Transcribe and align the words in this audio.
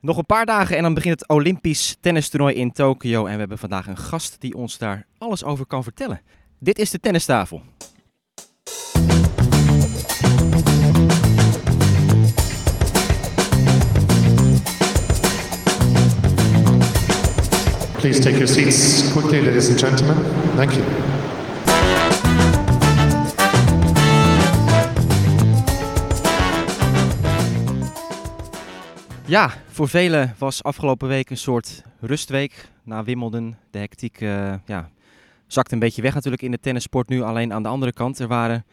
Nog 0.00 0.16
een 0.16 0.26
paar 0.26 0.46
dagen 0.46 0.76
en 0.76 0.82
dan 0.82 0.94
begint 0.94 1.20
het 1.20 1.28
Olympisch 1.28 1.96
tennistoernooi 2.00 2.54
in 2.54 2.72
Tokio. 2.72 3.26
En 3.26 3.32
we 3.32 3.38
hebben 3.38 3.58
vandaag 3.58 3.86
een 3.86 3.96
gast 3.96 4.36
die 4.38 4.54
ons 4.54 4.78
daar 4.78 5.06
alles 5.18 5.44
over 5.44 5.66
kan 5.66 5.82
vertellen. 5.82 6.20
Dit 6.58 6.78
is 6.78 6.90
de 6.90 7.00
tennistafel. 7.00 7.62
Please 17.98 18.20
take 18.20 18.36
your 18.36 18.48
seats 18.48 19.12
quickly, 19.12 19.44
ladies 19.44 19.68
and 19.68 19.78
gentlemen. 19.78 20.16
Thank 20.56 20.70
you. 20.70 20.84
Ja, 29.26 29.52
voor 29.76 29.88
velen 29.88 30.34
was 30.38 30.62
afgelopen 30.62 31.08
week 31.08 31.30
een 31.30 31.36
soort 31.36 31.82
rustweek 32.00 32.68
na 32.82 33.04
Wimbledon. 33.04 33.56
De 33.70 33.78
hectiek 33.78 34.20
uh, 34.20 34.54
ja, 34.66 34.90
zakt 35.46 35.72
een 35.72 35.78
beetje 35.78 36.02
weg 36.02 36.14
natuurlijk 36.14 36.42
in 36.42 36.50
de 36.50 36.60
tennissport 36.60 37.08
nu. 37.08 37.22
Alleen 37.22 37.52
aan 37.52 37.62
de 37.62 37.68
andere 37.68 37.92
kant, 37.92 38.18
er 38.18 38.28
waren 38.28 38.64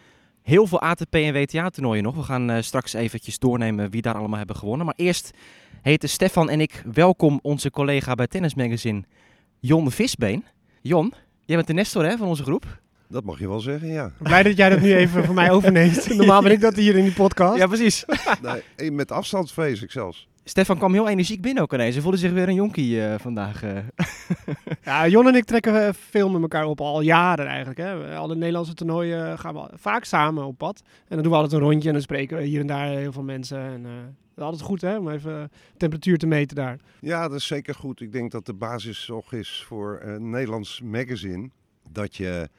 heel 0.41 0.68
veel 0.68 0.82
ATP 0.82 1.16
en 1.16 1.34
WTA 1.34 1.70
toernooien 1.70 2.04
nog. 2.04 2.16
We 2.16 2.24
gaan 2.24 2.52
uh, 2.52 2.58
straks 2.62 2.94
eventjes 2.94 3.40
doornemen 3.40 3.90
wie 3.90 4.02
daar 4.02 4.16
allemaal 4.16 4.38
hebben 4.38 4.55
gewonnen. 4.55 4.86
Maar 4.86 4.96
eerst 4.98 5.32
heten 5.82 6.10
Stefan 6.10 6.50
en 6.50 6.62
ik 6.62 6.84
welkom 6.94 7.40
onze 7.41 7.72
collega 7.72 8.16
bij 8.16 8.27
Tennis 8.27 8.55
Magazine, 8.55 9.04
Jon 9.60 9.91
Visbeen. 9.91 10.46
Jon, 10.82 11.13
jij 11.46 11.55
bent 11.55 11.68
de 11.68 11.74
Nestor 11.74 12.05
hè, 12.05 12.18
van 12.18 12.27
onze 12.27 12.44
groep. 12.44 12.82
Dat 13.08 13.24
mag 13.24 13.40
je 13.40 13.48
wel 13.48 13.60
zeggen, 13.60 13.88
ja. 13.88 14.12
Blij 14.20 14.44
dat 14.44 14.58
jij 14.58 14.70
dat 14.70 14.82
nu 14.82 14.96
even 14.96 15.26
voor 15.26 15.35
mij 15.35 15.52
overneemt. 15.52 16.08
Normaal 16.18 16.41
ben 16.41 16.52
ik 16.52 16.62
dat 16.62 16.76
hier 16.76 16.96
in 16.96 17.04
die 17.04 17.13
podcast. 17.13 17.58
Ja, 17.58 17.68
precies. 17.68 18.05
nee, 18.77 18.91
met 18.91 19.12
afstand 19.12 19.52
vrees 19.52 19.82
ik 19.82 19.91
zelfs. 19.91 20.27
Stefan 20.44 20.78
kwam 20.78 20.94
heel 20.94 21.10
energiek 21.10 21.42
binnen 21.42 21.64
ook 21.64 21.74
ineens. 21.74 21.96
Ze 21.96 22.02
voelde 22.02 22.18
zich 22.18 22.32
weer 22.32 22.48
een 22.48 22.54
jonkie 22.54 22.96
uh, 22.96 23.16
vandaag. 23.18 23.64
Uh. 23.64 23.78
ja, 24.85 25.08
Jon 25.08 25.27
en 25.27 25.35
ik 25.35 25.46
trekken 25.46 25.96
veel 25.96 26.30
met 26.30 26.41
elkaar 26.41 26.66
op, 26.66 26.82
al 26.82 27.02
jaren 27.02 27.48
eigenlijk. 27.48 27.80
Hè. 27.80 28.16
Alle 28.16 28.35
Nederlandse 28.35 28.74
toernooien 28.74 29.40
gaan 29.40 29.54
we 29.54 29.70
vaak 29.74 30.04
samen 30.04 30.46
op 30.46 30.58
pad. 30.58 30.82
En 30.85 31.16
dan 31.16 31.22
doen 31.22 31.32
we 31.32 31.38
altijd 31.38 31.62
een 31.62 31.68
rondje 31.68 31.88
en 31.88 31.94
dan 31.94 32.04
spreken 32.04 32.38
we 32.38 32.44
hier 32.44 32.60
en 32.60 32.68
daar 32.68 32.88
heel 32.88 33.12
veel 33.12 33.24
mensen. 33.24 33.60
En, 33.60 33.82
uh, 33.82 33.91
dat 34.05 34.38
is 34.38 34.44
altijd 34.44 34.62
goed 34.62 34.82
hè, 34.82 34.98
om 34.98 35.10
even 35.10 35.52
temperatuur 35.77 36.18
te 36.18 36.27
meten 36.27 36.55
daar. 36.55 36.80
Ja, 37.00 37.28
dat 37.28 37.38
is 37.38 37.48
zeker 37.48 37.76
goed. 37.76 38.02
Ik 38.02 38.12
denk 38.12 38.32
dat 38.32 38.46
de 38.46 38.54
basis 38.54 39.05
toch 39.05 39.34
is 39.34 39.63
voor 39.68 40.00
een 40.02 40.30
Nederlands 40.30 40.82
magazine. 40.82 41.50
Dat 41.90 42.16
je 42.16 42.50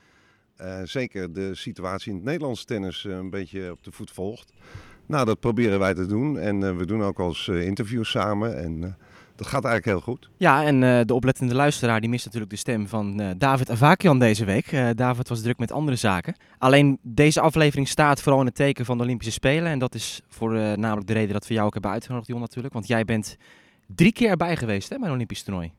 zeker 0.85 1.33
de 1.33 1.55
situatie 1.55 2.11
in 2.11 2.17
het 2.17 2.25
Nederlands 2.25 2.65
tennis 2.65 3.05
een 3.05 3.31
beetje 3.31 3.71
op 3.71 3.85
de 3.85 3.93
voet 3.93 4.11
volgt. 4.11 4.53
Nou, 5.07 5.25
dat 5.25 5.41
proberen 5.41 5.79
wij 5.79 5.95
te 5.95 6.07
doen. 6.07 6.39
En 6.39 6.61
uh, 6.61 6.77
we 6.77 6.87
doen 6.87 7.03
ook 7.03 7.19
als 7.19 7.47
uh, 7.47 7.67
interviews 7.67 8.11
samen. 8.11 8.63
En 8.63 8.83
uh, 8.83 8.89
dat 9.37 9.47
gaat 9.47 9.65
eigenlijk 9.65 9.85
heel 9.85 10.15
goed. 10.15 10.31
Ja, 10.37 10.65
en 10.65 11.07
de 11.07 11.15
oplettende 11.15 11.55
luisteraar 11.55 12.01
die 12.01 12.11
mist 12.11 12.25
natuurlijk 12.25 12.53
de 12.53 12.59
stem 12.59 12.89
van 12.89 13.35
David 13.39 13.71
Avakian 13.71 14.19
deze 14.19 14.45
week. 14.45 14.77
David 14.95 15.29
was 15.29 15.43
druk 15.43 15.59
met 15.59 15.73
andere 15.73 15.97
zaken. 15.97 16.35
Alleen 16.59 16.99
deze 17.03 17.41
aflevering 17.41 17.89
staat 17.89 18.23
vooral 18.23 18.41
in 18.41 18.47
het 18.47 18.55
teken 18.55 18.85
van 18.85 18.97
de 18.97 19.05
Olympische 19.05 19.33
Spelen. 19.33 19.71
En 19.71 19.79
dat 19.79 19.95
is 19.95 20.21
voor 20.29 20.53
namelijk 20.53 21.07
de 21.07 21.13
reden 21.13 21.33
dat 21.33 21.47
we 21.47 21.55
jou 21.55 21.67
ook 21.67 21.73
hebben 21.73 21.91
uitgenodigd, 21.91 22.29
Jon, 22.29 22.41
natuurlijk. 22.41 22.75
Want 22.75 22.87
jij 22.87 23.05
bent 23.05 23.37
drie 23.87 24.13
keer 24.13 24.31
erbij 24.31 24.57
geweest 24.57 24.89
hè, 24.89 24.99
bij 24.99 25.09
een 25.09 25.15
Olympisch 25.15 25.43
toernooi. 25.43 25.73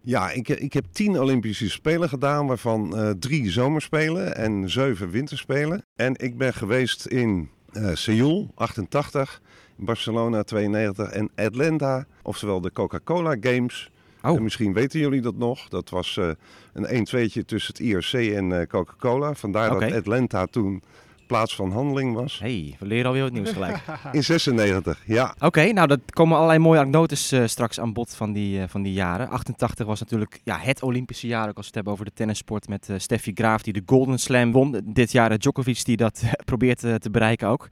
Ja, 0.00 0.30
ik, 0.30 0.48
ik 0.48 0.72
heb 0.72 0.84
tien 0.92 1.20
Olympische 1.20 1.70
Spelen 1.70 2.08
gedaan, 2.08 2.46
waarvan 2.46 3.16
drie 3.18 3.50
zomerspelen 3.50 4.36
en 4.36 4.70
zeven 4.70 5.10
winterspelen. 5.10 5.84
En 5.94 6.14
ik 6.16 6.38
ben 6.38 6.54
geweest 6.54 7.06
in 7.06 7.48
Seoul 7.92 8.50
88, 8.54 9.40
Barcelona 9.76 10.42
92 10.42 11.10
en 11.10 11.30
Atlanta, 11.36 12.06
oftewel 12.22 12.60
de 12.60 12.72
Coca-Cola 12.72 13.36
Games. 13.40 13.90
Oh. 14.22 14.36
En 14.36 14.42
misschien 14.42 14.72
weten 14.72 15.00
jullie 15.00 15.20
dat 15.20 15.36
nog. 15.36 15.68
Dat 15.68 15.90
was 15.90 16.16
uh, 16.16 16.30
een 16.72 17.06
1-2'tje 17.06 17.44
tussen 17.44 17.74
het 17.74 17.78
IRC 17.78 18.12
en 18.12 18.50
uh, 18.50 18.62
Coca-Cola. 18.66 19.34
Vandaar 19.34 19.74
okay. 19.74 19.88
dat 19.88 19.98
Atlanta 19.98 20.46
toen 20.46 20.82
plaats 21.32 21.54
van 21.54 21.72
handeling 21.72 22.14
was. 22.14 22.38
hey, 22.38 22.76
we 22.78 22.86
leren 22.86 23.06
alweer 23.06 23.24
het 23.24 23.32
nieuws 23.32 23.50
gelijk. 23.50 23.78
In 24.12 24.24
96, 24.24 25.02
ja. 25.06 25.34
Oké, 25.38 25.72
nou 25.72 25.88
dat 25.88 26.00
komen 26.10 26.36
allerlei 26.36 26.58
mooie 26.58 26.78
anekdotes 26.78 27.32
uh, 27.32 27.46
straks 27.46 27.80
aan 27.80 27.92
bod 27.92 28.14
van 28.14 28.32
die, 28.32 28.58
uh, 28.58 28.64
van 28.66 28.82
die 28.82 28.92
jaren. 28.92 29.28
88 29.28 29.86
was 29.86 30.00
natuurlijk 30.00 30.40
ja, 30.44 30.58
het 30.58 30.82
Olympische 30.82 31.26
jaar, 31.26 31.48
ook 31.48 31.56
als 31.56 31.56
we 31.56 31.66
het 31.66 31.74
hebben 31.74 31.92
over 31.92 32.04
de 32.04 32.12
tennissport 32.14 32.68
met 32.68 32.88
uh, 32.88 32.98
Steffi 32.98 33.32
Graaf 33.34 33.62
die 33.62 33.72
de 33.72 33.82
Golden 33.86 34.18
Slam 34.18 34.52
won. 34.52 34.80
Dit 34.84 35.12
jaar 35.12 35.38
Djokovic 35.38 35.84
die 35.84 35.96
dat 35.96 36.22
probeert 36.44 36.78
te 36.78 37.10
bereiken 37.10 37.48
ook. 37.48 37.68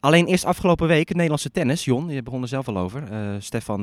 Alleen 0.00 0.26
eerst 0.26 0.44
afgelopen 0.44 0.88
week 0.88 1.08
het 1.08 1.16
Nederlandse 1.16 1.50
tennis. 1.50 1.84
Jon, 1.84 2.08
je 2.08 2.22
begon 2.22 2.42
er 2.42 2.48
zelf 2.48 2.68
al 2.68 2.78
over. 2.78 3.02
Stefan 3.38 3.82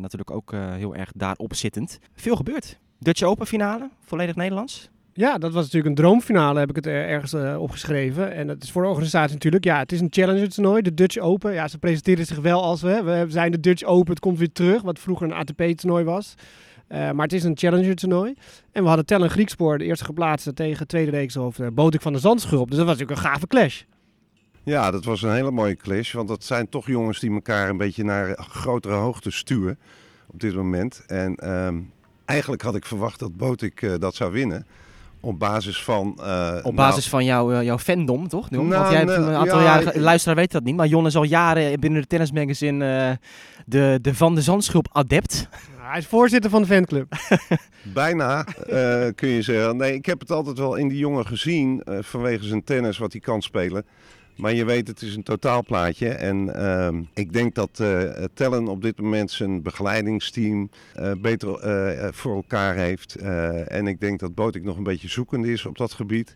natuurlijk 0.00 0.30
ook 0.30 0.52
heel 0.52 0.94
erg 0.94 1.12
daarop 1.14 1.54
zittend. 1.54 1.98
Veel 2.14 2.36
gebeurd. 2.36 2.78
Dutch 2.98 3.22
Open 3.22 3.46
finale, 3.46 3.90
volledig 4.04 4.34
Nederlands. 4.34 4.90
Ja, 5.20 5.38
dat 5.38 5.52
was 5.52 5.62
natuurlijk 5.62 5.86
een 5.86 6.04
droomfinale, 6.04 6.58
heb 6.58 6.68
ik 6.68 6.76
het 6.76 6.86
ergens 6.86 7.34
uh, 7.34 7.60
opgeschreven. 7.60 8.32
En 8.32 8.48
het 8.48 8.62
is 8.62 8.70
voor 8.70 8.82
de 8.82 8.88
organisatie 8.88 9.32
natuurlijk, 9.32 9.64
ja, 9.64 9.78
het 9.78 9.92
is 9.92 10.00
een 10.00 10.06
challenger 10.10 10.48
toernooi, 10.48 10.82
de 10.82 10.94
Dutch 10.94 11.18
Open. 11.18 11.52
Ja, 11.52 11.68
ze 11.68 11.78
presenteren 11.78 12.26
zich 12.26 12.38
wel 12.38 12.62
als 12.62 12.82
we, 12.82 13.02
we 13.02 13.24
zijn 13.28 13.50
de 13.50 13.60
Dutch 13.60 13.82
Open, 13.82 14.10
het 14.10 14.20
komt 14.20 14.38
weer 14.38 14.52
terug, 14.52 14.82
wat 14.82 14.98
vroeger 14.98 15.26
een 15.26 15.32
ATP-toernooi 15.32 16.04
was. 16.04 16.34
Uh, 16.88 17.10
maar 17.10 17.24
het 17.24 17.32
is 17.32 17.44
een 17.44 17.56
challenger 17.56 17.94
toernooi. 17.94 18.34
En 18.72 18.82
we 18.82 18.88
hadden 18.88 19.06
Tellen 19.06 19.30
Griekspoor, 19.30 19.78
de 19.78 19.84
eerste 19.84 20.04
geplaatste, 20.04 20.52
tegen 20.52 20.86
tweede 20.86 21.10
reekshoofd 21.10 21.60
uh, 21.60 21.66
Botik 21.72 22.00
van 22.00 22.12
de 22.12 22.18
Zandschulp. 22.18 22.68
Dus 22.68 22.76
dat 22.76 22.86
was 22.86 22.98
natuurlijk 22.98 23.24
een 23.24 23.30
gave 23.30 23.46
clash. 23.46 23.82
Ja, 24.62 24.90
dat 24.90 25.04
was 25.04 25.22
een 25.22 25.32
hele 25.32 25.50
mooie 25.50 25.76
clash, 25.76 26.12
want 26.12 26.28
dat 26.28 26.44
zijn 26.44 26.68
toch 26.68 26.86
jongens 26.86 27.20
die 27.20 27.32
elkaar 27.32 27.68
een 27.68 27.76
beetje 27.76 28.04
naar 28.04 28.46
grotere 28.50 28.94
hoogte 28.94 29.30
stuwen 29.30 29.78
op 30.26 30.40
dit 30.40 30.54
moment. 30.54 31.02
En 31.06 31.38
uh, 31.44 31.68
eigenlijk 32.24 32.62
had 32.62 32.74
ik 32.74 32.86
verwacht 32.86 33.18
dat 33.18 33.36
Botik 33.36 34.00
dat 34.00 34.14
zou 34.14 34.32
winnen. 34.32 34.66
Op 35.20 35.38
basis 35.38 35.82
van... 35.82 36.18
Uh, 36.20 36.56
op 36.62 36.76
basis 36.76 37.10
nou, 37.10 37.10
van 37.10 37.24
jouw, 37.24 37.52
uh, 37.52 37.62
jouw 37.62 37.78
fandom, 37.78 38.28
toch? 38.28 38.50
Nou, 38.50 38.68
Want 38.68 38.90
jij 38.90 38.98
hebt 38.98 39.10
een 39.10 39.34
aantal 39.34 39.58
ja, 39.58 39.64
jaren... 39.64 40.00
Luisteraar 40.00 40.36
weet 40.36 40.52
dat 40.52 40.64
niet, 40.64 40.76
maar 40.76 40.86
Jon 40.86 41.06
is 41.06 41.16
al 41.16 41.22
jaren 41.22 41.80
binnen 41.80 42.00
de 42.00 42.06
tennismagazine 42.06 43.08
uh, 43.08 43.16
de, 43.66 43.98
de 44.02 44.14
Van 44.14 44.34
de 44.34 44.42
Zandschulp 44.42 44.88
adept. 44.92 45.48
Hij 45.90 45.98
is 45.98 46.06
voorzitter 46.06 46.50
van 46.50 46.62
de 46.62 46.68
fanclub. 46.68 47.12
Bijna, 47.94 48.42
kun 49.14 49.28
je 49.28 49.42
zeggen. 49.42 49.76
Nee, 49.76 49.94
ik 49.94 50.06
heb 50.06 50.20
het 50.20 50.30
altijd 50.30 50.58
wel 50.58 50.74
in 50.74 50.88
die 50.88 50.98
jongen 50.98 51.26
gezien, 51.26 51.82
vanwege 52.00 52.44
zijn 52.44 52.64
tennis, 52.64 52.98
wat 52.98 53.12
hij 53.12 53.20
kan 53.20 53.42
spelen. 53.42 53.84
Maar 54.40 54.54
je 54.54 54.64
weet, 54.64 54.88
het 54.88 55.02
is 55.02 55.16
een 55.16 55.22
totaalplaatje. 55.22 56.08
En 56.08 56.52
uh, 56.56 56.88
ik 57.14 57.32
denk 57.32 57.54
dat 57.54 57.78
uh, 57.80 58.02
Tellen 58.34 58.68
op 58.68 58.82
dit 58.82 59.00
moment 59.00 59.30
zijn 59.30 59.62
begeleidingsteam 59.62 60.70
uh, 60.98 61.12
beter 61.18 61.48
uh, 61.48 62.08
voor 62.12 62.34
elkaar 62.34 62.74
heeft. 62.74 63.14
en 63.66 63.86
ik 63.86 64.00
denk 64.00 64.20
dat 64.20 64.34
Botik 64.34 64.62
nog 64.62 64.76
een 64.76 64.82
beetje 64.82 65.08
zoekend 65.08 65.46
is 65.46 65.66
op 65.66 65.78
dat 65.78 65.92
gebied. 65.92 66.34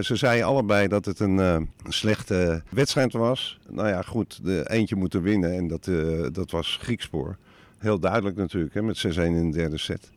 ze 0.00 0.16
zeiden 0.16 0.46
allebei 0.46 0.88
dat 0.88 1.04
het 1.04 1.20
een, 1.20 1.38
een, 1.38 1.68
slechte 1.88 2.62
wedstrijd 2.70 3.12
was. 3.12 3.58
Nou 3.68 3.88
ja, 3.88 4.02
goed, 4.02 4.44
de 4.44 4.70
eentje 4.70 4.96
moeten 4.96 5.22
winnen 5.22 5.52
en 5.52 5.68
dat, 5.68 5.90
dat 6.34 6.50
was 6.50 6.78
Griekspoor. 6.80 7.36
Heel 7.84 7.98
duidelijk 7.98 8.36
natuurlijk, 8.36 8.74
hè, 8.74 8.82
met 8.82 9.06
6-1 9.06 9.20
in 9.20 9.50
de 9.50 9.56
derde 9.56 9.78
set. 9.78 10.10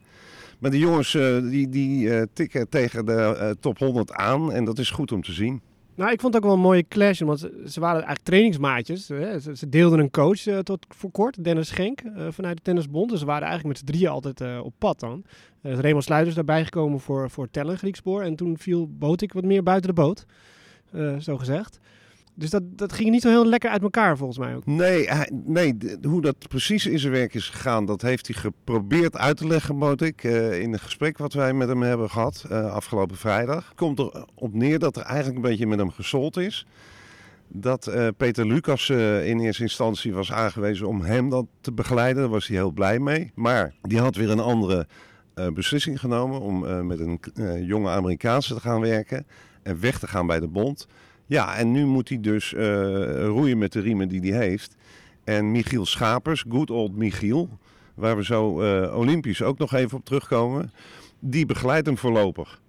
Maar 0.58 0.70
die 0.70 0.80
jongens 0.80 1.12
die, 1.50 1.68
die 1.68 2.32
tikken 2.32 2.68
tegen 2.68 3.06
de 3.06 3.56
top 3.60 3.78
100 3.78 4.12
aan 4.12 4.52
en 4.52 4.64
dat 4.64 4.78
is 4.78 4.90
goed 4.90 5.12
om 5.12 5.22
te 5.22 5.32
zien. 5.32 5.60
Nou, 5.94 6.12
ik 6.12 6.20
vond 6.20 6.34
het 6.34 6.42
ook 6.42 6.48
wel 6.48 6.58
een 6.58 6.64
mooie 6.66 6.88
clash, 6.88 7.20
want 7.20 7.38
ze, 7.40 7.80
waren 7.80 7.96
eigenlijk 7.96 8.24
trainingsmaatjes. 8.24 9.06
Ze, 9.06 9.68
deelden 9.68 9.98
een 9.98 10.10
coach 10.10 10.62
tot 10.62 10.86
voor 10.88 11.10
kort, 11.10 11.44
Dennis 11.44 11.68
Schenk, 11.68 12.02
vanuit 12.28 12.56
de 12.56 12.62
Tennisbond. 12.62 13.10
Dus 13.10 13.18
ze 13.18 13.26
waren 13.26 13.48
eigenlijk 13.48 13.68
met 13.68 13.78
z'n 13.78 13.92
drieën 13.92 14.10
altijd 14.10 14.60
op 14.62 14.74
pad 14.78 15.00
dan. 15.00 15.24
Uh, 15.62 15.78
Raymond 15.78 16.04
Sluiters 16.04 16.34
daarbij 16.34 16.64
gekomen 16.64 17.00
voor, 17.00 17.30
voor 17.30 17.50
Tellen, 17.50 17.78
Griekspoor. 17.78 18.22
En 18.22 18.36
toen 18.36 18.58
viel 18.58 18.88
Botik 18.98 19.32
wat 19.32 19.44
meer 19.44 19.62
buiten 19.62 19.94
de 19.94 20.02
boot, 20.02 20.26
zo 21.18 21.36
gezegd. 21.36 21.78
Dus 22.38 22.50
dat, 22.50 22.62
dat 22.70 22.92
ging 22.92 23.10
niet 23.10 23.22
zo 23.22 23.28
heel 23.28 23.46
lekker 23.46 23.70
uit 23.70 23.82
elkaar 23.82 24.16
volgens 24.16 24.38
mij 24.38 24.56
ook. 24.56 24.66
Nee, 24.66 25.08
nee 25.44 25.76
hoe 26.02 26.20
dat 26.20 26.48
precies 26.48 26.86
in 26.86 26.98
zijn 26.98 27.12
werk 27.12 27.34
is 27.34 27.48
gegaan, 27.48 27.84
dat 27.84 28.02
heeft 28.02 28.26
hij 28.26 28.36
geprobeerd 28.36 29.16
uit 29.16 29.36
te 29.36 29.46
leggen, 29.46 29.76
moet 29.76 30.02
ik. 30.02 30.24
Uh, 30.24 30.60
in 30.60 30.72
een 30.72 30.78
gesprek 30.78 31.18
wat 31.18 31.32
wij 31.32 31.52
met 31.52 31.68
hem 31.68 31.82
hebben 31.82 32.10
gehad 32.10 32.44
uh, 32.50 32.72
afgelopen 32.72 33.16
vrijdag. 33.16 33.72
Komt 33.74 33.98
erop 33.98 34.54
neer 34.54 34.78
dat 34.78 34.96
er 34.96 35.02
eigenlijk 35.02 35.36
een 35.36 35.50
beetje 35.50 35.66
met 35.66 35.78
hem 35.78 35.90
gesold 35.90 36.36
is. 36.36 36.66
Dat 37.48 37.88
uh, 37.88 38.08
Peter 38.16 38.46
Lucas 38.46 38.90
in 38.90 39.40
eerste 39.40 39.62
instantie 39.62 40.12
was 40.12 40.32
aangewezen 40.32 40.88
om 40.88 41.00
hem 41.00 41.30
dat 41.30 41.46
te 41.60 41.72
begeleiden. 41.72 42.22
Daar 42.22 42.30
was 42.30 42.46
hij 42.46 42.56
heel 42.56 42.72
blij 42.72 42.98
mee. 42.98 43.32
Maar 43.34 43.74
die 43.82 44.00
had 44.00 44.16
weer 44.16 44.30
een 44.30 44.40
andere 44.40 44.86
beslissing 45.54 46.00
genomen 46.00 46.40
om 46.40 46.86
met 46.86 47.00
een 47.00 47.20
jonge 47.64 47.90
Amerikaanse 47.90 48.54
te 48.54 48.60
gaan 48.60 48.80
werken. 48.80 49.26
En 49.62 49.80
weg 49.80 49.98
te 49.98 50.06
gaan 50.06 50.26
bij 50.26 50.40
de 50.40 50.48
bond. 50.48 50.86
Ja, 51.28 51.56
en 51.56 51.72
nu 51.72 51.86
moet 51.86 52.08
hij 52.08 52.20
dus 52.20 52.52
uh, 52.52 52.60
roeien 53.24 53.58
met 53.58 53.72
de 53.72 53.80
riemen 53.80 54.08
die 54.08 54.32
hij 54.32 54.46
heeft. 54.46 54.76
En 55.24 55.50
Michiel 55.50 55.86
Schapers, 55.86 56.44
good 56.48 56.70
old 56.70 56.96
Michiel, 56.96 57.48
waar 57.94 58.16
we 58.16 58.24
zo 58.24 58.62
uh, 58.62 58.96
Olympisch 58.96 59.42
ook 59.42 59.58
nog 59.58 59.74
even 59.74 59.98
op 59.98 60.04
terugkomen, 60.04 60.72
die 61.18 61.46
begeleidt 61.46 61.86
hem 61.86 61.98
voorlopig. 61.98 62.60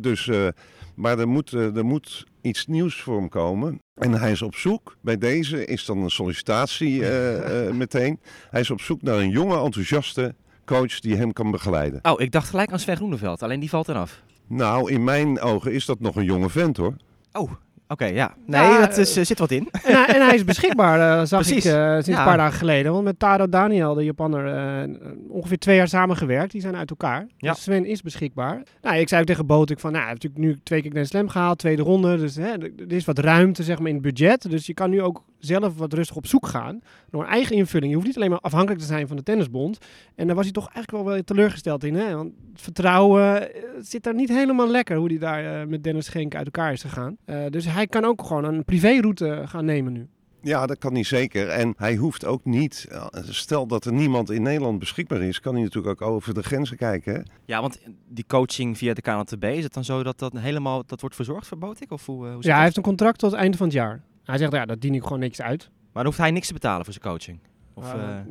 Dus 0.00 0.26
uh, 0.26 0.48
Maar 0.94 1.18
er 1.18 1.28
moet, 1.28 1.52
eh, 1.52 1.76
er 1.76 1.84
moet 1.84 2.26
iets 2.40 2.66
nieuws 2.66 3.00
voor 3.02 3.16
hem 3.16 3.28
komen. 3.28 3.78
En 3.94 4.12
hij 4.12 4.30
is 4.30 4.42
op 4.42 4.54
zoek. 4.54 4.96
Bij 5.00 5.18
deze 5.18 5.64
is 5.64 5.84
dan 5.84 5.98
een 5.98 6.10
sollicitatie 6.10 7.06
eh, 7.06 7.66
eh, 7.68 7.74
meteen. 7.74 8.20
Hij 8.50 8.60
is 8.60 8.70
op 8.70 8.80
zoek 8.80 9.02
naar 9.02 9.18
een 9.18 9.30
jonge, 9.30 9.58
enthousiaste 9.58 10.34
coach 10.64 11.00
die 11.00 11.16
hem 11.16 11.32
kan 11.32 11.50
begeleiden. 11.50 11.98
Oh, 12.02 12.20
ik 12.20 12.32
dacht 12.32 12.48
gelijk 12.48 12.72
aan 12.72 12.78
Sven 12.78 12.96
Groeneveld, 12.96 13.42
alleen 13.42 13.60
die 13.60 13.68
valt 13.68 13.88
eraf. 13.88 14.22
Nou, 14.46 14.92
in 14.92 15.04
mijn 15.04 15.40
ogen 15.40 15.72
is 15.72 15.84
dat 15.84 16.00
nog 16.00 16.16
een 16.16 16.24
jonge 16.24 16.50
vent 16.50 16.76
hoor. 16.76 16.96
Oh, 17.32 17.52
oké, 17.88 18.04
ja. 18.04 18.34
Nee, 18.46 18.60
Ja, 18.62 18.80
dat 18.80 18.96
is, 18.98 19.16
eh, 19.16 19.24
zit 19.24 19.38
wat 19.38 19.50
in. 19.50 19.68
En 19.72 19.94
hij, 19.94 20.06
en 20.06 20.26
hij 20.26 20.34
is 20.34 20.44
beschikbaar, 20.44 21.18
eh, 21.20 21.26
zag 21.26 21.40
Precies. 21.40 21.64
ik 21.66 21.72
eh, 21.72 21.92
sinds 21.92 22.06
Ja. 22.06 22.18
een 22.18 22.24
paar 22.24 22.36
dagen 22.36 22.58
geleden. 22.58 22.92
Want 22.92 23.04
met 23.04 23.18
Taro 23.18 23.48
Daniel, 23.48 23.94
de 23.94 24.04
Japanner, 24.04 24.46
eh, 24.46 24.88
ongeveer 25.28 25.58
twee 25.58 25.76
jaar 25.76 25.88
samengewerkt. 25.88 26.52
Die 26.52 26.60
zijn 26.60 26.76
uit 26.76 26.90
elkaar. 26.90 27.26
Ja. 27.36 27.52
Dus 27.52 27.62
Sven 27.62 27.84
is 27.86 28.02
beschikbaar. 28.02 28.62
Nou, 28.82 28.96
ik 28.96 29.08
zei 29.08 29.20
ook 29.20 29.26
tegen 29.26 29.46
Botik 29.46 29.80
van, 29.80 29.92
nou, 29.92 30.04
hij 30.04 30.12
heeft 30.12 30.22
natuurlijk 30.24 30.54
nu 30.54 30.60
twee 30.64 30.82
keer 30.82 30.90
Grand 30.90 31.06
Slam 31.08 31.28
gehaald, 31.28 31.58
tweede 31.58 31.82
ronde. 31.82 32.16
Dus 32.16 32.36
hè, 32.36 32.50
er 32.52 32.70
er 32.78 32.92
is 32.92 33.04
wat 33.04 33.18
ruimte 33.18 33.62
zeg 33.62 33.78
maar, 33.78 33.88
in 33.88 33.94
het 33.94 34.02
budget. 34.14 34.50
Dus 34.50 34.66
je 34.66 34.74
kan 34.74 34.90
nu 34.90 35.02
ook 35.02 35.22
zelf 35.44 35.76
wat 35.76 35.92
rustig 35.92 36.16
op 36.16 36.26
zoek 36.26 36.46
gaan. 36.46 36.80
Door 37.10 37.22
een 37.22 37.28
eigen 37.28 37.56
invulling. 37.56 37.88
Je 37.88 37.94
hoeft 37.94 38.06
niet 38.06 38.16
alleen 38.16 38.30
maar 38.30 38.40
afhankelijk 38.40 38.80
te 38.80 38.86
zijn 38.86 39.06
van 39.06 39.16
de 39.16 39.22
tennisbond. 39.22 39.78
En 40.14 40.26
daar 40.26 40.36
was 40.36 40.44
hij 40.44 40.52
toch 40.52 40.68
eigenlijk 40.72 41.04
wel 41.04 41.14
wel 41.14 41.24
teleurgesteld 41.24 41.84
in. 41.84 41.94
Hè? 41.94 42.14
Want 42.14 42.32
het 42.52 42.62
vertrouwen 42.62 43.54
eh, 43.54 43.62
zit 43.80 44.02
daar 44.02 44.14
niet 44.14 44.28
helemaal 44.28 44.70
lekker. 44.70 44.96
Hoe 44.96 45.08
hij 45.08 45.18
daar 45.18 45.60
eh, 45.60 45.66
met 45.66 45.84
Dennis 45.84 46.04
Schenk 46.04 46.34
uit 46.34 46.44
elkaar 46.44 46.72
is 46.72 46.82
gegaan. 46.82 47.16
Eh, 47.24 47.44
dus 47.50 47.64
hij 47.64 47.86
kan 47.86 48.04
ook 48.04 48.22
gewoon 48.22 48.44
een 48.44 48.64
privéroute 48.64 49.42
gaan 49.46 49.64
nemen 49.64 49.92
nu. 49.92 50.08
Ja, 50.40 50.66
dat 50.66 50.78
kan 50.78 50.92
hij 50.92 51.02
zeker. 51.02 51.48
En 51.48 51.74
hij 51.76 51.96
hoeft 51.96 52.24
ook 52.24 52.44
niet, 52.44 52.88
stel 53.20 53.66
dat 53.66 53.84
er 53.84 53.92
niemand 53.92 54.30
in 54.30 54.42
Nederland 54.42 54.78
beschikbaar 54.78 55.22
is, 55.22 55.40
kan 55.40 55.54
hij 55.54 55.62
natuurlijk 55.62 56.02
ook 56.02 56.08
over 56.08 56.34
de 56.34 56.42
grenzen 56.42 56.76
kijken. 56.76 57.14
Hè? 57.14 57.20
Ja, 57.44 57.60
want 57.60 57.80
die 58.08 58.24
coaching 58.26 58.78
via 58.78 58.94
de 58.94 59.00
KNTB, 59.00 59.44
is 59.44 59.64
het 59.64 59.74
dan 59.74 59.84
zo 59.84 60.02
dat 60.02 60.18
dat 60.18 60.32
helemaal 60.38 60.82
dat 60.86 61.00
wordt 61.00 61.16
verzorgd 61.16 61.46
voor 61.46 61.58
Botik? 61.58 61.90
Of 61.90 62.06
hoe, 62.06 62.26
hoe 62.26 62.34
zit 62.34 62.44
Ja, 62.44 62.54
hij 62.54 62.64
heeft 62.64 62.76
een 62.76 62.82
contract 62.82 63.18
tot 63.18 63.30
het 63.30 63.40
einde 63.40 63.56
van 63.56 63.66
het 63.66 63.74
jaar. 63.74 64.02
Hij 64.24 64.38
zegt, 64.38 64.52
ja, 64.52 64.66
dat 64.66 64.80
dien 64.80 64.94
ik 64.94 65.02
gewoon 65.02 65.18
niks 65.18 65.40
uit. 65.40 65.70
Maar 65.70 66.02
dan 66.02 66.04
hoeft 66.04 66.18
hij 66.18 66.30
niks 66.30 66.46
te 66.46 66.52
betalen 66.52 66.84
voor 66.84 66.94
zijn 66.94 67.04
coaching? 67.04 67.38
Of, 67.74 67.94
Uh, 67.94 68.18
eh, 68.18 68.26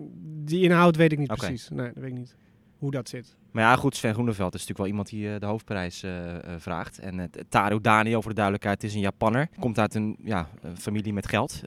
die 0.45 0.63
inhoud 0.63 0.95
weet 0.95 1.11
ik 1.11 1.17
niet 1.17 1.27
precies. 1.27 1.69
Nee, 1.69 1.85
dat 1.93 2.03
weet 2.03 2.11
ik 2.11 2.17
niet. 2.17 2.35
Hoe 2.77 2.91
dat 2.91 3.09
zit. 3.09 3.35
Maar 3.51 3.63
ja, 3.63 3.75
goed, 3.75 3.95
Sven 3.95 4.13
Groeneveld 4.13 4.53
is 4.53 4.59
natuurlijk 4.59 4.79
wel 4.79 4.87
iemand 4.87 5.09
die 5.09 5.33
eh, 5.33 5.39
de 5.39 5.45
hoofdprijs 5.45 6.03
eh, 6.03 6.11
vraagt. 6.57 6.99
En 6.99 7.29
Taro 7.49 7.81
Daniel, 7.81 8.21
voor 8.21 8.29
de 8.29 8.35
duidelijkheid, 8.35 8.83
is 8.83 8.93
een 8.93 8.99
Japanner. 8.99 9.49
Komt 9.59 9.79
uit 9.79 9.95
een 9.95 10.17
ja, 10.23 10.47
familie 10.77 11.13
met 11.13 11.27
geld, 11.27 11.61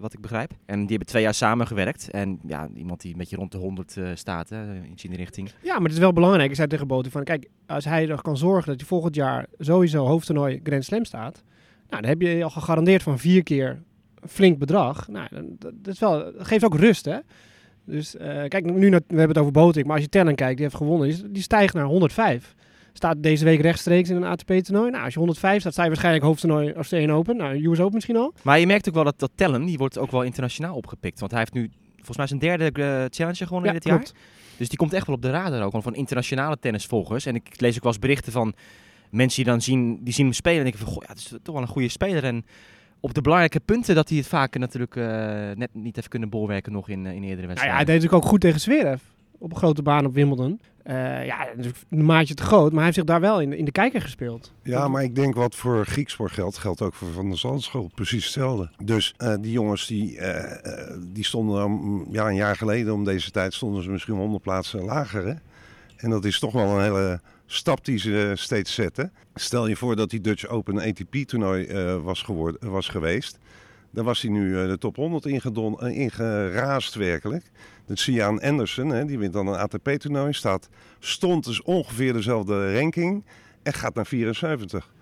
wat 0.00 0.12
ik 0.12 0.20
begrijp. 0.20 0.52
En 0.66 0.78
die 0.78 0.88
hebben 0.88 1.06
twee 1.06 1.22
jaar 1.22 1.34
samengewerkt. 1.34 2.10
En 2.10 2.40
ja, 2.46 2.68
iemand 2.74 3.00
die 3.00 3.12
een 3.12 3.18
beetje 3.18 3.36
rond 3.36 3.52
de 3.52 3.58
100 3.58 3.96
eh, 3.96 4.08
staat, 4.14 4.48
hè, 4.48 4.82
iets 4.84 5.04
in 5.04 5.10
die 5.10 5.18
richting. 5.18 5.50
Ja, 5.62 5.74
maar 5.74 5.82
het 5.82 5.92
is 5.92 5.98
wel 5.98 6.12
belangrijk. 6.12 6.50
Ik 6.50 6.56
zei 6.56 6.68
tegen 6.68 6.86
Boten 6.86 7.10
van, 7.10 7.24
kijk, 7.24 7.48
als 7.66 7.84
hij 7.84 8.08
er 8.08 8.22
kan 8.22 8.36
zorgen 8.36 8.66
dat 8.66 8.80
hij 8.80 8.88
volgend 8.88 9.14
jaar 9.14 9.46
sowieso 9.58 10.06
hoofdtoernooi 10.06 10.60
Grand 10.62 10.84
Slam 10.84 11.04
staat. 11.04 11.42
Nou, 11.90 12.02
dan 12.02 12.10
heb 12.10 12.20
je 12.20 12.44
al 12.44 12.50
gegarandeerd 12.50 13.02
van 13.02 13.18
vier 13.18 13.42
keer 13.42 13.82
een 14.20 14.28
flink 14.28 14.58
bedrag. 14.58 15.08
Nou, 15.08 15.28
dat, 15.58 15.72
is 15.84 15.98
wel, 15.98 16.32
dat 16.32 16.46
geeft 16.46 16.64
ook 16.64 16.74
rust, 16.74 17.04
hè. 17.04 17.18
Dus 17.84 18.14
uh, 18.14 18.20
kijk, 18.48 18.72
nu 18.72 18.88
naar, 18.88 19.00
we 19.06 19.16
hebben 19.16 19.28
het 19.28 19.38
over 19.38 19.52
Botik, 19.52 19.84
maar 19.84 19.94
als 19.94 20.04
je 20.04 20.08
Tellen 20.08 20.34
kijkt, 20.34 20.54
die 20.54 20.64
heeft 20.64 20.76
gewonnen, 20.76 21.08
die, 21.08 21.30
die, 21.30 21.42
stijgt 21.42 21.74
naar 21.74 21.84
105. 21.84 22.54
Staat 22.92 23.22
deze 23.22 23.44
week 23.44 23.60
rechtstreeks 23.60 24.10
in 24.10 24.16
een 24.16 24.24
ATP-toernooi. 24.24 24.90
Nou, 24.90 25.04
als 25.04 25.12
je 25.12 25.18
105 25.18 25.60
staat, 25.60 25.72
sta 25.72 25.82
je 25.82 25.88
waarschijnlijk 25.88 26.24
hoofdtoernooi 26.24 26.72
Australian 26.72 27.16
Open. 27.16 27.36
Nou, 27.36 27.70
US 27.70 27.80
Open 27.80 27.94
misschien 27.94 28.16
al. 28.16 28.34
Maar 28.42 28.58
je 28.58 28.66
merkt 28.66 28.88
ook 28.88 28.94
wel 28.94 29.04
dat, 29.04 29.18
dat 29.18 29.30
Tellen, 29.34 29.64
die 29.64 29.78
wordt 29.78 29.98
ook 29.98 30.10
wel 30.10 30.22
internationaal 30.22 30.74
opgepikt. 30.74 31.18
Want 31.18 31.30
hij 31.30 31.40
heeft 31.40 31.52
nu 31.52 31.70
volgens 31.96 32.16
mij 32.16 32.26
zijn 32.26 32.40
derde 32.40 32.80
uh, 32.80 33.04
challenger 33.08 33.46
gewonnen 33.46 33.68
ja, 33.68 33.74
in 33.74 33.80
dit 33.80 33.92
klopt. 33.92 34.12
jaar. 34.14 34.22
Dus 34.56 34.68
die 34.68 34.78
komt 34.78 34.92
echt 34.92 35.06
wel 35.06 35.16
op 35.16 35.22
de 35.22 35.30
radar 35.30 35.62
ook, 35.62 35.82
van 35.82 35.94
internationale 35.94 36.58
tennisvolgers. 36.58 37.26
En 37.26 37.34
ik 37.34 37.60
lees 37.60 37.76
ook 37.76 37.82
wel 37.82 37.92
eens 37.92 38.00
berichten 38.00 38.32
van 38.32 38.54
mensen 39.10 39.42
die 39.42 39.52
dan 39.52 39.62
zien, 39.62 40.04
die 40.04 40.14
zien 40.14 40.24
hem 40.24 40.34
spelen 40.34 40.58
en 40.58 40.64
denken 40.64 40.80
van, 40.80 40.92
goh, 40.92 41.02
ja, 41.02 41.08
het 41.08 41.18
is 41.18 41.34
toch 41.42 41.54
wel 41.54 41.62
een 41.62 41.68
goede 41.68 41.88
speler. 41.88 42.24
En 42.24 42.44
op 43.00 43.14
de 43.14 43.20
belangrijke 43.20 43.60
punten 43.60 43.94
dat 43.94 44.08
hij 44.08 44.18
het 44.18 44.26
vaak 44.26 44.58
natuurlijk 44.58 44.94
uh, 44.94 45.04
net 45.54 45.70
niet 45.72 45.96
heeft 45.96 46.08
kunnen 46.08 46.28
bolwerken 46.28 46.72
nog 46.72 46.88
in, 46.88 47.04
uh, 47.04 47.12
in 47.12 47.22
eerdere 47.22 47.46
wedstrijden. 47.46 47.56
Nou 47.56 47.68
ja, 47.68 47.76
hij 47.76 47.84
deed 47.84 47.94
natuurlijk 47.94 48.22
ook 48.22 48.30
goed 48.30 48.40
tegen 48.40 48.60
Zverev 48.60 49.00
op 49.40 49.50
een 49.50 49.56
grote 49.56 49.82
baan 49.82 50.06
op 50.06 50.14
Wimbledon. 50.14 50.60
Uh, 50.84 51.26
ja, 51.26 51.48
een 51.88 52.04
maatje 52.04 52.34
te 52.34 52.42
groot, 52.42 52.68
maar 52.68 52.74
hij 52.74 52.84
heeft 52.84 52.96
zich 52.96 53.04
daar 53.04 53.20
wel 53.20 53.40
in, 53.40 53.52
in 53.52 53.64
de 53.64 53.72
kijker 53.72 54.00
gespeeld. 54.00 54.52
Ja, 54.62 54.88
maar 54.88 55.02
ik 55.02 55.14
denk 55.14 55.34
wat 55.34 55.54
voor 55.54 55.86
Griekspoor 55.86 56.30
geldt, 56.30 56.58
geldt 56.58 56.82
ook 56.82 56.94
voor 56.94 57.08
Van 57.08 57.28
der 57.28 57.38
Zandschool. 57.38 57.90
Precies 57.94 58.24
hetzelfde. 58.24 58.70
Dus 58.84 59.14
uh, 59.18 59.34
die 59.40 59.52
jongens 59.52 59.86
die, 59.86 60.16
uh, 60.16 60.56
die 61.12 61.24
stonden 61.24 61.62
um, 61.62 62.06
ja, 62.10 62.28
een 62.28 62.34
jaar 62.34 62.56
geleden 62.56 62.94
om 62.94 63.04
deze 63.04 63.30
tijd 63.30 63.54
stonden 63.54 63.82
ze 63.82 63.90
misschien 63.90 64.14
100 64.14 64.42
plaatsen 64.42 64.84
lager. 64.84 65.26
Hè? 65.26 65.34
En 65.96 66.10
dat 66.10 66.24
is 66.24 66.38
toch 66.38 66.52
wel 66.52 66.76
een 66.76 66.82
hele 66.82 67.20
stap 67.52 67.84
die 67.84 67.98
ze 67.98 68.32
steeds 68.34 68.74
zetten. 68.74 69.12
Stel 69.34 69.66
je 69.66 69.76
voor 69.76 69.96
dat 69.96 70.10
die 70.10 70.20
Dutch 70.20 70.46
Open 70.46 70.78
ATP-toernooi 70.78 71.66
uh, 71.66 72.02
was, 72.02 72.22
geworden, 72.22 72.70
was 72.70 72.88
geweest. 72.88 73.38
Dan 73.90 74.04
was 74.04 74.22
hij 74.22 74.30
nu 74.30 74.48
uh, 74.48 74.68
de 74.68 74.78
top 74.78 74.96
100 74.96 75.26
ingedon, 75.26 75.80
ingeraasd 75.80 76.94
werkelijk. 76.94 77.50
Dat 77.86 77.98
zie 77.98 78.14
je 78.14 78.22
aan 78.22 78.40
Anderson, 78.40 78.88
hè, 78.88 79.04
die 79.04 79.18
wint 79.18 79.32
dan 79.32 79.46
een 79.46 79.56
ATP-toernooi. 79.56 80.32
Staat, 80.32 80.68
stond 80.98 81.44
dus 81.44 81.62
ongeveer 81.62 82.12
dezelfde 82.12 82.74
ranking 82.74 83.24
en 83.62 83.72
gaat 83.72 83.94
naar 83.94 84.06
74. 84.06 84.92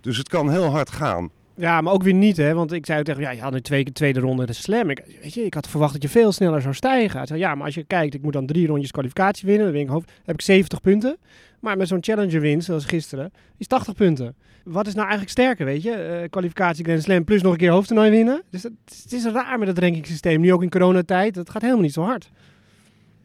Dus 0.00 0.16
het 0.16 0.28
kan 0.28 0.50
heel 0.50 0.70
hard 0.70 0.90
gaan. 0.90 1.30
Ja, 1.56 1.80
maar 1.80 1.92
ook 1.92 2.02
weer 2.02 2.14
niet, 2.14 2.36
hè? 2.36 2.54
Want 2.54 2.72
ik 2.72 2.86
zei 2.86 3.02
tegen 3.02 3.22
ja, 3.22 3.30
je 3.30 3.40
had 3.40 3.52
nu 3.52 3.60
twee 3.60 3.82
keer 3.82 3.92
tweede 3.92 4.20
ronde 4.20 4.46
de 4.46 4.52
slam. 4.52 4.90
Ik, 4.90 5.02
weet 5.22 5.34
je, 5.34 5.44
ik 5.44 5.54
had 5.54 5.68
verwacht 5.68 5.92
dat 5.92 6.02
je 6.02 6.08
veel 6.08 6.32
sneller 6.32 6.62
zou 6.62 6.74
stijgen. 6.74 7.18
Hij 7.18 7.26
zei, 7.26 7.38
ja, 7.38 7.54
maar 7.54 7.64
als 7.64 7.74
je 7.74 7.84
kijkt, 7.84 8.14
ik 8.14 8.22
moet 8.22 8.32
dan 8.32 8.46
drie 8.46 8.66
rondjes 8.66 8.90
kwalificatie 8.90 9.46
winnen. 9.46 9.64
Dan 9.64 9.74
win 9.74 9.82
ik 9.82 9.88
hoofd, 9.88 10.12
heb 10.24 10.34
ik 10.34 10.40
70 10.40 10.80
punten. 10.80 11.16
Maar 11.60 11.76
met 11.76 11.88
zo'n 11.88 12.02
challenger 12.02 12.40
winst, 12.40 12.66
zoals 12.66 12.84
gisteren, 12.84 13.32
is 13.56 13.66
80 13.66 13.94
punten. 13.94 14.34
Wat 14.64 14.86
is 14.86 14.94
nou 14.94 15.08
eigenlijk 15.08 15.30
sterker, 15.30 15.64
weet 15.64 15.82
je? 15.82 16.20
Uh, 16.22 16.28
kwalificatie 16.28 16.84
Grand 16.84 17.02
Slam 17.02 17.24
plus 17.24 17.42
nog 17.42 17.52
een 17.52 17.58
keer 17.58 17.70
hoofdtoernooi 17.70 18.10
winnen. 18.10 18.42
Dus 18.50 18.62
dat, 18.62 18.72
het 19.02 19.12
is 19.12 19.24
raar 19.24 19.58
met 19.58 19.68
het 19.68 19.78
rankingsysteem. 19.78 20.40
Nu 20.40 20.52
ook 20.52 20.62
in 20.62 20.70
coronatijd. 20.70 21.34
Dat 21.34 21.50
gaat 21.50 21.62
helemaal 21.62 21.82
niet 21.82 21.92
zo 21.92 22.02
hard. 22.02 22.30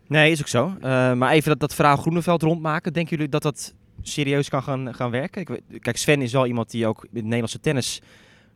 Nee, 0.07 0.31
is 0.31 0.39
ook 0.39 0.47
zo. 0.47 0.65
Uh, 0.67 1.13
maar 1.13 1.31
even 1.31 1.49
dat, 1.49 1.59
dat 1.59 1.75
verhaal 1.75 1.97
Groeneveld 1.97 2.41
rondmaken. 2.41 2.93
Denken 2.93 3.15
jullie 3.15 3.31
dat 3.31 3.41
dat 3.41 3.73
serieus 4.01 4.49
kan 4.49 4.63
gaan, 4.63 4.93
gaan 4.93 5.11
werken? 5.11 5.41
Ik, 5.41 5.81
kijk, 5.81 5.97
Sven 5.97 6.21
is 6.21 6.31
wel 6.31 6.45
iemand 6.45 6.71
die 6.71 6.87
ook 6.87 7.03
in 7.03 7.09
het 7.13 7.23
Nederlandse 7.23 7.59
tennis 7.59 8.01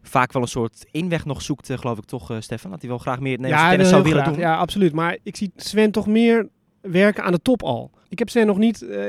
vaak 0.02 0.34
wel 0.34 0.42
een 0.42 0.48
soort 0.48 0.86
inweg 0.92 1.26
nog 1.26 1.42
zoekt, 1.42 1.70
uh, 1.70 1.78
geloof 1.78 1.98
ik 1.98 2.06
toch, 2.06 2.32
uh, 2.32 2.38
Stefan? 2.40 2.72
Dat 2.72 2.80
hij 2.80 2.90
wel 2.90 2.98
graag 2.98 3.20
meer 3.20 3.32
het 3.32 3.42
Nederlandse 3.42 3.72
ja, 3.72 3.78
tennis 3.78 3.94
zou 3.94 4.04
willen 4.04 4.22
graag. 4.22 4.34
doen. 4.34 4.44
Ja, 4.44 4.58
absoluut. 4.58 4.94
Maar 4.94 5.18
ik 5.24 5.36
zie 5.36 5.52
Sven 5.56 5.92
toch 5.92 6.08
meer 6.08 6.50
werken 6.92 7.24
aan 7.24 7.32
de 7.32 7.42
top 7.42 7.64
al. 7.64 7.92
Ik 8.10 8.20
heb 8.20 8.30
Sven 8.30 8.46
nog 8.48 8.58
niet 8.58 8.82
uh, 8.82 9.04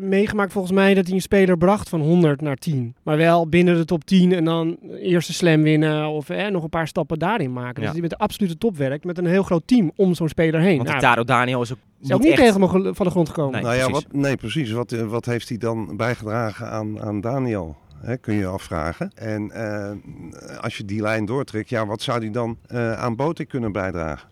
meegemaakt 0.00 0.52
volgens 0.52 0.72
mij 0.72 0.94
dat 0.94 1.04
hij 1.06 1.14
een 1.14 1.20
speler 1.22 1.56
bracht 1.58 1.88
van 1.88 2.00
100 2.00 2.40
naar 2.40 2.56
10. 2.56 2.94
Maar 3.02 3.16
wel 3.16 3.48
binnen 3.48 3.76
de 3.76 3.84
top 3.84 4.04
10 4.04 4.32
en 4.32 4.44
dan 4.44 4.76
eerste 5.00 5.32
slam 5.32 5.62
winnen 5.62 6.06
of 6.08 6.28
eh, 6.30 6.46
nog 6.50 6.62
een 6.62 6.68
paar 6.68 6.88
stappen 6.88 7.18
daarin 7.18 7.52
maken. 7.52 7.74
Dus 7.74 7.84
Ja. 7.84 7.90
hij 7.92 8.00
met 8.00 8.10
de 8.10 8.18
absolute 8.18 8.58
top 8.58 8.76
werkt 8.76 9.04
met 9.04 9.18
een 9.18 9.26
heel 9.26 9.42
groot 9.42 9.62
team 9.66 9.92
om 9.96 10.14
zo'n 10.14 10.28
speler 10.28 10.60
heen. 10.60 10.76
Want 10.76 10.88
Nou, 10.88 11.00
Taro 11.00 11.24
Daniel 11.24 11.62
is 11.62 11.72
ook 11.72 11.78
is 11.78 12.08
niet, 12.08 12.12
ook 12.12 12.20
niet 12.22 12.32
echt... 12.32 12.40
helemaal 12.42 12.68
gel- 12.68 12.94
van 12.94 13.06
de 13.06 13.12
grond 13.12 13.28
gekomen. 13.28 13.52
Nee. 13.52 13.62
nou 13.62 13.74
ja, 13.76 13.86
precies. 13.86 14.04
wat, 14.10 14.20
nee, 14.20 14.36
precies. 14.36 14.70
Wat, 14.70 14.92
eh, 14.92 15.02
wat 15.06 15.24
heeft 15.24 15.48
hij 15.48 15.58
dan 15.58 15.96
bijgedragen 15.96 16.70
aan, 16.70 17.00
aan 17.00 17.20
Daniel? 17.20 17.76
Hè, 18.00 18.16
kun 18.16 18.34
je 18.34 18.40
je 18.40 18.46
afvragen. 18.46 19.10
En 19.14 19.50
eh, 19.50 19.90
als 20.60 20.76
je 20.76 20.84
die 20.84 21.00
lijn 21.02 21.24
doortrekt, 21.24 21.68
ja, 21.68 21.86
wat 21.86 22.02
zou 22.02 22.18
hij 22.18 22.30
dan 22.30 22.56
eh, 22.66 22.92
aan 22.92 23.16
Botik 23.16 23.48
kunnen 23.48 23.72
bijdragen? 23.72 24.28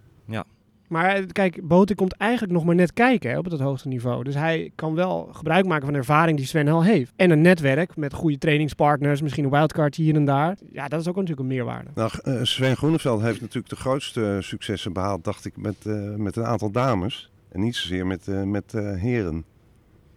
Maar 0.90 1.26
kijk, 1.26 1.68
Boten 1.68 1.96
komt 1.96 2.12
eigenlijk 2.12 2.52
nog 2.52 2.64
maar 2.64 2.74
net 2.74 2.92
kijken 2.92 3.30
hè, 3.30 3.38
op 3.38 3.44
het 3.44 3.60
hoogste 3.60 3.88
niveau. 3.88 4.24
Dus 4.24 4.34
hij 4.34 4.72
kan 4.74 4.94
wel 4.94 5.28
gebruik 5.32 5.66
maken 5.66 5.84
van 5.84 5.92
de 5.92 5.98
ervaring 5.98 6.36
die 6.36 6.46
Sven 6.46 6.68
al 6.68 6.84
heeft. 6.84 7.12
En 7.16 7.30
een 7.30 7.40
netwerk 7.40 7.96
met 7.96 8.14
goede 8.14 8.38
trainingspartners, 8.38 9.22
misschien 9.22 9.44
een 9.44 9.50
wildcard 9.50 9.94
hier 9.94 10.14
en 10.14 10.24
daar. 10.24 10.56
Ja, 10.72 10.88
dat 10.88 11.00
is 11.00 11.08
ook 11.08 11.14
natuurlijk 11.14 11.40
een 11.40 11.46
meerwaarde. 11.46 11.90
Nou, 11.94 12.10
eh, 12.22 12.42
Sven 12.42 12.76
Groeneveld 12.76 13.22
heeft 13.22 13.40
natuurlijk 13.40 13.68
de 13.68 13.76
grootste 13.76 14.38
successen 14.40 14.92
behaald, 14.92 15.24
dacht 15.24 15.44
ik, 15.44 15.56
met, 15.56 15.86
eh, 15.86 16.14
met 16.14 16.36
een 16.36 16.44
aantal 16.44 16.70
dames. 16.70 17.30
En 17.50 17.60
niet 17.60 17.76
zozeer 17.76 18.06
met, 18.06 18.28
eh, 18.28 18.42
met 18.42 18.74
eh, 18.74 18.94
heren. 18.94 19.44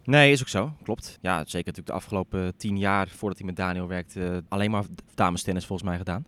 Nee, 0.04 0.32
is 0.32 0.42
ook 0.42 0.48
zo. 0.48 0.74
Klopt. 0.84 1.18
Ja, 1.22 1.38
zeker 1.38 1.52
natuurlijk 1.54 1.88
de 1.88 1.94
afgelopen 1.94 2.58
tien 2.58 2.78
jaar 2.78 3.08
voordat 3.08 3.38
hij 3.38 3.48
met 3.48 3.56
Daniel 3.56 3.88
werkte, 3.88 4.44
alleen 4.50 4.72
maar 4.72 4.84
damestennis 5.16 5.66
volgens 5.66 5.90
mij 5.90 5.98
gedaan. 5.98 6.26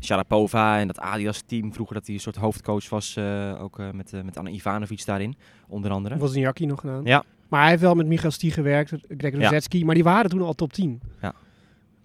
Sharapova 0.00 0.78
en 0.78 0.86
dat 0.86 0.98
Adidas-team 0.98 1.72
vroeger 1.72 1.94
dat 1.94 2.06
hij 2.06 2.14
een 2.14 2.20
soort 2.20 2.36
hoofdcoach 2.36 2.88
was, 2.88 3.16
eh, 3.16 3.62
ook 3.62 3.78
eh, 3.78 3.90
met, 3.90 4.12
eh, 4.12 4.22
met 4.22 4.36
Anna 4.36 4.50
Ivanovic 4.50 5.04
daarin, 5.04 5.36
onder 5.68 5.90
andere. 5.90 6.16
Wozniacki 6.16 6.66
nog 6.66 6.80
gedaan. 6.80 7.04
Ja. 7.04 7.24
Maar 7.48 7.60
hij 7.60 7.70
heeft 7.70 7.82
wel 7.82 7.94
met 7.94 8.06
Michael 8.06 8.30
Stie 8.30 8.50
gewerkt, 8.50 8.92
Greg 9.16 9.34
Rosetsky. 9.34 9.84
Maar 9.84 9.94
die 9.94 10.04
waren 10.04 10.30
toen 10.30 10.42
al 10.42 10.54
top 10.54 10.72
10. 10.72 11.00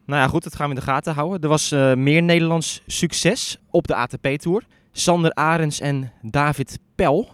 Nou 0.06 0.24
ja, 0.24 0.28
goed, 0.28 0.44
dat 0.44 0.56
gaan 0.56 0.70
we 0.70 0.74
in 0.74 0.80
de 0.80 0.86
gaten 0.86 1.14
houden. 1.14 1.42
Er 1.42 1.48
was 1.48 1.70
meer 1.96 2.24
Nederlands 2.24 2.82
succes 2.88 3.58
op 3.70 3.88
de 3.88 3.96
ATP-tour. 3.96 4.64
Sander 4.92 5.34
Arens 5.34 5.80
en 5.80 6.12
David 6.22 6.80
Pel, 6.96 7.30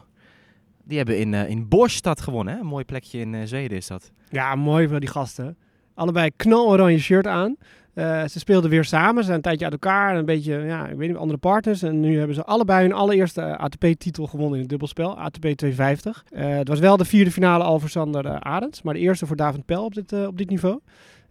die 0.84 0.98
hebben 0.98 1.20
in, 1.20 1.34
in 1.34 1.68
Borstad 1.68 2.22
gewonnen. 2.22 2.54
Hè? 2.54 2.60
Een 2.60 2.66
mooi 2.66 2.86
plekje 2.86 3.20
in 3.20 3.48
Zweden 3.48 3.78
is 3.78 3.88
dat. 3.88 4.12
Ja, 4.30 4.56
mooi 4.56 4.88
voor 4.88 5.00
die 5.00 5.10
gasten. 5.10 5.58
Allebei 5.94 6.32
knaloranje 6.36 7.00
shirt 7.00 7.28
aan. 7.28 7.56
Eh, 7.98 8.28
ze 8.28 8.40
speelden 8.40 8.70
weer 8.70 8.86
samen. 8.86 9.18
Ze 9.18 9.24
zijn 9.24 9.36
een 9.36 9.42
tijdje 9.42 9.64
uit 9.64 9.74
elkaar. 9.74 10.18
Een 10.18 10.26
beetje, 10.26 10.54
ja, 10.54 10.88
ik 10.88 10.98
weet 10.98 11.08
niet, 11.08 11.18
andere 11.18 11.40
partners. 11.40 11.82
En 11.82 12.00
nu 12.00 12.18
hebben 12.18 12.36
ze 12.36 12.44
allebei 12.44 12.82
hun 12.82 12.94
allereerste 12.94 13.42
eh, 13.42 13.58
ATP-titel 13.58 14.28
gewonnen 14.28 14.54
in 14.54 14.60
het 14.60 14.70
dubbelspel. 14.70 15.18
ATP 15.18 15.40
250. 15.40 16.24
Eh, 16.32 16.50
het 16.50 16.68
was 16.68 16.80
wel 16.80 16.98
de 16.98 17.06
vierde 17.06 17.32
finale 17.32 17.64
al 17.64 17.80
voor 17.80 17.90
Sander 17.90 18.26
uh, 18.26 18.36
Arends. 18.40 18.82
Maar 18.82 18.94
de 18.94 19.00
eerste 19.00 19.26
voor 19.26 19.36
David 19.36 19.66
Pel 19.66 19.84
op 19.84 19.94
dit, 19.94 20.14
op 20.28 20.38
dit 20.38 20.50
niveau. 20.50 20.80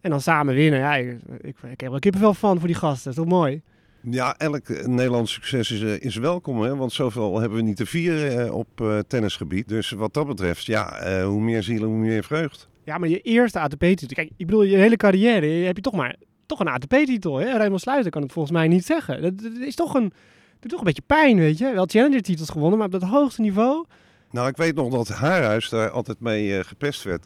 En 0.01 0.11
dan 0.11 0.21
samen 0.21 0.55
winnen. 0.55 0.81
Ja, 0.81 0.97
ik, 0.97 1.19
ik, 1.41 1.57
ik 1.71 1.81
heb 1.81 1.93
er 1.93 1.99
kippenvel 1.99 2.35
van 2.35 2.59
voor 2.59 2.67
die 2.67 2.77
gasten. 2.77 3.15
Dat 3.15 3.25
is 3.25 3.31
toch 3.31 3.39
mooi? 3.39 3.63
Ja, 4.01 4.35
elk 4.39 4.87
Nederlands 4.87 5.33
succes 5.33 5.71
is, 5.71 5.81
is 5.81 6.17
welkom, 6.17 6.61
hè? 6.63 6.77
want 6.77 6.93
zoveel 6.93 7.41
hebben 7.41 7.59
we 7.59 7.65
niet 7.65 7.77
te 7.77 7.87
vieren 7.87 8.53
op 8.53 9.03
tennisgebied. 9.07 9.69
Dus 9.69 9.91
wat 9.91 10.15
dat 10.15 10.27
betreft, 10.27 10.65
ja, 10.65 11.01
hoe 11.25 11.41
meer 11.41 11.63
zielen, 11.63 11.89
hoe 11.89 11.99
meer 11.99 12.25
vreugd. 12.25 12.69
Ja, 12.85 12.99
maar 12.99 13.09
je 13.09 13.21
eerste 13.21 13.61
ATP-titel. 13.61 14.15
Kijk, 14.15 14.31
ik 14.37 14.47
bedoel, 14.47 14.63
je 14.63 14.77
hele 14.77 14.97
carrière 14.97 15.47
heb 15.47 15.77
je 15.77 15.83
toch 15.83 15.95
maar 15.95 16.17
toch 16.47 16.61
een 16.61 16.69
ATP-titel. 16.69 17.43
Raymond 17.43 17.81
Sluiter 17.81 18.11
kan 18.11 18.23
het 18.23 18.33
volgens 18.33 18.55
mij 18.55 18.69
niet 18.69 18.85
zeggen. 18.85 19.23
Dat, 19.23 19.39
dat 19.39 19.53
is 19.53 19.75
toch 19.75 19.95
een, 19.95 20.13
doet 20.61 20.71
toch 20.71 20.79
een 20.79 20.87
beetje 20.87 21.03
pijn, 21.07 21.39
weet 21.39 21.59
je. 21.59 21.73
Wel 21.73 21.87
Challenger-titels 21.87 22.49
gewonnen, 22.49 22.79
maar 22.79 22.87
op 22.87 22.93
dat 22.93 23.03
hoogste 23.03 23.41
niveau. 23.41 23.85
Nou, 24.31 24.49
ik 24.49 24.57
weet 24.57 24.75
nog 24.75 24.91
dat 24.91 25.09
Haarhuis 25.09 25.69
daar 25.69 25.91
altijd 25.91 26.21
mee 26.21 26.59
eh, 26.59 26.65
gepest 26.65 27.03
werd. 27.03 27.25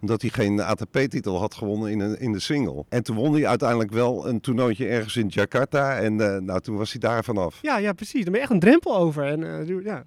Omdat 0.00 0.20
hij 0.20 0.30
geen 0.30 0.60
ATP-titel 0.60 1.38
had 1.38 1.54
gewonnen 1.54 1.90
in, 1.90 2.00
een, 2.00 2.20
in 2.20 2.32
de 2.32 2.40
single. 2.40 2.84
En 2.88 3.02
toen 3.02 3.16
won 3.16 3.32
hij 3.32 3.46
uiteindelijk 3.46 3.90
wel 3.90 4.28
een 4.28 4.40
toernooitje 4.40 4.86
ergens 4.86 5.16
in 5.16 5.28
Jakarta. 5.28 5.98
En 5.98 6.20
eh, 6.20 6.40
nou, 6.40 6.60
toen 6.60 6.76
was 6.76 6.90
hij 6.90 7.00
daar 7.00 7.24
vanaf. 7.24 7.58
Ja, 7.62 7.78
ja, 7.78 7.92
precies. 7.92 8.22
Dan 8.22 8.32
ben 8.32 8.34
je 8.34 8.40
echt 8.40 8.50
een 8.50 8.60
drempel 8.60 8.96
over. 8.96 9.24
En, 9.24 9.68
eh, 9.68 9.84
ja. 9.84 10.04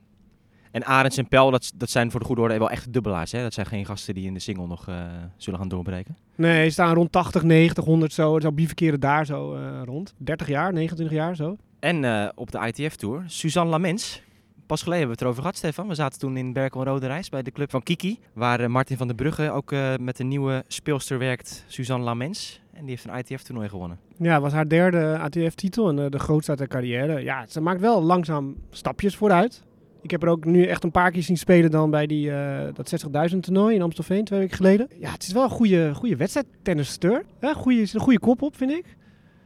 En 0.72 0.86
Arends 0.86 1.18
en 1.18 1.28
Pel, 1.28 1.52
dat, 1.52 1.72
dat 1.76 1.90
zijn 1.90 2.12
voor 2.12 2.20
de 2.20 2.26
goede 2.26 2.42
orde 2.42 2.58
wel 2.58 2.70
echt 2.70 2.94
dubbelaars. 2.94 3.32
Hè? 3.32 3.42
Dat 3.42 3.54
zijn 3.54 3.66
geen 3.66 3.86
gasten 3.86 4.14
die 4.14 4.26
in 4.26 4.34
de 4.34 4.40
single 4.40 4.68
nog 4.68 4.88
eh, 4.88 4.96
zullen 5.38 5.60
gaan 5.60 5.68
doorbreken. 5.68 6.18
Nee, 6.36 6.66
ze 6.66 6.72
staan 6.72 6.94
rond 6.94 7.12
80, 7.12 7.44
90, 7.44 7.84
100 7.84 8.14
zo. 8.14 8.40
Zo 8.40 8.52
bivakeren 8.52 9.00
daar 9.00 9.26
zo 9.26 9.56
eh, 9.56 9.82
rond. 9.86 10.14
30 10.18 10.48
jaar, 10.48 10.74
29 10.74 11.18
jaar 11.18 11.36
zo. 11.36 11.58
En 11.80 12.06
eh, 12.06 12.30
op 12.36 12.52
de 12.52 12.72
ITF-tour, 12.74 13.24
Suzanne 13.28 13.72
Lamens. 13.72 14.22
Pas 14.66 14.82
geleden 14.82 15.08
hebben 15.08 15.18
we 15.18 15.26
het 15.26 15.36
erover 15.36 15.42
gehad, 15.42 15.58
Stefan. 15.58 15.88
We 15.88 15.96
zaten 15.96 16.20
toen 16.20 16.38
in 16.38 16.54
Berkel 16.54 16.84
Rode 16.84 17.08
Reis 17.08 17.30
bij 17.30 17.42
de 17.42 17.52
club 17.52 17.72
van 17.72 17.84
Kiki. 17.84 18.20
Waar 18.34 18.72
Martin 18.72 18.98
van 18.98 19.08
der 19.08 19.16
Brugge 19.16 19.52
ook 19.52 19.72
met 20.00 20.20
een 20.20 20.28
nieuwe 20.28 20.64
speelster 20.68 21.18
werkt, 21.18 21.64
Suzanne 21.68 22.06
Lamens. 22.06 22.62
En 22.74 22.82
die 22.82 22.90
heeft 22.90 23.06
een 23.06 23.18
ITF-toernooi 23.18 23.70
gewonnen. 23.70 24.00
Ja, 24.18 24.34
het 24.34 24.42
was 24.42 24.52
haar 24.52 24.68
derde 24.68 25.18
ATF-titel 25.18 25.90
en 25.90 26.12
de 26.12 26.20
grootste 26.20 26.52
uit 26.52 26.60
haar 26.60 26.68
carrière. 26.68 27.24
Ja, 27.24 27.46
ze 27.48 27.62
maakt 27.62 27.82
wel 27.82 28.02
langzaam 28.02 28.56
stapjes 28.70 29.16
vooruit. 29.16 29.64
Ik 30.02 30.12
heb 30.12 30.24
er 30.24 30.30
ook 30.30 30.46
nu 30.46 30.66
echt 30.66 30.84
een 30.84 30.92
paar 30.92 31.12
keer 31.12 31.24
zien 31.24 31.38
spelen 31.38 31.72
dan 31.72 31.90
bij 31.90 32.08
die, 32.08 32.32
eh, 32.32 32.74
dat 32.74 32.90
60.000 32.90 33.44
toernooi 33.44 33.76
in 33.76 33.82
Amstelveen 33.82 34.26
twee 34.26 34.40
weken 34.40 34.56
geleden. 34.56 34.88
Ja, 35.00 35.12
het 35.12 35.24
is 35.24 35.32
wel 35.32 35.44
een 35.44 35.50
goede, 35.50 35.96
goede 35.96 36.16
wedstrijd, 36.16 36.46
tennisster. 36.62 37.26
Ja, 37.42 37.54
goede, 37.54 37.86
zit 37.86 37.94
een 37.94 38.02
goede 38.02 38.20
kop 38.20 38.42
op, 38.42 38.56
vind 38.56 38.72
ik. 38.72 38.86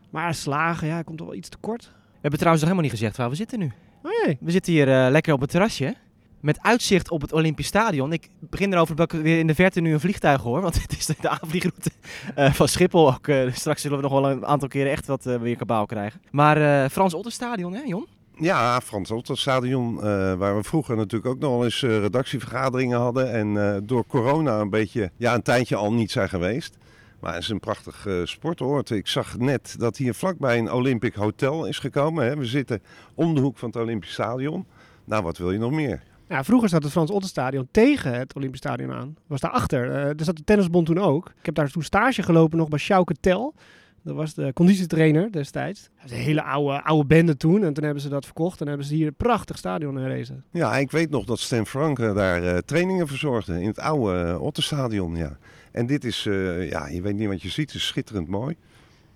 Maar 0.09 0.33
slagen, 0.33 0.87
ja, 0.87 1.01
komt 1.01 1.17
toch 1.17 1.27
wel 1.27 1.35
iets 1.35 1.49
te 1.49 1.57
kort. 1.57 1.83
We 1.83 2.21
hebben 2.21 2.39
trouwens 2.39 2.65
nog 2.65 2.71
helemaal 2.71 2.91
niet 2.91 2.99
gezegd 2.99 3.17
waar 3.17 3.29
we 3.29 3.35
zitten 3.35 3.59
nu. 3.59 3.71
Oh 4.03 4.11
jee. 4.23 4.37
We 4.39 4.51
zitten 4.51 4.73
hier 4.73 4.87
eh, 4.87 5.11
lekker 5.11 5.33
op 5.33 5.41
het 5.41 5.49
terrasje. 5.49 5.95
Met 6.39 6.61
uitzicht 6.61 7.11
op 7.11 7.21
het 7.21 7.33
Olympisch 7.33 7.67
Stadion. 7.67 8.13
Ik 8.13 8.29
begin 8.39 8.73
erover 8.73 8.95
dat 8.95 9.13
ik 9.13 9.21
weer 9.21 9.39
in 9.39 9.47
de 9.47 9.55
verte 9.55 9.81
nu 9.81 9.93
een 9.93 9.99
vliegtuig 9.99 10.41
hoor. 10.41 10.61
Want 10.61 10.81
het 10.81 10.97
is 10.97 11.05
de, 11.05 11.29
aanvliegroute 11.29 11.91
eh, 12.35 12.53
van 12.53 12.67
Schiphol 12.67 13.07
ook. 13.07 13.29
straks 13.51 13.81
zullen 13.81 13.97
we 13.97 14.03
nog 14.03 14.11
wel 14.11 14.29
een 14.29 14.45
aantal 14.45 14.67
keren 14.67 14.91
echt 14.91 15.07
wat 15.07 15.23
weer 15.23 15.55
kabaal 15.55 15.85
krijgen. 15.85 16.21
Maar 16.31 16.89
Frans 16.89 17.13
Otterstadion, 17.13 17.73
hè 17.73 17.81
Jon? 17.81 18.07
Ja, 18.39 18.81
Frans 18.81 19.11
Otterstadion, 19.11 19.97
eh 19.97 20.33
waar 20.33 20.55
we 20.55 20.63
vroeger 20.63 20.95
natuurlijk 20.95 21.33
ook 21.33 21.39
nog 21.39 21.51
wel 21.51 21.63
eens 21.63 21.83
eh, 21.83 21.99
redactievergaderingen 21.99 22.99
hadden. 22.99 23.31
En 23.31 23.73
eh, 23.75 23.81
door 23.83 24.05
corona 24.07 24.59
een 24.59 24.69
beetje, 24.69 25.11
ja, 25.17 25.33
een 25.33 25.41
tijdje 25.41 25.75
al 25.75 25.93
niet 25.93 26.11
zijn 26.11 26.29
geweest. 26.29 26.77
Maar 27.19 27.33
het 27.33 27.43
is 27.43 27.49
een 27.49 27.59
prachtig 27.59 28.07
sportoord. 28.23 28.89
Ik 28.89 29.07
zag 29.07 29.37
net 29.37 29.75
dat 29.77 29.97
hier 29.97 30.13
vlakbij 30.13 30.57
een 30.57 30.71
Olympic 30.71 31.15
Hotel 31.15 31.65
is 31.65 31.79
gekomen. 31.79 32.25
Hè. 32.25 32.37
We 32.37 32.45
zitten 32.45 32.81
om 33.13 33.35
de 33.35 33.41
hoek 33.41 33.57
van 33.57 33.69
het 33.69 33.77
Olympisch 33.77 34.11
Stadion. 34.11 34.65
Nou, 35.05 35.23
wat 35.23 35.37
wil 35.37 35.51
je 35.51 35.57
nog 35.57 35.71
meer? 35.71 36.01
Ja, 36.29 36.43
vroeger 36.43 36.69
zat 36.69 36.83
het 36.83 36.91
Frans 36.91 37.11
Otterstadion 37.11 37.67
tegen 37.71 38.13
het 38.13 38.35
Olympisch 38.35 38.59
Stadion 38.59 38.91
aan. 38.91 39.15
Was 39.27 39.39
daarachter. 39.39 39.91
Eh 39.91 40.07
er 40.07 40.23
zat 40.23 40.35
de 40.35 40.43
tennisbond 40.43 40.85
toen 40.85 40.99
ook. 40.99 41.27
Ik 41.39 41.45
heb 41.45 41.55
daar 41.55 41.71
toen 41.71 41.83
stage 41.83 42.23
gelopen 42.23 42.57
nog 42.57 42.67
bij 42.67 42.79
Sjouke 42.79 43.15
Tel. 43.19 43.53
Dat 44.05 44.15
was 44.15 44.33
de 44.33 44.53
conditietrainer 44.53 45.31
destijds. 45.31 45.81
Dat 45.81 46.01
was 46.01 46.11
een 46.11 46.17
hele 46.17 46.43
oude, 46.43 46.83
oude 46.83 47.05
bende 47.05 47.37
toen. 47.37 47.63
En 47.63 47.73
toen 47.73 47.83
hebben 47.83 48.01
ze 48.01 48.09
dat 48.09 48.25
verkocht. 48.25 48.61
En 48.61 48.67
hebben 48.67 48.85
ze 48.85 48.95
hier 48.95 49.07
een 49.07 49.15
prachtig 49.15 49.57
stadion 49.57 49.97
gerezen. 49.97 50.43
Ja, 50.51 50.77
ik 50.77 50.91
weet 50.91 51.09
nog 51.09 51.25
dat 51.25 51.39
Stan 51.39 51.65
Frank 51.65 51.99
eh, 51.99 52.15
daar 52.15 52.43
eh, 52.43 52.57
trainingen 52.57 53.07
verzorgde 53.07 53.61
in 53.61 53.67
het 53.67 53.79
oude 53.79 54.23
uh, 54.23 54.41
Otterstadion. 54.41 55.15
Ja. 55.15 55.37
En 55.71 55.85
dit 55.85 56.03
is, 56.03 56.25
uh, 56.25 56.69
ja, 56.69 56.87
je 56.87 57.01
weet 57.01 57.15
niet 57.15 57.27
wat 57.27 57.41
je 57.41 57.49
ziet, 57.49 57.71
het 57.71 57.81
is 57.81 57.87
schitterend 57.87 58.27
mooi. 58.27 58.55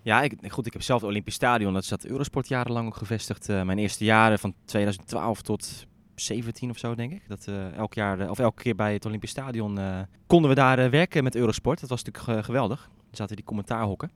Ja, 0.02 0.22
ik, 0.22 0.34
goed, 0.48 0.66
ik 0.66 0.74
heb 0.74 0.82
zelf 0.82 1.02
het 1.02 1.10
Olympisch 1.10 1.34
Stadion. 1.34 1.74
Dat 1.74 1.86
zat 1.86 2.06
Eurosport 2.06 2.48
jarenlang 2.48 2.88
ook 2.88 2.96
gevestigd. 2.96 3.50
Uh, 3.50 3.64
mijn 3.64 3.78
eerste 3.78 4.04
jaren 4.04 4.40
van 4.40 4.54
2012 4.66 5.42
tot 5.42 5.86
17 6.16 6.70
of 6.70 6.78
zo, 6.78 6.96
denk 6.96 7.12
ik. 7.12 7.22
Dat 7.28 7.46
uh, 7.50 7.78
elk 7.78 7.94
jaar, 7.94 8.30
of 8.30 8.40
elke 8.40 8.62
keer 8.62 8.76
bij 8.76 8.94
het 8.94 9.06
Olympisch 9.06 9.30
Stadion 9.30 9.80
konden 10.28 10.50
we 10.50 10.56
daar 10.56 10.90
werken 10.90 11.24
met 11.24 11.36
Eurosport. 11.36 11.80
Dat 11.80 11.90
was 11.90 12.04
natuurlijk 12.04 12.46
geweldig. 12.46 12.90
Er 13.12 13.18
zaten 13.18 13.36
die 13.36 13.46
commentaarhokken 13.46 14.12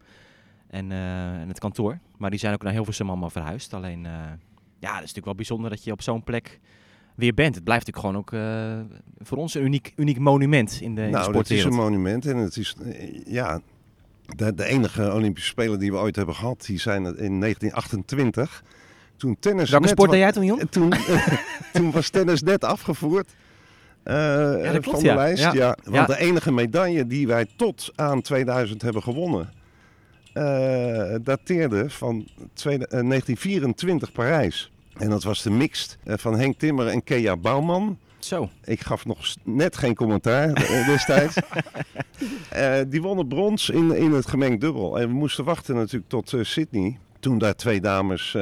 en, 0.74 0.92
en, 0.92 1.48
het 1.48 1.60
kantoor. 1.60 2.00
Maar 2.18 2.30
die 2.30 2.40
zijn 2.40 2.54
ook 2.54 2.64
naar 2.64 2.74
Hilversum 2.74 3.10
allemaal 3.10 3.30
verhuisd. 3.30 3.74
Alleen, 3.74 4.04
ja, 4.84 4.90
dat 4.90 5.04
is 5.04 5.14
natuurlijk 5.14 5.26
wel 5.26 5.36
bijzonder 5.36 5.70
dat 5.70 5.84
je 5.84 5.92
op 5.92 6.02
zo'n 6.02 6.24
plek 6.24 6.60
weer 7.16 7.34
bent. 7.34 7.56
Het 7.56 7.64
blijft 7.64 7.86
natuurlijk 7.86 8.28
gewoon 8.32 8.46
ook 8.50 8.88
uh, 8.90 8.96
voor 9.20 9.38
ons 9.38 9.54
een 9.54 9.64
uniek, 9.64 9.94
uniek 9.96 10.20
monument 10.20 10.82
in 10.82 10.96
de, 10.96 11.02
in 11.02 11.12
nou, 11.12 11.38
het 11.38 11.52
is 11.52 11.64
een 11.64 11.74
monument 11.74 12.26
en 12.26 12.38
het 12.38 12.58
is, 12.58 12.76
ja, 13.26 13.62
de, 14.36 14.54
de, 14.54 14.66
enige 14.66 15.14
Olympische 15.14 15.50
Spelen 15.50 15.80
die 15.80 15.92
we 15.92 15.98
ooit 15.98 16.16
hebben 16.16 16.36
gehad, 16.36 16.66
die 16.66 16.80
zijn 16.80 17.06
in 17.06 17.40
1928. 17.40 18.64
Toen 19.18 19.38
tennis 19.40 19.70
Welke 19.70 19.88
sport 19.88 20.12
deed 20.12 20.20
jij 20.20 20.32
toen, 20.32 20.46
Jon? 20.46 20.70
Toen, 20.70 20.94
toen 21.74 21.92
was 21.92 22.10
tennis 22.10 22.42
net 22.42 22.64
afgevoerd. 22.64 23.36
Uh, 24.04 24.14
ja, 24.14 24.72
dat 24.72 24.72
klopt, 24.72 24.90
van 24.90 25.00
de 25.00 25.06
ja. 25.06 25.16
lijst, 25.16 25.44
ja. 25.44 25.54
ja. 25.54 25.78
Want 25.84 26.08
de 26.08 26.18
enige 26.18 26.52
medaille 26.52 27.08
die 27.08 27.28
wij 27.28 27.48
tot 27.56 27.92
aan 27.96 28.22
2000 28.22 28.82
hebben 28.82 29.04
gewonnen, 29.04 29.50
uh, 30.34 31.16
dateerde 31.22 31.90
van 31.90 32.28
twee, 32.54 32.78
uh, 32.78 32.86
1924 32.88 34.12
Parijs. 34.12 34.72
En 34.98 35.10
dat 35.10 35.24
was 35.24 35.42
de 35.42 35.50
mixed 35.52 35.98
uh, 36.06 36.14
van 36.18 36.40
Henk 36.40 36.58
Timmer 36.60 36.88
en 36.88 37.04
Kea 37.04 37.38
Bouwman. 37.38 37.98
Zo. 38.20 38.50
Ik 38.64 38.82
gaf 38.82 39.06
nog 39.06 39.20
net 39.44 39.78
geen 39.78 39.96
commentaar 39.96 40.54
destijds. 40.86 41.36
die 42.90 43.02
wonnen 43.02 43.28
brons 43.28 43.70
in, 43.70 43.96
in 43.96 44.12
het 44.12 44.28
gemengd 44.28 44.62
dubbel. 44.62 45.00
En 45.00 45.08
we 45.08 45.14
moesten 45.14 45.44
wachten 45.44 45.76
natuurlijk 45.76 46.10
tot 46.10 46.34
Sydney. 46.42 46.98
Toen 47.20 47.38
daar 47.38 47.56
twee 47.56 47.82
dames, 47.82 48.38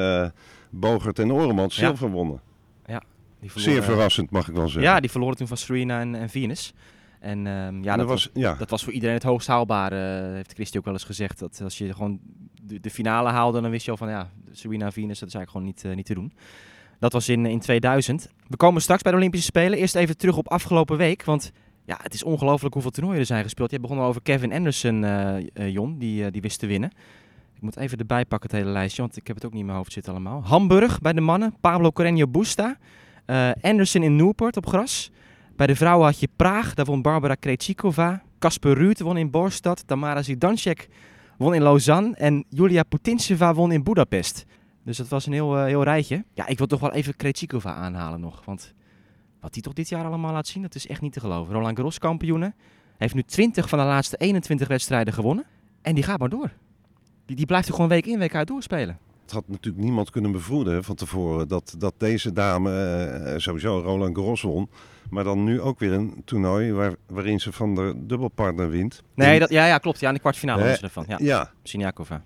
Bogert 0.70 1.20
en 1.20 1.34
Oremans, 1.34 1.76
Ja. 1.76 1.86
zilver 1.86 2.10
wonnen. 2.10 2.42
Ja, 2.86 3.04
die 3.40 3.52
Zeer 3.56 3.84
verrassend 3.84 4.32
mag 4.32 4.48
ik 4.48 4.54
wel 4.56 4.68
zeggen. 4.68 4.92
Ja, 4.92 5.00
die 5.00 5.12
verloren 5.12 5.36
toen 5.38 5.48
van 5.48 5.58
Serena 5.58 6.00
en, 6.00 6.16
en 6.16 6.30
Venus. 6.30 6.74
En 7.22 7.48
ehm, 7.48 7.84
ja, 7.84 7.92
En 7.92 7.98
dat, 7.98 8.08
was, 8.08 8.30
ja. 8.34 8.56
dat 8.56 8.70
was 8.70 8.84
voor 8.84 8.94
iedereen 8.94 9.16
het 9.16 9.24
hoogst 9.24 9.48
haalbare, 9.48 10.28
uh, 10.28 10.34
heeft 10.34 10.54
Christy 10.54 10.78
ook 10.78 10.86
wel 10.86 10.94
eens 10.94 11.04
gezegd. 11.04 11.40
Dat 11.40 11.62
als 11.63 11.78
je 11.78 11.94
gewoon 11.94 12.20
de, 12.62 12.80
de 12.80 12.90
finale 12.90 13.30
haalde, 13.30 13.62
dan 13.62 13.72
wist 13.72 13.86
je 13.86 13.92
al 13.92 13.98
van 13.98 14.10
ja, 14.10 14.30
Serena 14.51 14.86
en 14.86 14.94
Venus, 14.94 15.20
dat 15.20 15.28
is 15.28 15.36
eigenlijk 15.36 15.50
gewoon 15.50 15.68
niet, 15.68 15.84
uh, 15.84 15.96
niet 15.96 16.06
te 16.06 16.13
doen. 16.13 16.34
Dat 17.00 17.13
was 17.13 17.30
in, 17.30 17.46
in 17.46 17.60
2000. 17.60 18.30
We 18.48 18.56
komen 18.58 18.82
straks 18.82 19.01
bij 19.01 19.12
de 19.12 19.18
Olympische 19.18 19.46
Spelen. 19.46 19.80
Eerst 19.80 19.96
even 19.96 20.18
terug 20.18 20.38
op 20.38 20.50
afgelopen 20.50 20.98
week, 20.98 21.24
want 21.24 21.51
ja, 21.86 22.00
het 22.01 22.13
is 22.13 22.24
ongelooflijk 22.24 22.74
hoeveel 22.74 22.92
toernooien 22.92 23.20
er 23.20 23.25
zijn 23.25 23.44
gespeeld. 23.44 23.72
Je 23.72 23.80
begon 23.80 24.00
al 24.00 24.08
over 24.08 24.22
Kevin 24.22 24.54
Anderson, 24.54 25.04
uh, 25.04 25.38
Jon, 25.54 25.98
die, 25.98 26.32
die 26.32 26.42
wist 26.42 26.60
te 26.60 26.68
winnen. 26.68 26.92
Ik 27.56 27.62
moet 27.62 27.78
even 27.78 27.98
erbij 27.98 28.25
pakken 28.25 28.50
het 28.50 28.60
hele 28.60 28.72
lijstje, 28.72 29.01
want 29.01 29.18
ik 29.18 29.28
heb 29.28 29.36
het 29.36 29.46
ook 29.46 29.51
niet 29.51 29.60
in 29.60 29.66
mijn 29.66 29.78
hoofd 29.78 29.92
zitten 29.92 30.12
allemaal. 30.13 30.44
Hamburg 30.44 31.00
bij 31.00 31.13
de 31.13 31.22
mannen, 31.22 31.56
Pablo 31.60 31.92
Carreño 32.01 32.30
Busta. 32.30 32.78
Anderson 33.62 34.04
in 34.04 34.16
Newport 34.16 34.58
op 34.58 34.68
gras. 34.68 35.12
Bij 35.62 35.70
de 35.70 35.75
vrouwen 35.75 36.06
had 36.06 36.20
je 36.20 36.30
Praag, 36.36 36.74
daar 36.74 36.86
won 36.86 37.01
Barbara 37.01 37.36
Krejcikova. 37.36 38.24
Kasper 38.39 38.74
Ruud 38.74 39.00
won 39.00 39.18
in 39.18 39.30
Borstad. 39.32 39.88
Tamara 39.88 40.22
Zidansek 40.22 40.89
won 41.38 41.53
in 41.53 41.62
Lausanne. 41.62 42.15
En 42.15 42.46
Julia 42.50 42.84
Putintseva 42.84 43.53
won 43.53 43.72
in 43.72 43.84
Budapest. 43.84 44.46
Dus 44.84 44.98
dat 44.98 45.08
was 45.08 45.25
een 45.25 45.34
heel, 45.34 45.58
uh, 45.58 45.63
heel 45.63 45.84
rijtje. 45.84 46.25
Ja, 46.34 46.48
ik 46.48 46.58
wil 46.58 46.68
toch 46.68 46.80
wel 46.80 46.91
even 46.91 47.15
Krejcikova 47.15 47.74
aanhalen 47.74 48.20
nog. 48.20 48.46
Want 48.46 48.74
wat 49.39 49.53
die 49.53 49.62
toch 49.62 49.74
dit 49.74 49.89
jaar 49.89 50.06
allemaal 50.06 50.34
laat 50.34 50.48
zien, 50.48 50.62
dat 50.62 50.75
is 50.75 50.88
echt 50.88 51.01
niet 51.01 51.13
te 51.13 51.20
geloven. 51.20 51.53
Roland 51.53 51.75
Garros 51.75 52.00
kampioene. 52.00 52.53
Heeft 52.98 53.13
nu 53.13 53.24
20 53.24 53.70
van 53.70 53.80
de 53.80 53.86
laatste 53.86 54.18
21 54.18 54.68
wedstrijden 54.68 55.13
gewonnen. 55.13 55.46
En 55.82 55.96
die 55.96 56.03
gaat 56.03 56.20
maar 56.20 56.30
door. 56.30 56.51
Die, 57.25 57.36
die 57.36 57.46
blijft 57.46 57.68
er 57.68 57.74
gewoon 57.74 57.89
week 57.89 58.06
in, 58.06 58.20
week 58.20 58.36
uit 58.36 58.48
doorspelen. 58.48 58.98
Het 59.22 59.32
had 59.32 59.48
natuurlijk 59.48 59.84
niemand 59.84 60.10
kunnen 60.10 60.32
bevroeden 60.32 60.84
van 60.84 60.96
tevoren 60.96 61.48
dat, 61.48 61.75
dat 61.77 61.94
deze 61.98 62.34
dame 62.34 62.72
uh, 63.25 63.38
sowieso 63.38 63.80
Roland 63.80 64.15
Garros 64.15 64.41
won. 64.41 64.70
Maar 65.12 65.24
dan 65.24 65.44
nu 65.44 65.62
ook 65.62 65.80
weer 65.80 65.94
een 65.94 66.22
toernooi 66.25 66.72
waar, 66.72 66.96
waarin 67.08 67.39
ze 67.39 67.51
van 67.51 67.75
de 67.75 67.94
dubbelpartner 67.98 68.70
wint. 68.70 69.03
Nee, 69.15 69.39
dat, 69.39 69.50
ja, 69.50 69.65
ja, 69.65 69.77
klopt. 69.77 70.00
Ja, 70.00 70.08
in 70.08 70.13
de 70.13 70.20
kwartfinale 70.20 70.63
was 70.63 70.77
ze 70.77 70.84
ervan. 70.84 71.06
Ja, 71.08 71.18
ja. 71.22 71.51
Siniakova. 71.63 72.24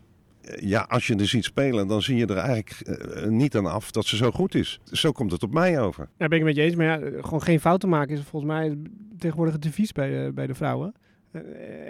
Ja, 0.55 0.81
als 0.81 1.07
je 1.07 1.15
er 1.15 1.27
ziet 1.27 1.43
spelen, 1.43 1.87
dan 1.87 2.01
zie 2.01 2.15
je 2.15 2.25
er 2.25 2.37
eigenlijk 2.37 2.81
uh, 2.87 3.27
niet 3.27 3.55
aan 3.55 3.65
af 3.65 3.91
dat 3.91 4.05
ze 4.05 4.15
zo 4.15 4.31
goed 4.31 4.55
is. 4.55 4.79
Zo 4.91 5.11
komt 5.11 5.31
het 5.31 5.43
op 5.43 5.53
mij 5.53 5.81
over. 5.81 6.09
Ja, 6.17 6.27
ben 6.27 6.37
ik 6.37 6.43
met 6.43 6.55
je 6.55 6.61
eens. 6.61 6.75
Maar 6.75 6.85
ja, 6.85 7.21
gewoon 7.21 7.41
geen 7.41 7.59
fouten 7.59 7.89
maken 7.89 8.15
is 8.15 8.21
volgens 8.21 8.51
mij 8.51 8.77
tegenwoordig 9.17 9.53
het 9.53 9.63
devies 9.63 9.91
bij, 9.91 10.25
uh, 10.25 10.33
bij 10.33 10.47
de 10.47 10.55
vrouwen. 10.55 10.93
Uh, 11.31 11.41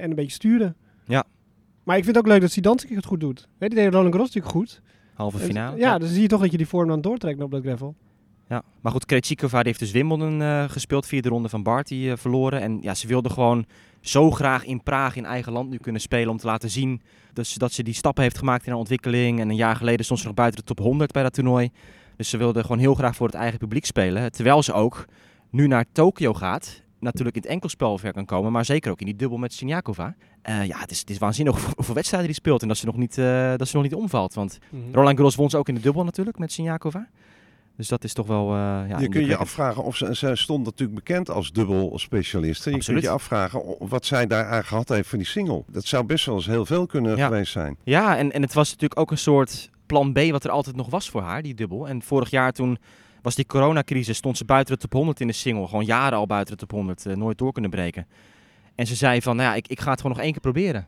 en 0.01 0.09
een 0.09 0.15
beetje 0.15 0.31
sturen. 0.31 0.75
Ja. 1.05 1.23
Maar 1.83 1.97
ik 1.97 2.03
vind 2.03 2.15
het 2.15 2.25
ook 2.25 2.31
leuk 2.31 2.41
dat 2.41 2.51
Sidansik 2.51 2.89
het 2.89 3.05
goed 3.05 3.19
doet. 3.19 3.47
He, 3.57 3.67
die 3.67 3.77
deed 3.77 3.93
Roland 3.93 4.11
Garros 4.11 4.33
natuurlijk 4.33 4.55
goed. 4.55 4.81
Halve 5.13 5.37
finale. 5.37 5.77
Ja, 5.77 5.91
ja, 5.91 5.97
dan 5.97 6.07
zie 6.07 6.21
je 6.21 6.27
toch 6.27 6.41
dat 6.41 6.51
je 6.51 6.57
die 6.57 6.67
vorm 6.67 6.87
dan 6.87 7.01
doortrekt 7.01 7.41
op 7.41 7.51
dat 7.51 7.63
gravel. 7.63 7.95
Ja, 8.49 8.63
maar 8.81 8.91
goed, 8.91 9.05
Krejcikova 9.05 9.61
heeft 9.63 9.79
dus 9.79 9.91
Wimbledon 9.91 10.41
eh, 10.41 10.63
gespeeld, 10.69 11.05
vierde 11.05 11.29
ronde 11.29 11.49
van 11.49 11.63
Barty 11.63 12.07
eh, 12.09 12.17
verloren. 12.17 12.61
En 12.61 12.77
ja, 12.81 12.93
ze 12.93 13.07
wilde 13.07 13.29
gewoon 13.29 13.65
zo 14.01 14.31
graag 14.31 14.65
in 14.65 14.83
Praag, 14.83 15.15
in 15.15 15.25
eigen 15.25 15.51
land 15.51 15.69
nu 15.69 15.77
kunnen 15.77 16.01
spelen 16.01 16.29
om 16.29 16.37
te 16.37 16.45
laten 16.45 16.69
zien 16.69 17.01
dat 17.33 17.45
ze, 17.47 17.59
dat 17.59 17.71
ze 17.71 17.83
die 17.83 17.93
stappen 17.93 18.23
heeft 18.23 18.37
gemaakt 18.37 18.63
in 18.65 18.69
haar 18.69 18.79
ontwikkeling. 18.79 19.39
En 19.39 19.49
een 19.49 19.55
jaar 19.55 19.75
geleden 19.75 20.05
stond 20.05 20.19
ze 20.19 20.25
nog 20.25 20.35
buiten 20.35 20.59
de 20.59 20.65
top 20.65 20.79
100 20.85 21.11
bij 21.11 21.23
dat 21.23 21.33
toernooi. 21.33 21.69
Dus 22.17 22.29
ze 22.29 22.37
wilde 22.37 22.61
gewoon 22.61 22.79
heel 22.79 22.93
graag 22.95 23.15
voor 23.15 23.27
het 23.27 23.35
eigen 23.35 23.59
publiek 23.59 23.85
spelen. 23.85 24.31
Terwijl 24.31 24.63
ze 24.63 24.73
ook 24.73 25.05
nu 25.49 25.67
naar 25.67 25.85
Tokio 25.91 26.33
gaat. 26.33 26.83
Natuurlijk 26.99 27.35
in 27.35 27.41
het 27.41 27.51
enkelspel 27.51 27.97
ver 27.97 28.13
kan 28.13 28.25
komen, 28.25 28.51
maar 28.51 28.65
zeker 28.65 28.91
ook 28.91 28.99
in 28.99 29.05
die 29.05 29.15
dubbel 29.15 29.37
met 29.37 29.53
Siniakova. 29.53 30.15
Eh, 30.41 30.65
ja, 30.65 30.79
het 30.79 30.91
is, 30.91 30.99
het 30.99 31.09
is 31.09 31.17
waanzinnig 31.17 31.73
hoeveel- 31.75 31.93
wedstrijden 31.93 32.29
die 32.29 32.39
speelt 32.39 32.61
en 32.61 32.67
dat 32.67 32.77
ze 32.77 32.85
nog 32.85 32.97
niet, 32.97 33.15
dat 33.57 33.67
ze 33.67 33.75
nog 33.75 33.83
niet 33.83 33.93
omvalt. 33.93 34.33
Want 34.33 34.57
Roland 34.91 35.15
Garros 35.15 35.35
won 35.35 35.49
ze 35.49 35.57
ook 35.57 35.67
in 35.67 35.75
de 35.75 35.81
dubbel 35.81 36.03
natuurlijk 36.03 36.37
met 36.37 36.51
Siniakova. 36.51 37.07
Dus 37.77 37.88
dat 37.88 38.03
is 38.03 38.13
toch 38.13 38.27
wel. 38.27 38.48
eh 38.53 38.55
ja, 38.88 38.98
je 39.00 39.10
kunt 39.10 39.25
je 39.27 39.36
afvragen 39.38 39.84
of 39.84 39.96
ze, 39.96 40.15
ze 40.15 40.36
stond 40.36 40.65
natuurlijk 40.65 40.98
bekend 41.05 41.29
als 41.29 41.51
dubbelspecialiste. 41.51 42.70
Je 42.70 42.75
Absoluut. 42.75 43.00
kunt 43.01 43.12
je 43.12 43.20
afvragen 43.20 43.75
wat 43.79 44.05
zij 44.05 44.27
daar 44.27 44.46
aan 44.46 44.63
gehad 44.63 44.89
heeft 44.89 45.10
van 45.10 45.17
die 45.17 45.27
single. 45.27 45.63
Dat 45.67 45.86
zou 45.86 46.03
best 46.05 46.25
wel 46.25 46.36
eens 46.36 46.46
heel 46.46 46.65
veel 46.65 46.86
kunnen 46.86 47.17
Ja. 47.17 47.25
geweest 47.25 47.51
zijn. 47.51 47.77
Ja, 47.84 48.17
en, 48.17 48.32
en 48.32 48.41
het 48.41 48.53
was 48.53 48.70
natuurlijk 48.72 49.00
ook 49.00 49.12
een 49.12 49.17
soort 49.17 49.70
plan 49.86 50.13
B 50.13 50.20
wat 50.32 50.44
er 50.44 50.50
altijd 50.50 50.75
nog 50.75 50.89
was 50.89 51.10
voor 51.10 51.22
haar, 51.22 51.41
die 51.41 51.53
dubbel. 51.53 51.88
En 51.88 52.01
vorig 52.01 52.29
jaar 52.29 52.51
toen 52.51 52.77
was 53.22 53.36
die 53.36 53.46
coronacrisis, 53.46 54.17
stond 54.17 54.38
ze 54.38 54.46
buiten 54.46 54.74
de 54.74 54.79
top 54.82 54.94
100 54.94 55.20
in 55.20 55.27
de 55.27 55.34
single. 55.34 55.67
Gewoon 55.67 55.86
jaren 55.86 56.17
al 56.17 56.25
buiten 56.27 56.53
de 56.53 56.60
top 56.60 56.72
100, 56.72 57.05
eh, 57.05 57.15
nooit 57.15 57.38
door 57.38 57.51
kunnen 57.53 57.72
breken. 57.72 58.08
En 58.75 58.88
ze 58.88 58.96
zei 58.96 59.22
van, 59.22 59.36
nou 59.36 59.50
ja, 59.50 59.55
ik, 59.55 59.67
ik 59.67 59.79
ga 59.79 59.91
het 59.91 60.01
gewoon 60.01 60.15
nog 60.15 60.24
één 60.25 60.32
keer 60.34 60.41
proberen 60.41 60.88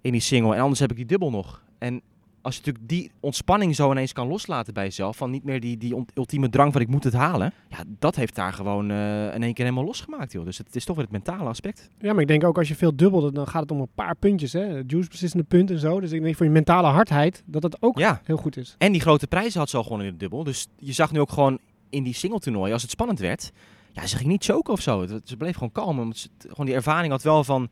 in 0.00 0.12
die 0.12 0.20
single. 0.20 0.54
En 0.54 0.60
anders 0.60 0.80
heb 0.80 0.90
ik 0.90 0.96
die 0.96 1.06
dubbel 1.06 1.30
nog. 1.30 1.62
En 1.78 2.00
als 2.46 2.54
je 2.56 2.60
natuurlijk 2.64 2.88
die 2.88 3.10
ontspanning 3.20 3.74
zo 3.74 3.90
ineens 3.90 4.12
kan 4.12 4.28
loslaten 4.28 4.74
bij 4.74 4.84
jezelf, 4.84 5.16
van 5.16 5.30
niet 5.30 5.44
meer 5.44 5.60
die, 5.60 5.76
die 5.78 6.04
ultieme 6.14 6.48
drang 6.48 6.72
van 6.72 6.80
ik 6.80 6.88
moet 6.88 7.04
het 7.04 7.12
halen. 7.12 7.52
Ja, 7.68 7.78
dat 7.98 8.16
heeft 8.16 8.36
haar 8.36 8.52
gewoon 8.52 8.90
eh, 8.90 9.34
in 9.34 9.42
één 9.42 9.54
keer 9.54 9.64
helemaal 9.64 9.84
losgemaakt, 9.84 10.32
joh. 10.32 10.44
Dus 10.44 10.58
het 10.58 10.76
is 10.76 10.84
toch 10.84 10.96
weer 10.96 11.04
het 11.04 11.12
mentale 11.12 11.48
aspect. 11.48 11.90
Ja, 11.98 12.12
maar 12.12 12.22
ik 12.22 12.28
denk 12.28 12.44
ook 12.44 12.58
als 12.58 12.68
je 12.68 12.74
veel 12.74 12.96
dubbelt, 12.96 13.34
dan 13.34 13.46
gaat 13.48 13.62
het 13.62 13.70
om 13.70 13.80
een 13.80 13.88
paar 13.94 14.16
puntjes. 14.16 14.52
Hè? 14.52 14.64
Juice 14.86 15.08
beslissende 15.08 15.44
punt 15.44 15.70
en 15.70 15.78
zo. 15.78 16.00
Dus 16.00 16.12
ik 16.12 16.22
denk 16.22 16.36
voor 16.36 16.46
je 16.46 16.52
mentale 16.52 16.86
hardheid 16.88 17.42
dat 17.46 17.62
dat 17.62 17.82
ook 17.82 17.98
Ja, 17.98 18.20
heel 18.24 18.36
goed 18.36 18.56
is. 18.56 18.74
En 18.78 18.92
die 18.92 19.00
grote 19.00 19.26
prijzen 19.26 19.60
had 19.60 19.70
ze 19.70 19.76
al 19.76 19.82
gewonnen 19.82 20.06
in 20.06 20.12
de 20.12 20.18
dubbel. 20.18 20.44
Dus 20.44 20.66
je 20.78 20.92
zag 20.92 21.12
nu 21.12 21.20
ook 21.20 21.30
gewoon 21.30 21.58
in 21.90 22.02
die 22.02 22.14
single-toernooi, 22.14 22.72
als 22.72 22.82
het 22.82 22.90
spannend 22.90 23.18
werd... 23.18 23.52
Ja, 23.92 24.06
ze 24.06 24.16
ging 24.16 24.28
niet 24.28 24.44
choken 24.44 24.72
of 24.72 24.80
zo. 24.80 25.00
Het- 25.00 25.28
Ze 25.28 25.36
bleef 25.36 25.54
gewoon 25.54 25.72
kalm. 25.72 25.98
Omdat 26.00 26.16
ze 26.16 26.28
gewoon 26.38 26.66
die 26.66 26.74
ervaring 26.74 27.12
had 27.12 27.22
wel 27.22 27.44
van 27.44 27.68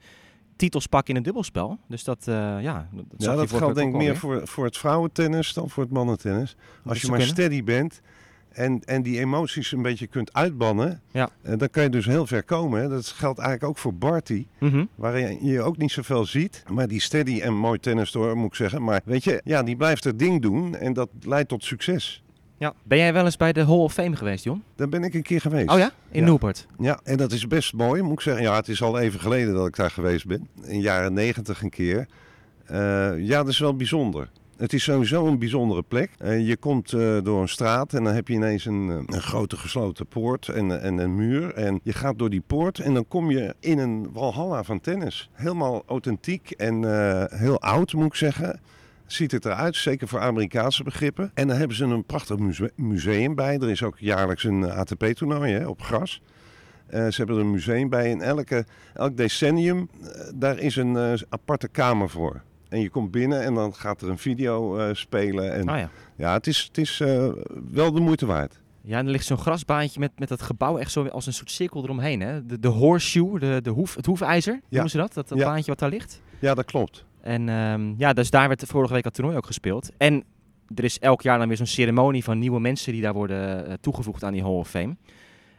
titels 0.56 0.86
pakken 0.86 1.10
in 1.10 1.16
een 1.16 1.22
dubbelspel. 1.22 1.78
Dus 1.88 2.04
dat, 2.04 2.18
eh, 2.28 2.34
ja... 2.62 2.88
Dat, 2.92 3.04
Ja, 3.16 3.34
dat 3.34 3.50
geldt 3.52 3.74
denk 3.74 3.92
ik 3.92 3.96
meer 4.00 4.16
voor, 4.16 4.46
voor 4.48 4.64
het 4.64 4.76
vrouwentennis 4.78 5.52
dan 5.52 5.70
voor 5.70 5.82
het 5.82 5.92
mannentennis. 5.92 6.56
Als 6.84 7.00
je 7.00 7.08
maar 7.08 7.18
kunnen. 7.18 7.34
steady 7.34 7.64
bent 7.64 8.00
en, 8.50 8.84
en 8.84 9.02
die 9.02 9.18
emoties 9.18 9.72
een 9.72 9.82
beetje 9.82 10.06
kunt 10.06 10.32
uitbannen, 10.32 11.00
Ja. 11.10 11.30
eh, 11.42 11.58
dan 11.58 11.70
kan 11.70 11.82
je 11.82 11.88
dus 11.88 12.06
heel 12.06 12.26
ver 12.26 12.42
komen. 12.42 12.80
Hè. 12.80 12.88
Dat 12.88 13.06
geldt 13.06 13.38
eigenlijk 13.38 13.68
ook 13.70 13.78
voor 13.78 13.94
Barty, 13.94 14.46
Mhm. 14.58 14.84
waarin 14.94 15.44
je 15.46 15.62
ook 15.62 15.76
niet 15.76 15.90
zoveel 15.92 16.24
ziet. 16.24 16.62
Maar 16.72 16.88
die 16.88 17.00
steady 17.00 17.40
en 17.40 17.54
mooi 17.54 17.78
tennis 17.78 18.10
door, 18.12 18.36
moet 18.36 18.46
ik 18.48 18.54
zeggen. 18.54 18.82
Maar 18.82 19.00
weet 19.04 19.24
je, 19.24 19.40
ja, 19.44 19.62
die 19.62 19.76
blijft 19.76 20.04
het 20.04 20.18
ding 20.18 20.42
doen 20.42 20.76
en 20.76 20.92
dat 20.92 21.08
leidt 21.20 21.48
tot 21.48 21.64
succes. 21.64 22.22
Ja. 22.58 22.74
Ben 22.82 22.98
jij 22.98 23.12
wel 23.12 23.24
eens 23.24 23.36
bij 23.36 23.52
de 23.52 23.64
Hall 23.64 23.76
of 23.78 23.92
Fame 23.92 24.16
geweest, 24.16 24.44
Jon? 24.44 24.62
Daar 24.76 24.88
ben 24.88 25.04
ik 25.04 25.14
een 25.14 25.22
keer 25.22 25.40
geweest. 25.40 25.70
Oh 25.70 25.78
ja? 25.78 25.90
In 26.10 26.20
Ja. 26.20 26.26
Newport. 26.26 26.66
Ja, 26.78 27.00
en 27.04 27.16
dat 27.16 27.32
is 27.32 27.46
best 27.46 27.72
mooi, 27.72 28.02
moet 28.02 28.12
ik 28.12 28.20
zeggen. 28.20 28.42
Ja, 28.42 28.56
het 28.56 28.68
is 28.68 28.82
al 28.82 28.98
even 28.98 29.20
geleden 29.20 29.54
dat 29.54 29.66
ik 29.66 29.76
daar 29.76 29.90
geweest 29.90 30.26
ben. 30.26 30.48
In 30.62 30.68
de 30.76 30.80
jaren 30.80 31.12
negentig 31.12 31.62
een 31.62 31.70
keer. 31.70 32.06
Eh, 32.64 33.18
ja, 33.18 33.36
dat 33.38 33.48
is 33.48 33.58
wel 33.58 33.76
bijzonder. 33.76 34.28
Het 34.56 34.72
is 34.72 34.82
sowieso 34.82 35.26
een 35.26 35.38
bijzondere 35.38 35.82
plek. 35.82 36.10
Eh, 36.18 36.46
je 36.48 36.56
komt 36.56 36.92
eh, 36.92 37.16
door 37.22 37.40
een 37.40 37.48
straat 37.48 37.92
en 37.94 38.04
dan 38.04 38.14
heb 38.14 38.28
je 38.28 38.34
ineens 38.34 38.64
een, 38.64 38.88
een 39.06 39.20
grote 39.22 39.56
gesloten 39.56 40.06
poort 40.06 40.48
en, 40.48 40.82
en 40.82 40.98
een 40.98 41.14
muur. 41.16 41.54
En 41.54 41.80
je 41.82 41.92
gaat 41.92 42.18
door 42.18 42.30
die 42.30 42.42
poort 42.46 42.78
en 42.78 42.94
dan 42.94 43.08
kom 43.08 43.30
je 43.30 43.54
in 43.60 43.78
een 43.78 44.08
walhalla 44.12 44.62
van 44.62 44.80
tennis. 44.80 45.30
Helemaal 45.32 45.82
authentiek 45.86 46.50
en 46.50 46.84
eh, 46.84 47.38
heel 47.38 47.60
oud, 47.60 47.92
moet 47.92 48.06
ik 48.06 48.14
zeggen. 48.14 48.60
Ziet 49.06 49.30
het 49.32 49.44
eruit, 49.44 49.76
zeker 49.76 50.08
voor 50.08 50.20
Amerikaanse 50.20 50.82
begrippen. 50.82 51.30
En 51.34 51.48
dan 51.48 51.56
hebben 51.56 51.76
ze 51.76 51.84
een 51.84 52.04
prachtig 52.04 52.38
muse- 52.38 52.70
museum 52.76 53.34
bij. 53.34 53.58
Er 53.58 53.70
is 53.70 53.82
ook 53.82 53.98
jaarlijks 53.98 54.44
een 54.44 54.70
ATP-toernooi 54.70 55.64
op 55.66 55.82
gras. 55.82 56.20
Eh, 56.86 57.00
ze 57.06 57.16
hebben 57.16 57.36
er 57.36 57.42
een 57.42 57.50
museum 57.50 57.88
bij 57.88 58.10
en 58.10 58.20
elke, 58.20 58.64
elk 58.94 59.16
decennium, 59.16 59.88
eh, 60.02 60.08
daar 60.34 60.58
is 60.58 60.76
een 60.76 60.96
eh, 60.96 61.12
aparte 61.28 61.68
kamer 61.68 62.08
voor. 62.10 62.42
En 62.68 62.80
je 62.80 62.90
komt 62.90 63.10
binnen 63.10 63.42
en 63.42 63.54
dan 63.54 63.74
gaat 63.74 64.00
er 64.02 64.08
een 64.08 64.18
video 64.18 64.78
spelen. 64.94 65.52
En, 65.54 65.68
Ah 65.68 65.78
ja. 65.78 65.90
Ja, 66.16 66.32
het 66.32 66.46
is, 66.46 66.62
het 66.62 66.78
is 66.78 66.98
wel 67.70 67.92
de 67.92 68.00
moeite 68.00 68.26
waard. 68.26 68.60
Ja, 68.80 68.98
en 68.98 69.04
er 69.06 69.10
ligt 69.12 69.26
zo'n 69.26 69.38
grasbaantje 69.38 70.00
met, 70.00 70.10
met 70.18 70.28
dat 70.28 70.42
gebouw 70.42 70.78
echt 70.78 70.92
zo 70.92 71.06
als 71.06 71.26
een 71.26 71.32
soort 71.32 71.50
cirkel 71.50 71.82
eromheen. 71.84 72.20
Hè? 72.20 72.46
De, 72.46 72.58
de 72.58 72.68
horseshoe, 72.68 73.38
de, 73.38 73.60
de 73.62 73.70
hoef, 73.70 73.94
het 73.94 74.06
hoefijzer, 74.06 74.60
noemen 74.68 74.90
ze 74.90 74.96
dat? 74.96 75.14
Dat, 75.14 75.28
dat 75.28 75.38
Ja. 75.38 75.44
baantje 75.44 75.70
wat 75.70 75.78
daar 75.78 75.90
ligt. 75.90 76.20
Ja, 76.38 76.54
dat 76.54 76.64
klopt. 76.64 77.04
En 77.24 77.48
ehm, 77.48 77.94
ja, 77.96 78.12
dus 78.12 78.30
daar 78.30 78.48
werd 78.48 78.64
vorige 78.66 78.92
week 78.92 79.02
dat 79.02 79.14
toernooi 79.14 79.36
ook 79.36 79.46
gespeeld. 79.46 79.90
En 79.96 80.24
er 80.74 80.84
is 80.84 80.98
elk 80.98 81.22
jaar 81.22 81.38
dan 81.38 81.48
weer 81.48 81.56
zo'n 81.56 81.66
ceremonie 81.66 82.24
van 82.24 82.38
nieuwe 82.38 82.60
mensen 82.60 82.92
die 82.92 83.02
daar 83.02 83.12
worden 83.12 83.66
eh, 83.66 83.72
toegevoegd 83.80 84.24
aan 84.24 84.32
die 84.32 84.42
Hall 84.42 84.50
of 84.52 84.68
Fame. 84.68 84.96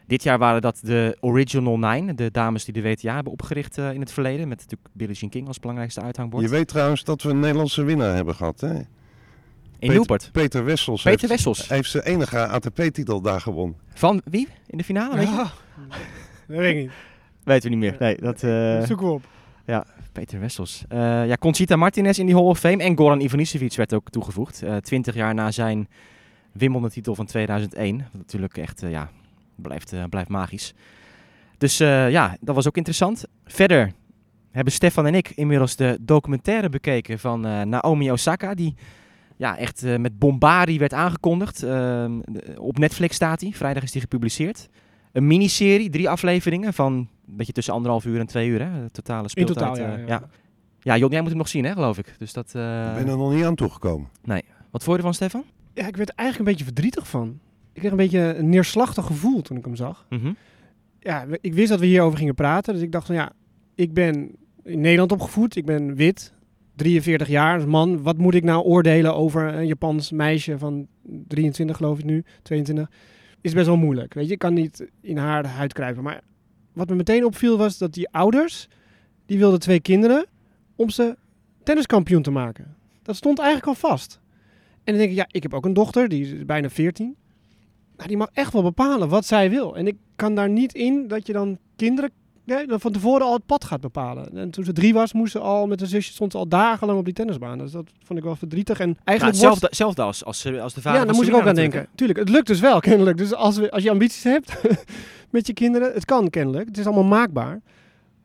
Dit 0.06 0.22
jaar 0.22 0.38
waren 0.38 0.60
dat 0.60 0.78
de 0.82 1.16
Original 1.20 1.78
Nine, 1.78 2.14
de 2.14 2.30
dames 2.30 2.64
die 2.64 2.74
de 2.74 2.82
WTA 2.82 3.14
hebben 3.14 3.32
opgericht 3.32 3.78
eh, 3.78 3.92
in 3.92 4.00
het 4.00 4.12
verleden. 4.12 4.48
Met 4.48 4.58
natuurlijk 4.58 4.88
Billie 4.92 5.14
Jean 5.14 5.30
King 5.30 5.46
als 5.46 5.58
belangrijkste 5.60 6.00
uithangbord. 6.00 6.42
Je 6.44 6.50
weet 6.50 6.68
trouwens 6.68 7.04
dat 7.04 7.22
we 7.22 7.30
een 7.30 7.40
Nederlandse 7.40 7.82
winnaar 7.82 8.14
hebben 8.14 8.34
gehad. 8.34 8.60
Hè? 8.60 8.74
in 8.74 8.84
Peter- 9.78 9.94
Newport. 9.96 10.28
Peter 10.32 10.64
Wessels 10.64 11.02
Peter 11.02 11.28
heeft, 11.28 11.32
Wessels. 11.44 11.68
heeft 11.68 11.90
zijn 11.90 12.02
enige 12.02 12.46
ATP-titel 12.46 13.20
daar 13.20 13.40
gewonnen. 13.40 13.76
Van 13.94 14.20
wie 14.24 14.48
in 14.66 14.78
de 14.78 14.84
finale? 14.84 15.16
Weet 15.16 15.28
je? 15.28 15.34
Dat 16.46 16.56
weet 16.56 16.74
ik 16.76 16.82
niet. 16.82 16.90
Weten 17.44 17.70
we 17.70 17.76
niet 17.76 17.84
meer. 17.90 17.96
Nee, 17.98 18.16
dat, 18.16 18.42
eh, 18.42 18.82
Zoeken 18.82 19.06
we 19.06 19.12
op. 19.12 19.22
Peter 20.16 20.40
Wessels. 20.40 20.84
Eh, 20.88 21.26
ja, 21.26 21.36
Conchita 21.36 21.76
Martinez 21.76 22.18
in 22.18 22.26
die 22.26 22.34
Hall 22.34 22.44
of 22.44 22.58
Fame. 22.58 22.82
En 22.82 22.96
Goran 22.96 23.20
Ivanisevic 23.20 23.74
werd 23.74 23.94
ook 23.94 24.10
toegevoegd. 24.10 24.62
Eh 24.62 24.76
20 24.76 25.14
jaar 25.14 25.34
na 25.34 25.50
zijn 25.50 25.88
Wimbledon-titel 26.52 27.14
van 27.14 27.26
2001. 27.26 27.96
Wat 27.98 28.12
natuurlijk 28.12 28.56
echt, 28.58 28.82
eh, 28.82 28.90
ja, 28.90 29.10
blijft, 29.54 29.94
blijft 30.08 30.28
magisch. 30.28 30.74
Dus 31.58 31.76
ja, 31.76 32.36
dat 32.40 32.54
was 32.54 32.66
ook 32.66 32.76
interessant. 32.76 33.24
Verder 33.44 33.92
hebben 34.50 34.72
Stefan 34.72 35.06
en 35.06 35.14
ik 35.14 35.30
inmiddels 35.30 35.76
de 35.76 35.98
documentaire 36.00 36.68
bekeken 36.68 37.18
van 37.18 37.40
Naomi 37.68 38.10
Osaka. 38.10 38.54
Die 38.54 38.74
ja, 39.36 39.58
echt 39.58 39.82
met 39.98 40.18
bombardie 40.18 40.78
werd 40.78 40.92
aangekondigd. 40.92 41.64
Op 42.56 42.78
Netflix 42.78 43.14
staat 43.14 43.40
hij. 43.40 43.52
Vrijdag 43.52 43.82
is 43.82 43.92
die 43.92 44.00
gepubliceerd. 44.00 44.68
Een 45.12 45.26
miniserie, 45.26 45.90
drie 45.90 46.08
afleveringen 46.08 46.74
van 46.74 47.08
een 47.28 47.36
beetje 47.36 47.52
tussen 47.52 47.74
anderhalf 47.74 48.04
uur 48.04 48.18
en 48.20 48.26
twee 48.26 48.48
uur. 48.48 48.60
Hè? 48.62 48.82
De 48.82 48.90
totale 48.90 49.22
In 49.22 49.28
speeltijd. 49.28 49.58
totaal, 49.58 49.76
ja. 49.76 49.92
eh, 49.96 49.98
ja. 50.00 50.06
ja. 50.06 50.28
Ja, 50.80 50.96
Jon, 50.96 51.10
jij 51.10 51.20
moet 51.20 51.28
hem 51.28 51.38
nog 51.38 51.48
zien, 51.48 51.64
hè, 51.64 51.72
geloof 51.72 51.98
ik. 51.98 52.14
Dus 52.18 52.32
dat, 52.32 52.52
eh, 52.54 52.86
Ik 52.88 53.04
ben 53.04 53.08
er 53.12 53.16
nog 53.18 53.34
niet 53.34 53.44
aan 53.44 53.54
toegekomen. 53.54 54.08
Wat 54.70 54.82
vond 54.84 54.96
je 54.96 55.02
ervan, 55.02 55.14
Stefan? 55.14 55.44
Ja, 55.74 55.86
ik 55.86 55.96
werd 55.96 56.08
er 56.08 56.14
eigenlijk 56.16 56.38
een 56.48 56.56
beetje 56.56 56.72
verdrietig 56.74 57.08
van. 57.08 57.38
Ik 57.72 57.80
kreeg 57.80 57.90
een 57.90 57.96
beetje 57.96 58.34
een 58.36 58.48
neerslachtig 58.48 59.04
gevoel 59.06 59.42
toen 59.42 59.56
ik 59.56 59.64
hem 59.64 59.76
zag. 59.76 60.06
Mhm. 60.10 60.32
Ja, 61.00 61.24
ik 61.40 61.54
wist 61.54 61.68
dat 61.68 61.80
we 61.80 61.86
hierover 61.86 62.18
gingen 62.18 62.34
praten. 62.34 62.72
Dus 62.74 62.82
ik 62.82 62.92
dacht 62.92 63.06
van 63.06 63.14
ja, 63.14 63.32
ik 63.74 63.94
ben 63.94 64.30
in 64.62 64.80
Nederland 64.80 65.12
opgevoed. 65.12 65.56
Ik 65.56 65.64
ben 65.64 65.94
wit, 65.94 66.32
43 66.76 67.28
jaar, 67.28 67.54
als 67.54 67.64
man. 67.64 68.02
Wat 68.02 68.16
moet 68.16 68.34
ik 68.34 68.44
nou 68.44 68.64
oordelen 68.64 69.14
over 69.14 69.54
een 69.54 69.66
Japans 69.66 70.10
meisje 70.10 70.58
van 70.58 70.86
23 71.28 71.76
geloof 71.76 71.98
ik 71.98 72.04
nu, 72.04 72.24
22? 72.42 72.90
Is 73.40 73.52
best 73.52 73.66
wel 73.66 73.76
moeilijk, 73.76 74.14
weet 74.14 74.26
je. 74.26 74.32
Ik 74.32 74.38
kan 74.38 74.54
niet 74.54 74.86
in 75.00 75.16
haar 75.16 75.46
huid 75.46 75.72
kruipen. 75.72 76.02
Maar 76.02 76.20
wat 76.76 76.88
me 76.88 76.94
meteen 76.94 77.24
opviel 77.24 77.58
was 77.58 77.78
dat 77.78 77.92
die 77.92 78.08
ouders, 78.10 78.68
die 79.26 79.38
wilden 79.38 79.60
twee 79.60 79.80
kinderen 79.80 80.26
om 80.74 80.90
ze 80.90 81.16
tenniskampioen 81.62 82.22
te 82.22 82.30
maken. 82.30 82.76
Dat 83.02 83.16
stond 83.16 83.38
eigenlijk 83.38 83.68
al 83.68 83.88
vast. 83.88 84.20
En 84.84 84.92
dan 84.92 84.96
denk 84.96 85.10
ik, 85.10 85.16
ja, 85.16 85.26
ik 85.30 85.42
heb 85.42 85.54
ook 85.54 85.64
een 85.64 85.72
dochter, 85.72 86.08
die 86.08 86.24
is 86.24 86.44
bijna 86.44 86.70
14. 86.70 87.16
Nou, 87.96 88.08
die 88.08 88.16
mag 88.16 88.28
echt 88.32 88.52
wel 88.52 88.62
bepalen 88.62 89.08
wat 89.08 89.26
zij 89.26 89.50
wil. 89.50 89.76
En 89.76 89.86
ik 89.86 89.96
kan 90.16 90.34
daar 90.34 90.48
niet 90.48 90.74
in 90.74 91.08
dat 91.08 91.26
je 91.26 91.32
dan 91.32 91.58
kinderen 91.76 92.10
dan 92.46 92.80
van 92.80 92.92
tevoren 92.92 93.26
al 93.26 93.32
het 93.32 93.46
pad 93.46 93.64
gaat 93.64 93.80
bepalen. 93.80 94.36
En 94.36 94.50
toen 94.50 94.64
ze 94.64 94.72
drie 94.72 94.94
was, 94.94 95.12
moest 95.12 95.32
ze 95.32 95.38
al 95.38 95.66
met 95.66 95.80
haar 95.80 95.88
zusje 95.88 96.12
stond 96.12 96.32
ze 96.32 96.38
al 96.38 96.48
dagenlang 96.48 96.98
op 96.98 97.04
die 97.04 97.14
tennisbaan. 97.14 97.58
Dus 97.58 97.70
dat 97.72 97.84
vond 98.04 98.18
ik 98.18 98.24
wel 98.24 98.36
verdrietig. 98.36 98.78
En 98.80 98.86
Nou, 98.88 98.98
eigenlijk 99.04 99.38
wordt- 99.38 99.60
hetzelfde, 99.62 100.02
als, 100.02 100.24
als, 100.24 100.46
als 100.60 100.74
de 100.74 100.80
vader 100.80 101.00
ja, 101.00 101.06
daar 101.06 101.14
moest 101.14 101.28
ik 101.28 101.34
ook 101.34 101.46
aan 101.46 101.54
denken. 101.54 101.86
Tuurlijk, 101.94 102.18
het 102.18 102.28
lukt 102.28 102.46
dus 102.46 102.60
wel 102.60 102.80
kennelijk. 102.90 103.16
Dus 103.16 103.34
als, 103.34 103.56
we, 103.56 103.70
als 103.70 103.82
je 103.82 103.90
ambities 103.90 104.22
hebt 104.24 104.60
met 105.30 105.46
je 105.46 105.52
kinderen, 105.52 105.92
het 105.92 106.04
kan 106.04 106.30
kennelijk. 106.30 106.68
Het 106.68 106.78
is 106.78 106.86
allemaal 106.86 107.04
maakbaar. 107.18 107.60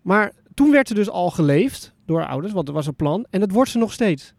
Maar 0.02 0.32
toen 0.54 0.72
werd 0.72 0.90
er 0.90 0.96
dus 0.96 1.10
al 1.10 1.30
geleefd 1.30 1.94
door 2.06 2.20
haar 2.20 2.30
ouders, 2.30 2.54
want 2.54 2.68
er 2.68 2.74
was 2.74 2.88
een 2.88 2.96
plan. 2.96 3.26
En 3.30 3.40
dat 3.40 3.52
wordt 3.52 3.72
ze 3.72 3.78
nog 3.78 3.94
steeds. 3.94 4.34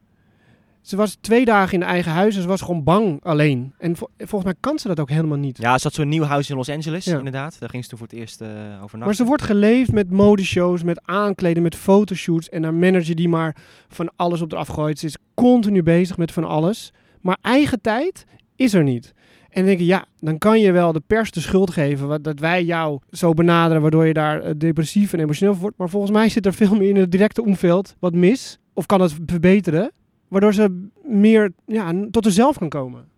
Ze 0.82 0.96
was 0.96 1.16
twee 1.20 1.44
dagen 1.44 1.74
in 1.80 1.82
eigen 1.86 2.12
huis 2.12 2.36
en 2.36 2.42
ze 2.42 2.48
was 2.48 2.60
gewoon 2.60 2.82
bang 2.84 3.20
alleen. 3.24 3.72
En 3.78 3.96
vo- 3.96 4.08
volgens 4.18 4.44
mij 4.44 4.54
kan 4.60 4.78
ze 4.78 4.88
dat 4.88 5.00
ook 5.00 5.08
helemaal 5.10 5.38
niet. 5.38 5.58
Ja, 5.58 5.78
ze 5.78 5.82
had 5.82 5.92
zo'n 5.94 6.08
nieuw 6.08 6.22
huis 6.22 6.50
in 6.50 6.56
Los 6.56 6.68
Angeles, 6.68 7.04
Ja. 7.04 7.18
inderdaad. 7.18 7.56
Daar 7.60 7.68
ging 7.68 7.82
ze 7.82 7.88
toen 7.88 7.98
voor 7.98 8.06
het 8.06 8.16
eerst 8.16 8.42
overnachten. 8.42 8.98
Maar 8.98 9.14
ze 9.14 9.24
wordt 9.24 9.42
geleefd 9.42 9.92
met 9.92 10.10
modeshows, 10.10 10.82
met 10.82 11.00
aankleden, 11.04 11.62
met 11.62 11.74
fotoshoots. 11.76 12.48
En 12.48 12.62
haar 12.62 12.74
manager 12.74 13.14
die 13.14 13.28
maar 13.28 13.56
van 13.88 14.10
alles 14.16 14.40
op 14.40 14.52
eraf 14.52 14.68
gooit. 14.68 14.98
Ze 14.98 15.06
is 15.06 15.16
continu 15.34 15.82
bezig 15.82 16.16
met 16.16 16.32
van 16.32 16.44
alles. 16.44 16.92
Maar 17.20 17.38
eigen 17.40 17.80
tijd 17.80 18.24
is 18.56 18.74
er 18.74 18.82
niet. 18.82 19.12
En 19.42 19.58
dan 19.58 19.64
denk 19.64 19.78
je, 19.78 19.84
ja, 19.86 20.04
dan 20.18 20.38
kan 20.38 20.60
je 20.60 20.72
wel 20.72 20.92
de 20.92 21.02
pers 21.06 21.30
de 21.30 21.40
schuld 21.40 21.70
geven 21.70 22.08
wat, 22.08 22.24
dat 22.24 22.38
wij 22.38 22.64
jou 22.64 22.98
zo 23.10 23.32
benaderen, 23.32 23.82
waardoor 23.82 24.06
je 24.06 24.12
daar 24.12 24.40
eh, 24.42 24.52
depressief 24.56 25.12
en 25.12 25.20
emotioneel 25.20 25.52
voor 25.52 25.62
wordt. 25.62 25.78
Maar 25.78 25.88
volgens 25.88 26.12
mij 26.12 26.28
zit 26.28 26.46
er 26.46 26.54
veel 26.54 26.74
meer 26.76 26.88
in 26.88 26.96
het 26.96 27.10
directe 27.10 27.42
omveld 27.44 27.94
wat 27.98 28.14
mis, 28.14 28.58
of 28.74 28.86
kan 28.86 29.00
het 29.00 29.14
verbeteren, 29.26 29.92
waardoor 30.32 30.54
ze 30.54 30.88
meer 31.02 31.52
ja, 31.66 31.92
tot 32.10 32.24
zichzelf 32.24 32.58
kan 32.58 32.68
komen. 32.68 33.08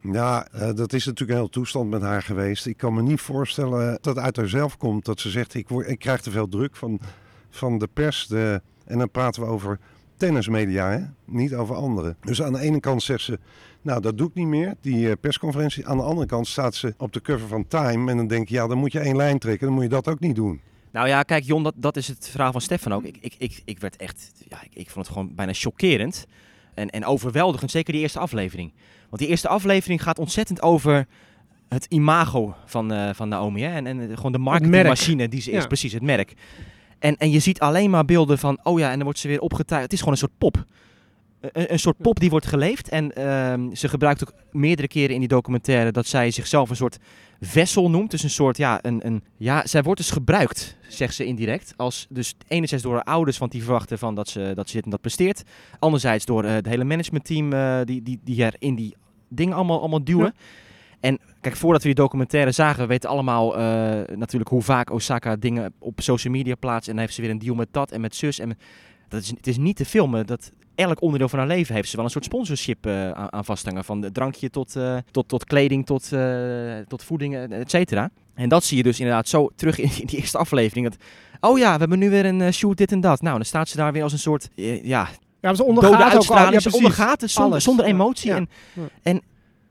Ja, 0.00 0.46
eh, 0.52 0.74
dat 0.74 0.92
is 0.92 1.04
natuurlijk 1.04 1.30
een 1.30 1.44
heel 1.44 1.48
toestand 1.48 1.90
met 1.90 2.02
haar 2.02 2.22
geweest. 2.22 2.66
Ik 2.66 2.76
kan 2.76 2.94
me 2.94 3.02
niet 3.02 3.20
voorstellen 3.20 3.98
dat 4.00 4.14
het 4.14 4.24
uit 4.24 4.36
haarzelf 4.36 4.76
komt 4.76 5.04
dat 5.04 5.20
ze 5.20 5.30
zegt: 5.30 5.54
ik, 5.54 5.68
word, 5.68 5.88
ik 5.88 5.98
krijg 5.98 6.20
te 6.20 6.30
veel 6.30 6.48
druk 6.48 6.76
van, 6.76 7.00
van 7.50 7.78
de 7.78 7.88
pers. 7.92 8.26
De, 8.26 8.62
en 8.84 8.98
dan 8.98 9.10
praten 9.10 9.42
we 9.42 9.48
over 9.48 9.78
tennismedia, 10.16 10.90
hè? 10.90 11.00
niet 11.24 11.54
over 11.54 11.74
anderen. 11.74 12.16
Dus 12.20 12.42
aan 12.42 12.52
de 12.52 12.60
ene 12.60 12.80
kant 12.80 13.02
zegt 13.02 13.22
ze: 13.22 13.38
Nou, 13.80 14.00
dat 14.00 14.18
doe 14.18 14.28
ik 14.28 14.34
niet 14.34 14.46
meer, 14.46 14.74
die 14.80 15.08
eh, 15.08 15.16
persconferentie. 15.20 15.86
Aan 15.86 15.96
de 15.96 16.02
andere 16.02 16.26
kant 16.26 16.46
staat 16.46 16.74
ze 16.74 16.94
op 16.98 17.12
de 17.12 17.20
cover 17.20 17.48
van 17.48 17.68
Time. 17.68 18.10
En 18.10 18.16
dan 18.16 18.26
denk 18.26 18.48
je: 18.48 18.54
Ja, 18.54 18.66
dan 18.66 18.78
moet 18.78 18.92
je 18.92 18.98
één 18.98 19.16
lijn 19.16 19.38
trekken, 19.38 19.66
dan 19.66 19.74
moet 19.74 19.84
je 19.84 19.90
dat 19.90 20.08
ook 20.08 20.20
niet 20.20 20.36
doen. 20.36 20.60
Nou 20.92 21.08
ja, 21.08 21.22
kijk 21.22 21.44
Jon, 21.44 21.62
dat, 21.62 21.74
dat 21.76 21.96
is 21.96 22.08
het 22.08 22.28
verhaal 22.28 22.52
van 22.52 22.60
Stefan 22.60 22.92
ook. 22.92 23.04
Ik, 23.04 23.16
ik, 23.20 23.34
ik, 23.38 23.62
ik 23.64 23.78
werd 23.78 23.96
echt, 23.96 24.32
ja, 24.48 24.62
ik, 24.62 24.74
ik 24.74 24.90
vond 24.90 25.06
het 25.06 25.14
gewoon 25.14 25.34
bijna 25.34 25.52
chockerend 25.52 26.26
en, 26.74 26.90
en 26.90 27.04
overweldigend. 27.04 27.70
Zeker 27.70 27.92
die 27.92 28.02
eerste 28.02 28.18
aflevering. 28.18 28.72
Want 29.08 29.22
die 29.22 29.28
eerste 29.30 29.48
aflevering 29.48 30.02
gaat 30.02 30.18
ontzettend 30.18 30.62
over 30.62 31.06
het 31.68 31.86
imago 31.88 32.54
van, 32.66 32.92
eh, 32.92 33.10
van 33.14 33.28
Naomi. 33.28 33.62
Hè? 33.62 33.74
En, 33.74 33.86
en 33.86 34.10
eh, 34.10 34.16
gewoon 34.16 34.32
de 34.32 34.38
marketingmachine 34.38 35.28
die 35.28 35.40
ze 35.40 35.50
is, 35.50 35.60
Ja. 35.60 35.66
precies, 35.66 35.92
het 35.92 36.02
merk. 36.02 36.32
En, 36.98 37.16
en 37.16 37.30
je 37.30 37.38
ziet 37.38 37.60
alleen 37.60 37.90
maar 37.90 38.04
beelden 38.04 38.38
van, 38.38 38.58
oh 38.62 38.78
ja, 38.78 38.86
en 38.88 38.94
dan 38.94 39.04
wordt 39.04 39.18
ze 39.18 39.28
weer 39.28 39.40
opgetuigd. 39.40 39.82
Het 39.82 39.92
is 39.92 39.98
gewoon 39.98 40.14
een 40.14 40.20
soort 40.20 40.38
pop. 40.38 40.64
Een, 41.40 41.72
een 41.72 41.78
soort 41.78 41.96
pop 41.98 42.20
die 42.20 42.30
wordt 42.30 42.46
geleefd. 42.46 42.88
En 42.88 43.12
ehm, 43.16 43.74
ze 43.74 43.88
gebruikt 43.88 44.22
ook 44.22 44.34
meerdere 44.50 44.88
keren 44.88 45.14
in 45.14 45.18
die 45.18 45.28
documentaire 45.28 45.92
dat 45.92 46.06
zij 46.06 46.30
zichzelf 46.30 46.70
een 46.70 46.76
soort 46.76 46.98
vessel 47.46 47.90
noemt. 47.90 48.10
Dus 48.10 48.22
een 48.22 48.30
soort, 48.30 48.56
ja, 48.56 48.78
een, 48.82 49.06
een, 49.06 49.22
ja, 49.36 49.66
zij 49.66 49.82
wordt 49.82 50.00
dus 50.00 50.10
gebruikt, 50.10 50.76
zegt 50.88 51.14
ze 51.14 51.24
indirect. 51.24 51.74
Als, 51.76 52.06
dus 52.08 52.34
enerzijds 52.48 52.84
door 52.84 52.94
haar 52.94 53.04
ouders, 53.04 53.38
want 53.38 53.52
die 53.52 53.62
verwachten 53.62 53.98
van 53.98 54.14
dat 54.14 54.28
ze, 54.28 54.52
dat 54.54 54.68
ze 54.68 54.74
dit 54.76 54.84
en 54.84 54.90
dat 54.90 55.00
presteert. 55.00 55.42
Anderzijds 55.78 56.24
door 56.24 56.44
eh, 56.44 56.52
het 56.52 56.66
hele 56.66 56.84
managementteam 56.84 57.52
eh, 57.52 57.80
die, 57.84 58.02
die, 58.02 58.20
die 58.24 58.42
haar 58.42 58.54
in 58.58 58.74
die 58.74 58.96
dingen 59.28 59.54
allemaal, 59.54 59.80
allemaal 59.80 60.04
duwen. 60.04 60.24
Ja. 60.24 60.32
En 61.00 61.18
kijk, 61.40 61.56
voordat 61.56 61.82
we 61.82 61.86
die 61.88 61.96
documentaire 61.96 62.52
zagen, 62.52 62.80
we 62.80 62.86
weten 62.86 63.10
allemaal 63.10 63.56
eh, 63.56 63.62
natuurlijk 64.16 64.50
hoe 64.50 64.62
vaak 64.62 64.90
Osaka 64.90 65.36
dingen 65.36 65.72
op 65.78 66.00
social 66.00 66.32
media 66.32 66.54
plaatst. 66.54 66.88
En 66.88 66.94
dan 66.94 67.02
heeft 67.02 67.14
ze 67.14 67.20
weer 67.20 67.30
een 67.30 67.38
deal 67.38 67.54
met 67.54 67.68
dat 67.70 67.92
en 67.92 68.00
met 68.00 68.14
zus. 68.14 68.38
En 68.38 68.48
met- 68.48 68.62
dat 69.08 69.22
is, 69.22 69.28
het 69.28 69.46
is 69.46 69.56
niet 69.56 69.76
te 69.76 69.84
filmen. 69.84 70.26
Dat 70.26 70.52
elk 70.74 71.02
onderdeel 71.02 71.28
van 71.28 71.38
haar 71.38 71.48
leven 71.48 71.74
heeft 71.74 71.88
ze 71.88 71.96
wel 71.96 72.04
een 72.04 72.10
soort 72.10 72.24
sponsorship 72.24 72.86
eh, 72.86 73.10
aan, 73.10 73.32
aan 73.32 73.44
vasthangen. 73.44 73.84
Van 73.84 74.10
drankje 74.12 74.50
tot, 74.50 74.76
eh, 74.76 74.96
tot, 75.10 75.28
tot 75.28 75.44
kleding, 75.44 75.86
tot, 75.86 76.12
eh, 76.12 76.76
tot 76.88 77.04
voeding, 77.04 77.36
et 77.36 77.70
cetera. 77.70 78.10
En 78.34 78.48
dat 78.48 78.64
zie 78.64 78.76
je 78.76 78.82
dus 78.82 79.00
inderdaad 79.00 79.28
zo 79.28 79.50
terug 79.56 79.78
in, 79.78 79.90
die 80.06 80.18
eerste 80.18 80.38
aflevering. 80.38 80.88
Dat, 80.88 80.96
oh 81.40 81.58
ja, 81.58 81.72
we 81.72 81.78
hebben 81.78 81.98
nu 81.98 82.10
weer 82.10 82.24
een 82.24 82.52
shoot 82.52 82.76
dit 82.76 82.92
en 82.92 83.00
dat. 83.00 83.22
Nou, 83.22 83.36
dan 83.36 83.44
staat 83.44 83.68
ze 83.68 83.76
daar 83.76 83.92
weer 83.92 84.02
als 84.02 84.12
een 84.12 84.18
soort, 84.18 84.48
ja, 84.54 85.08
Ja, 85.42 85.48
maar 85.48 85.56
ze 85.56 85.64
ondergaat 85.64 86.16
ook 86.16 86.38
al. 86.38 86.52
Ja, 86.52 86.60
ze 86.60 86.72
ondergaat 86.72 87.20
het 87.20 87.30
zonder, 87.30 87.84
emotie. 87.84 88.30
Ja. 88.30 88.36
En, 88.36 88.48
Ja. 88.72 88.82
en 89.02 89.22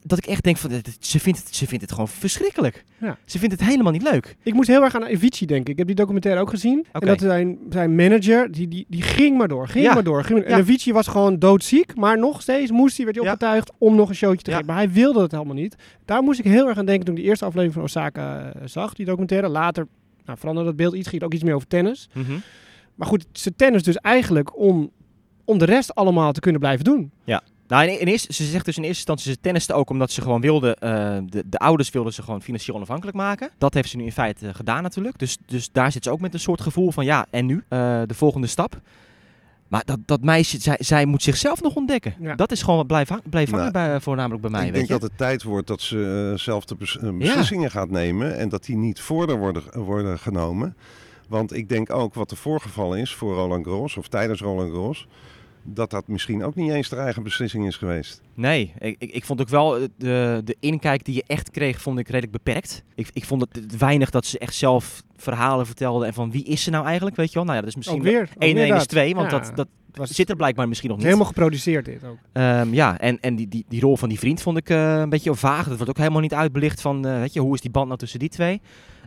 dat 0.04 0.18
ik 0.18 0.26
echt 0.26 0.44
denk 0.44 0.58
van, 0.58 0.70
dit- 0.70 0.98
ze 1.00 1.20
vindt 1.20 1.40
het, 1.44 1.56
ze 1.56 1.68
vindt 1.68 1.84
het 1.84 1.92
gewoon 1.92 2.08
verschrikkelijk. 2.08 2.84
Ja. 3.00 3.18
Ze 3.26 3.40
vindt 3.40 3.60
het 3.60 3.70
helemaal 3.70 3.92
niet 3.92 4.02
leuk. 4.12 4.36
Ik 4.44 4.54
moest 4.54 4.68
heel 4.68 4.84
erg 4.84 4.96
aan 4.96 5.04
Avicii 5.06 5.46
denken. 5.48 5.72
Ik 5.72 5.78
heb 5.78 5.88
die 5.88 5.96
documentaire 5.96 6.42
ook 6.42 6.50
gezien. 6.50 6.86
En 6.92 7.00
dat 7.08 7.20
zijn, 7.20 7.58
zijn 7.70 7.96
manager, 7.96 8.52
die, 8.52 8.68
die, 8.68 8.86
die 8.90 9.02
ging 9.02 9.38
maar 9.38 9.48
door. 9.48 9.68
Ging 9.68 9.86
Ja. 9.86 9.94
maar 9.94 10.04
door. 10.04 10.24
Ging 10.24 10.40
maar- 10.40 10.48
En 10.48 10.56
Ja. 10.56 10.62
Avicii 10.62 10.94
was 10.94 11.08
gewoon 11.08 11.40
doodziek. 11.40 11.96
Maar 11.96 12.18
nog 12.20 12.42
steeds 12.42 12.72
moest 12.72 12.96
hij, 12.98 13.06
werd 13.06 13.18
hij 13.18 13.26
Ja. 13.26 13.32
opgetuigd 13.34 13.72
om 13.78 13.96
nog 13.96 14.10
een 14.10 14.16
showtje 14.16 14.44
te 14.44 14.50
Ja. 14.50 14.56
geven. 14.58 14.74
Maar 14.74 14.82
hij 14.84 14.92
wilde 14.92 15.22
het 15.22 15.32
helemaal 15.32 15.56
niet. 15.56 15.76
Daar 16.06 16.24
moest 16.24 16.40
ik 16.40 16.46
heel 16.46 16.68
erg 16.68 16.78
aan 16.78 16.86
denken 16.86 17.06
toen 17.06 17.16
ik 17.16 17.22
de 17.22 17.28
eerste 17.28 17.46
aflevering 17.46 17.74
van 17.74 17.84
Osaka 17.84 18.52
eh, 18.54 18.62
zag. 18.66 18.94
Die 18.94 19.06
documentaire. 19.06 19.50
Later 19.50 19.88
nou, 20.26 20.38
veranderde 20.38 20.70
dat 20.70 20.78
beeld 20.78 20.94
iets. 20.96 21.08
Ging 21.08 21.24
ook 21.24 21.34
iets 21.34 21.44
meer 21.44 21.56
over 21.56 21.68
tennis. 21.68 22.10
Maar 22.96 23.08
goed, 23.08 23.26
ze 23.32 23.56
tennis 23.56 23.84
dus 23.84 23.96
eigenlijk 23.98 24.58
om, 24.60 24.92
om 25.46 25.58
de 25.58 25.66
rest 25.66 25.96
allemaal 25.96 26.32
te 26.32 26.40
kunnen 26.40 26.62
blijven 26.62 26.84
doen. 26.86 27.12
Nou, 27.72 27.88
in, 27.88 28.00
in 28.00 28.08
eerste, 28.08 28.34
ze 28.34 28.44
zegt 28.44 28.66
dus 28.66 28.78
in 28.78 28.84
eerste 28.84 28.98
instantie, 28.98 29.32
ze 29.32 29.40
tenniste 29.40 29.74
ook 29.74 29.90
omdat 29.90 30.12
ze 30.12 30.22
gewoon 30.22 30.42
wilde, 30.42 30.76
eh, 30.76 31.18
de, 31.26 31.44
de 31.46 31.58
ouders 31.58 31.90
wilden 31.90 32.14
ze 32.14 32.22
gewoon 32.22 32.42
financieel 32.42 32.76
onafhankelijk 32.76 33.18
maken. 33.18 33.50
Dat 33.58 33.74
heeft 33.74 33.90
ze 33.90 33.98
nu 33.98 34.04
in 34.04 34.12
feite 34.12 34.48
eh, 34.48 34.56
gedaan 34.56 34.84
natuurlijk. 34.84 35.20
Dus, 35.20 35.38
dus 35.46 35.70
daar 35.72 35.92
zit 35.92 36.04
ze 36.04 36.12
ook 36.12 36.20
met 36.20 36.34
een 36.34 36.40
soort 36.40 36.62
gevoel 36.62 36.92
van, 36.92 37.06
ja, 37.06 37.26
en 37.30 37.46
nu? 37.46 37.64
Eh, 37.68 38.02
de 38.06 38.14
volgende 38.14 38.48
stap. 38.48 38.80
Maar 39.68 39.84
dat, 39.86 39.98
dat 40.06 40.22
meisje, 40.22 40.62
zij, 40.62 40.78
zij 40.80 41.06
moet 41.06 41.24
zichzelf 41.24 41.62
nog 41.62 41.76
ontdekken. 41.76 42.16
Ja. 42.20 42.36
Dat 42.36 42.52
is 42.52 42.62
gewoon 42.62 42.78
wat 42.78 42.88
blijft, 42.88 43.10
hang- 43.10 43.30
blijft 43.30 43.52
hangen 43.52 43.72
Nou, 43.72 43.88
bij, 43.88 44.00
voornamelijk 44.00 44.42
bij 44.42 44.52
mij, 44.52 44.60
ik 44.60 44.66
weet 44.66 44.76
denk 44.76 44.88
je. 44.88 44.94
dat 44.94 45.02
het 45.10 45.18
tijd 45.18 45.44
wordt 45.44 45.68
dat 45.68 45.82
ze 45.82 46.34
zelf 46.36 46.66
de 46.66 46.76
bes- 46.76 47.00
beslissingen 47.14 47.72
gaat 47.72 47.90
nemen 47.90 48.38
en 48.38 48.50
dat 48.50 48.66
die 48.66 48.78
niet 48.78 49.00
voorder 49.00 49.38
worden, 49.38 49.64
worden 49.74 50.20
genomen. 50.20 50.76
Want 51.28 51.54
ik 51.54 51.70
denk 51.70 51.94
ook 51.94 52.14
wat 52.14 52.32
er 52.32 52.38
voorgevallen 52.38 53.00
is 53.00 53.14
voor 53.14 53.34
Roland 53.36 53.66
Garros 53.66 53.98
of 53.98 54.08
tijdens 54.08 54.42
Roland 54.42 54.72
Garros, 54.72 55.08
dat 55.64 55.90
dat 55.90 56.08
misschien 56.08 56.44
ook 56.44 56.56
niet 56.56 56.72
eens 56.72 56.90
de 56.90 56.96
eigen 56.96 57.24
beslissing 57.24 57.68
is 57.68 57.76
geweest. 57.78 58.22
Nee, 58.34 58.74
ik, 58.80 58.96
ik, 59.00 59.12
ik 59.12 59.26
vond 59.26 59.42
ook 59.42 59.50
wel 59.50 59.78
eh, 59.78 59.84
de, 59.98 60.42
de 60.46 60.56
inkijk 60.60 61.06
die 61.06 61.16
je 61.16 61.24
echt 61.28 61.50
kreeg, 61.52 61.82
vond 61.82 62.00
ik 62.00 62.06
redelijk 62.08 62.32
beperkt. 62.32 62.84
Ik, 62.96 63.10
ik 63.14 63.26
vond 63.26 63.42
het 63.42 63.78
weinig 63.78 64.10
dat 64.10 64.26
ze 64.26 64.40
echt 64.40 64.56
zelf 64.56 65.04
verhalen 65.16 65.66
vertelde 65.66 66.06
en 66.06 66.14
van 66.14 66.32
wie 66.32 66.44
is 66.44 66.64
ze 66.64 66.70
nou 66.70 66.86
eigenlijk, 66.86 67.16
weet 67.16 67.28
je 67.30 67.36
wel. 67.36 67.44
Nou 67.44 67.56
ja, 67.56 67.62
dat 67.62 67.70
is 67.70 67.76
misschien 67.78 68.02
weer. 68.02 68.22
ook 68.22 68.42
1 68.42 68.50
en 68.50 68.56
weer 68.56 68.64
1 68.64 68.74
is 68.74 68.80
dat. 68.80 68.88
2, 68.90 69.16
want 69.16 69.32
Ja, 69.32 69.40
dat, 69.40 69.56
dat 69.56 69.68
was 69.94 70.10
zit 70.12 70.30
er 70.30 70.36
blijkbaar 70.36 70.68
misschien 70.68 70.90
nog 70.90 70.98
niet. 70.98 71.06
helemaal 71.08 71.28
geproduceerd 71.28 71.86
dit 71.86 72.04
ook. 72.04 72.18
Ehm, 72.34 72.74
ja, 72.74 73.00
en, 73.00 73.20
en 73.20 73.36
die, 73.36 73.48
die, 73.48 73.66
die 73.68 73.82
rol 73.82 73.98
van 73.98 74.10
die 74.10 74.20
vriend 74.20 74.42
vond 74.42 74.58
ik 74.58 74.70
eh, 74.70 75.00
een 75.00 75.10
beetje 75.10 75.36
vaag. 75.36 75.68
Dat 75.68 75.76
wordt 75.76 75.90
ook 75.90 75.98
helemaal 75.98 76.22
niet 76.22 76.34
uitbelicht 76.34 76.82
van, 76.82 77.06
eh, 77.08 77.20
weet 77.20 77.34
je, 77.34 77.40
hoe 77.40 77.54
is 77.54 77.62
die 77.62 77.72
band 77.72 77.88
nou 77.88 78.00
tussen 78.00 78.20
die 78.20 78.30
twee? 78.30 78.62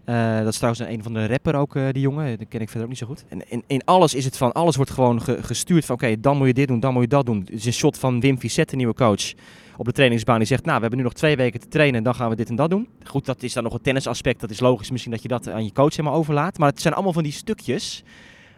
Eh, 0.05 0.39
dat 0.39 0.47
is 0.47 0.57
trouwens 0.57 0.85
een 0.89 1.03
van 1.03 1.13
de 1.13 1.27
rapper 1.27 1.55
ook, 1.55 1.77
eh, 1.77 1.85
die 1.93 2.03
jongen. 2.03 2.39
Die 2.39 2.47
ken 2.47 2.61
ik 2.61 2.67
verder 2.67 2.83
ook 2.83 2.89
niet 2.89 2.99
zo 2.99 3.07
goed. 3.07 3.25
En 3.29 3.51
in, 3.51 3.63
in 3.67 3.85
alles 3.85 4.15
is 4.15 4.25
het 4.25 4.37
van, 4.37 4.53
alles 4.53 4.77
wordt 4.77 4.91
gewoon 4.91 5.23
ge- 5.23 5.43
gestuurd 5.43 5.85
van, 5.85 5.95
oké, 5.95 6.21
dan 6.21 6.37
moet 6.37 6.47
je 6.47 6.55
dit 6.55 6.69
doen, 6.69 6.81
dan 6.81 6.93
moet 6.93 7.03
je 7.03 7.09
dat 7.09 7.27
doen. 7.27 7.41
Het 7.41 7.51
is 7.55 7.65
een 7.67 7.73
shot 7.73 7.99
van 7.99 8.21
Wim 8.21 8.39
Vicette, 8.41 8.71
de 8.71 8.77
nieuwe 8.77 8.95
coach, 8.95 9.33
op 9.77 9.85
de 9.85 9.93
trainingsbaan. 9.93 10.39
Die 10.39 10.47
zegt, 10.47 10.63
nou, 10.65 10.75
we 10.75 10.81
hebben 10.81 10.99
nu 10.99 11.05
nog 11.05 11.15
twee 11.15 11.37
weken 11.37 11.61
te 11.61 11.69
trainen 11.69 11.97
en 11.99 12.03
dan 12.03 12.15
gaan 12.15 12.29
we 12.31 12.37
dit 12.37 12.49
en 12.49 12.57
dat 12.57 12.71
doen. 12.71 12.89
Goed, 13.05 13.25
dat 13.27 13.43
is 13.43 13.53
dan 13.53 13.63
nog 13.63 13.73
een 13.75 13.81
tennisaspect. 13.81 14.41
Dat 14.41 14.51
is 14.51 14.61
logisch 14.61 14.91
misschien 14.91 15.13
dat 15.13 15.23
je 15.23 15.29
dat 15.29 15.49
aan 15.49 15.65
je 15.65 15.73
coach 15.73 15.97
helemaal 15.97 16.19
overlaat. 16.19 16.59
Maar 16.59 16.69
het 16.69 16.81
zijn 16.81 16.95
allemaal 16.95 17.13
van 17.13 17.23
die 17.23 17.33
stukjes 17.33 18.03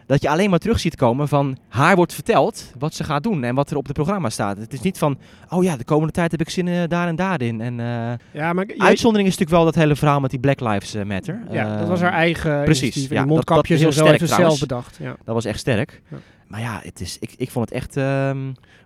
dat 0.07 0.21
je 0.21 0.29
alleen 0.29 0.49
maar 0.49 0.59
terug 0.59 0.79
ziet 0.79 0.95
komen 0.95 1.27
van 1.27 1.57
haar 1.69 1.95
wordt 1.95 2.13
verteld 2.13 2.71
wat 2.79 2.93
ze 2.93 3.03
gaat 3.03 3.23
doen 3.23 3.43
en 3.43 3.55
wat 3.55 3.71
er 3.71 3.77
op 3.77 3.85
het 3.85 3.93
programma 3.95 4.29
staat. 4.29 4.57
Het 4.57 4.73
is 4.73 4.81
niet 4.81 4.97
van, 4.97 5.17
oh 5.49 5.63
ja, 5.63 5.77
de 5.77 5.83
komende 5.83 6.13
tijd 6.13 6.31
heb 6.31 6.41
ik 6.41 6.49
zin 6.49 6.67
eh, 6.67 6.81
daar 6.87 7.07
en 7.07 7.15
daarin. 7.15 7.61
En 7.61 7.79
eh, 7.79 8.13
Ja, 8.41 8.53
maar 8.53 8.65
jij- 8.67 8.77
uitzondering 8.77 9.29
is 9.29 9.37
natuurlijk 9.37 9.63
wel 9.63 9.65
dat 9.73 9.75
hele 9.83 9.95
verhaal 9.95 10.19
met 10.19 10.29
die 10.29 10.39
Black 10.39 10.59
Lives 10.59 10.93
eh, 10.93 11.03
Matter. 11.05 11.41
Ja, 11.51 11.77
dat 11.77 11.87
was 11.87 12.01
haar 12.01 12.11
eigen 12.13 12.63
precies, 12.63 12.95
ja, 12.95 13.01
dat- 13.01 13.17
dat 13.17 13.25
mondkapjes 13.27 13.79
heel 13.79 13.91
sterk 13.91 14.19
ze 14.19 14.27
zelf 14.27 14.59
bedacht. 14.59 14.97
Ja. 15.01 15.15
Dat 15.25 15.33
was 15.35 15.45
echt 15.45 15.59
sterk. 15.59 16.01
Ja. 16.11 16.17
Maar 16.47 16.59
ja, 16.59 16.79
het 16.83 17.01
is, 17.01 17.17
ik, 17.19 17.33
ik 17.37 17.51
vond 17.51 17.69
het 17.69 17.77
echt... 17.77 17.97
ehm, 17.97 18.37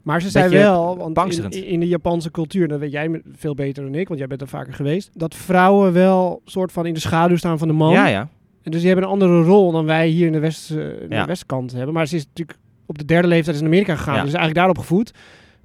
Maar 0.04 0.22
ze 0.22 0.30
zei 0.30 0.44
wel, 0.64 0.98
want 0.98 1.16
in, 1.56 1.66
in 1.66 1.80
de 1.80 1.88
Japanse 1.88 2.32
cultuur, 2.32 2.68
dat 2.68 2.80
weet 2.80 2.92
jij 2.92 3.22
veel 3.36 3.56
beter 3.56 3.84
dan 3.84 3.96
ik, 3.96 4.08
want 4.08 4.20
jij 4.20 4.28
bent 4.28 4.42
er 4.42 4.48
vaker 4.48 4.74
geweest, 4.74 5.10
dat 5.14 5.36
vrouwen 5.36 5.94
wel 5.94 6.42
soort 6.46 6.72
van 6.72 6.86
in 6.86 6.94
de 6.94 7.00
schaduw 7.00 7.38
staan 7.38 7.58
van 7.58 7.68
de 7.68 7.74
man. 7.74 7.92
ja, 7.92 8.08
ja. 8.08 8.28
En 8.64 8.72
dus 8.72 8.80
die 8.80 8.90
hebben 8.90 9.06
een 9.06 9.12
andere 9.14 9.42
rol 9.44 9.72
dan 9.72 9.86
wij 9.86 10.08
hier 10.08 10.26
in 10.26 10.32
de, 10.32 10.40
west, 10.40 10.72
eh, 10.72 11.02
in 11.02 11.10
Ja. 11.10 11.22
de 11.22 11.28
westkant 11.28 11.72
hebben. 11.72 11.94
Maar 11.94 12.06
ze 12.08 12.16
is 12.16 12.26
natuurlijk 12.26 12.58
op 12.86 12.98
de 12.98 13.06
derde 13.06 13.28
leeftijd 13.28 13.56
is 13.56 13.62
in 13.62 13.68
Amerika 13.68 13.96
gegaan, 13.96 14.14
Ja. 14.16 14.20
dus 14.22 14.34
eigenlijk 14.34 14.56
daarop 14.56 14.78
gevoed. 14.78 15.12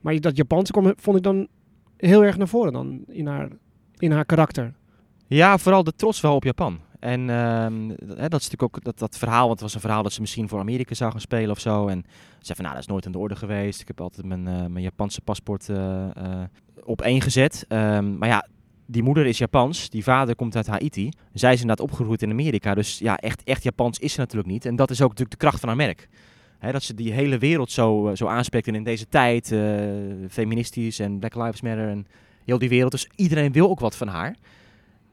Maar 0.00 0.20
dat 0.20 0.36
Japanse 0.36 0.72
kwam, 0.72 0.92
vond 0.96 1.16
ik 1.16 1.22
dan 1.22 1.46
heel 1.96 2.24
erg 2.24 2.36
naar 2.36 2.48
voren 2.48 2.72
dan 2.72 3.04
in 3.08 3.26
haar, 3.26 3.48
in 3.98 4.12
haar 4.12 4.24
karakter. 4.24 4.72
Ja, 5.26 5.58
vooral 5.58 5.84
de 5.84 5.92
trots 5.96 6.20
wel 6.20 6.34
op 6.34 6.44
Japan. 6.44 6.78
En 7.00 7.30
ehm, 7.30 7.88
dat- 7.88 8.18
hè, 8.18 8.28
dat 8.28 8.40
is 8.40 8.50
natuurlijk 8.50 8.62
ook 8.62 8.84
dat, 8.84 8.98
dat 8.98 9.18
verhaal, 9.18 9.40
want 9.46 9.52
het 9.52 9.60
was 9.60 9.74
een 9.74 9.80
verhaal 9.80 10.02
dat 10.02 10.12
ze 10.12 10.20
misschien 10.20 10.48
voor 10.48 10.58
Amerika 10.60 10.94
zou 10.94 11.10
gaan 11.10 11.20
spelen 11.20 11.50
of 11.50 11.60
zo. 11.60 11.86
En 11.86 12.04
ze 12.06 12.12
zei 12.38 12.54
van, 12.56 12.64
nou, 12.64 12.72
dat 12.76 12.82
is 12.84 12.90
nooit 12.90 13.06
aan 13.06 13.12
de 13.12 13.18
orde 13.18 13.36
geweest. 13.36 13.80
Ik 13.80 13.86
heb 13.86 14.00
altijd 14.00 14.26
mijn, 14.26 14.46
eh, 14.46 14.54
mijn 14.66 14.84
Japanse 14.84 15.20
paspoort 15.20 15.68
eh, 15.68 16.02
eh, 16.04 16.42
op 16.84 17.02
één 17.02 17.20
gezet. 17.20 17.64
Ehm, 17.68 18.18
maar 18.18 18.28
ja, 18.28 18.46
die 18.86 19.02
moeder 19.02 19.26
is 19.26 19.38
Japans, 19.38 19.90
die 19.90 20.02
vader 20.02 20.36
komt 20.36 20.56
uit 20.56 20.66
Haiti. 20.66 21.08
Zij 21.32 21.52
is 21.52 21.60
inderdaad 21.60 21.86
opgegroeid 21.86 22.22
in 22.22 22.30
Amerika, 22.30 22.74
dus 22.74 22.98
ja, 22.98 23.16
echt, 23.16 23.42
echt 23.44 23.62
Japans 23.62 23.98
is 23.98 24.12
ze 24.12 24.20
natuurlijk 24.20 24.48
niet. 24.48 24.64
En 24.64 24.76
dat 24.76 24.90
is 24.90 25.00
ook 25.00 25.08
natuurlijk 25.08 25.40
de 25.40 25.46
kracht 25.46 25.60
van 25.60 25.68
haar 25.68 25.78
merk. 25.78 26.08
Dat 26.72 26.82
ze 26.82 26.94
die 26.94 27.12
hele 27.12 27.38
wereld 27.38 27.70
zo, 27.70 28.08
eh, 28.08 28.16
zo 28.16 28.26
aanspreekt 28.26 28.66
en 28.66 28.74
in 28.74 28.84
deze 28.84 29.08
tijd, 29.08 29.52
eh, 29.52 29.60
feministisch 30.28 30.98
en 30.98 31.18
Black 31.18 31.34
Lives 31.34 31.60
Matter 31.60 31.88
en 31.88 32.06
heel 32.44 32.58
die 32.58 32.68
wereld. 32.68 32.92
Dus 32.92 33.08
iedereen 33.14 33.52
wil 33.52 33.70
ook 33.70 33.80
wat 33.80 33.96
van 33.96 34.08
haar. 34.08 34.36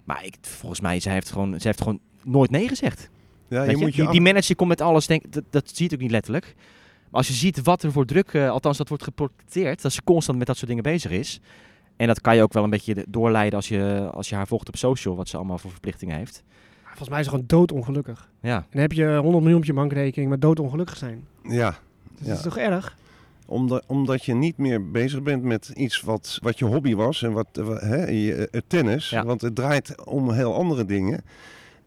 Maar 0.03 0.25
ik, 0.25 0.36
volgens 0.41 0.81
mij, 0.81 0.99
zij 0.99 1.13
heeft 1.13 1.31
gewoon, 1.31 1.49
zij 1.49 1.62
heeft 1.63 1.81
gewoon 1.81 1.99
nooit 2.23 2.51
nee 2.51 2.67
gezegd. 2.67 3.09
Ja, 3.47 3.63
je 3.63 3.71
je? 3.71 3.77
moet 3.77 3.95
je 3.95 4.09
die, 4.09 4.21
manager 4.21 4.55
komt 4.55 4.69
met 4.69 4.81
alles, 4.81 5.07
denk, 5.07 5.31
dat, 5.31 5.43
dat 5.49 5.71
zie 5.73 5.88
je 5.89 5.95
ook 5.95 6.01
niet 6.01 6.12
letterlijk. 6.12 6.53
Maar 6.55 7.21
als 7.21 7.27
je 7.27 7.33
ziet 7.33 7.62
wat 7.62 7.83
er 7.83 7.91
voor 7.91 8.05
druk, 8.05 8.33
eh, 8.33 8.49
althans 8.49 8.77
dat 8.77 8.89
wordt 8.89 9.03
geportretteerd, 9.03 9.81
dat 9.81 9.93
ze 9.93 10.03
constant 10.03 10.38
met 10.38 10.47
dat 10.47 10.57
soort 10.57 10.67
dingen 10.67 10.83
bezig 10.83 11.12
is. 11.12 11.39
En 11.95 12.08
dat 12.08 12.21
kan 12.21 12.36
je 12.36 12.41
ook 12.41 12.53
wel 12.53 12.63
een 12.63 12.69
beetje 12.69 12.93
de- 12.93 13.06
doorleiden 13.08 13.56
als 13.56 13.67
je, 13.67 14.10
als 14.13 14.29
je 14.29 14.36
haar 14.36 14.47
volgt 14.47 14.67
op 14.67 14.75
social, 14.77 15.15
wat 15.15 15.27
ze 15.29 15.38
allemaal 15.38 15.58
voor 15.58 15.71
verplichtingen 15.71 16.17
heeft. 16.17 16.43
Volgens 16.84 17.10
mij 17.10 17.19
is 17.19 17.25
ze 17.25 17.32
gewoon 17.32 17.47
doodongelukkig. 17.47 18.29
Ja, 18.39 18.56
En 18.58 18.65
dan 18.71 18.82
heb 18.82 18.91
je 18.91 19.15
100 19.15 19.39
miljoen 19.43 19.56
op 19.60 19.65
je 19.65 19.73
bankrekening, 19.73 20.29
maar 20.29 20.39
doodongelukkig 20.39 20.97
zijn. 20.97 21.27
Ja, 21.43 21.69
Dus 21.69 22.19
Ja. 22.19 22.27
Dat 22.27 22.38
is 22.38 22.43
toch 22.43 22.58
erg? 22.58 22.97
Omdat, 23.45 23.84
omdat 23.88 24.25
je 24.25 24.34
niet 24.34 24.58
meer 24.58 24.91
bezig 24.91 25.21
bent 25.23 25.43
met 25.43 25.71
iets 25.75 26.01
wat, 26.01 26.39
wat 26.41 26.60
je 26.60 26.65
hobby 26.65 26.95
was 26.95 27.23
en 27.23 27.32
wat, 27.32 27.47
eh, 27.53 27.67
hè, 27.79 28.06
je, 28.08 28.47
het 28.51 28.63
tennis. 28.67 29.10
Ja. 29.10 29.25
Want 29.25 29.41
het 29.41 29.56
draait 29.56 30.06
om 30.06 30.32
heel 30.32 30.53
andere 30.56 30.86
dingen. 30.86 31.21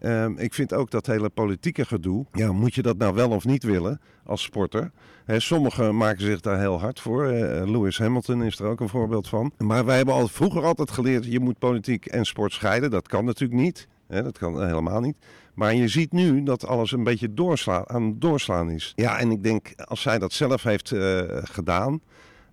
Ehm, 0.07 0.33
ik 0.37 0.55
vind 0.55 0.73
ook 0.75 0.91
dat 0.91 1.07
hele 1.07 1.29
politieke 1.29 1.85
gedoe. 1.85 2.27
Ja, 2.33 2.53
moet 2.53 2.75
je 2.75 2.83
dat 2.83 2.97
nou 2.97 3.15
wel 3.15 3.31
of 3.31 3.45
niet 3.45 3.63
willen 3.63 4.01
als 4.25 4.43
sporter? 4.43 4.91
Sommigen 5.27 5.97
maken 5.97 6.23
zich 6.23 6.41
daar 6.41 6.59
heel 6.59 6.81
hard 6.81 7.01
voor. 7.01 7.27
Eh, 7.27 7.71
Lewis 7.71 7.99
Hamilton 7.99 8.43
is 8.43 8.59
er 8.59 8.67
ook 8.67 8.81
een 8.81 8.89
voorbeeld 8.89 9.29
van. 9.29 9.53
Maar 9.59 9.85
wij 9.85 9.97
hebben 9.97 10.15
al 10.15 10.29
vroeger 10.29 10.65
altijd 10.65 10.91
geleerd: 10.91 11.25
je 11.25 11.41
moet 11.41 11.59
politiek 11.59 12.07
en 12.07 12.25
sport 12.25 12.53
scheiden. 12.53 12.91
Dat 12.91 13.09
kan 13.09 13.25
natuurlijk 13.25 13.61
niet. 13.61 13.89
Dat 14.09 14.39
kan 14.39 14.67
helemaal 14.67 15.01
niet. 15.01 15.17
Maar 15.55 15.75
je 15.75 15.89
ziet 15.89 16.13
nu 16.13 16.43
dat 16.43 16.67
alles 16.67 16.93
een 16.93 17.05
beetje 17.05 17.31
aan 17.87 18.03
het 18.03 18.21
doorslaan 18.21 18.71
is. 18.71 18.93
Ja, 18.97 19.19
en 19.19 19.31
ik 19.31 19.43
denk 19.43 19.73
als 19.77 20.03
zij 20.03 20.19
dat 20.19 20.33
zelf 20.33 20.63
heeft 20.63 20.93
eh, 20.93 21.23
gedaan. 21.31 22.01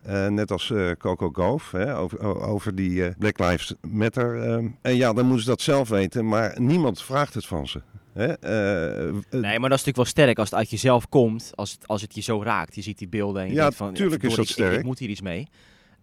Eh, 0.05 0.27
net 0.27 0.51
als 0.51 0.71
eh, 0.71 0.91
Coco 0.97 1.29
Gauff, 1.33 1.71
hè, 1.71 1.97
over, 1.97 2.19
over 2.47 2.75
die 2.75 3.05
eh, 3.05 3.15
Black 3.17 3.39
Lives 3.39 3.73
Matter. 3.81 4.41
eh, 4.41 4.65
en 4.81 4.95
ja, 4.95 5.13
dan 5.13 5.25
moeten 5.25 5.43
ze 5.43 5.49
dat 5.49 5.61
zelf 5.61 5.89
weten, 5.89 6.27
maar 6.27 6.61
niemand 6.61 7.01
vraagt 7.01 7.33
het 7.33 7.45
van 7.45 7.67
ze. 7.67 7.81
Hè? 8.13 8.27
Nee, 8.27 9.59
maar 9.59 9.69
dat 9.69 9.79
is 9.79 9.85
natuurlijk 9.85 9.95
wel 9.95 10.05
sterk 10.05 10.37
als 10.39 10.49
het 10.49 10.59
uit 10.59 10.69
jezelf 10.69 11.09
komt, 11.09 11.51
als 11.55 11.71
het, 11.71 11.87
als 11.87 12.01
het 12.01 12.15
je 12.15 12.21
zo 12.21 12.41
raakt. 12.43 12.75
Je 12.75 12.81
ziet 12.81 12.97
die 12.97 13.07
beelden 13.07 13.41
en 13.41 13.47
je 13.47 13.53
Ja, 13.53 13.61
denkt 13.61 13.75
van, 13.75 13.93
tuurlijk 13.93 14.23
is 14.23 14.35
dat 14.35 14.45
ik- 14.45 14.51
sterk. 14.51 14.77
ik 14.79 14.83
moet 14.85 14.99
hier 14.99 15.09
iets 15.09 15.21
mee. 15.21 15.47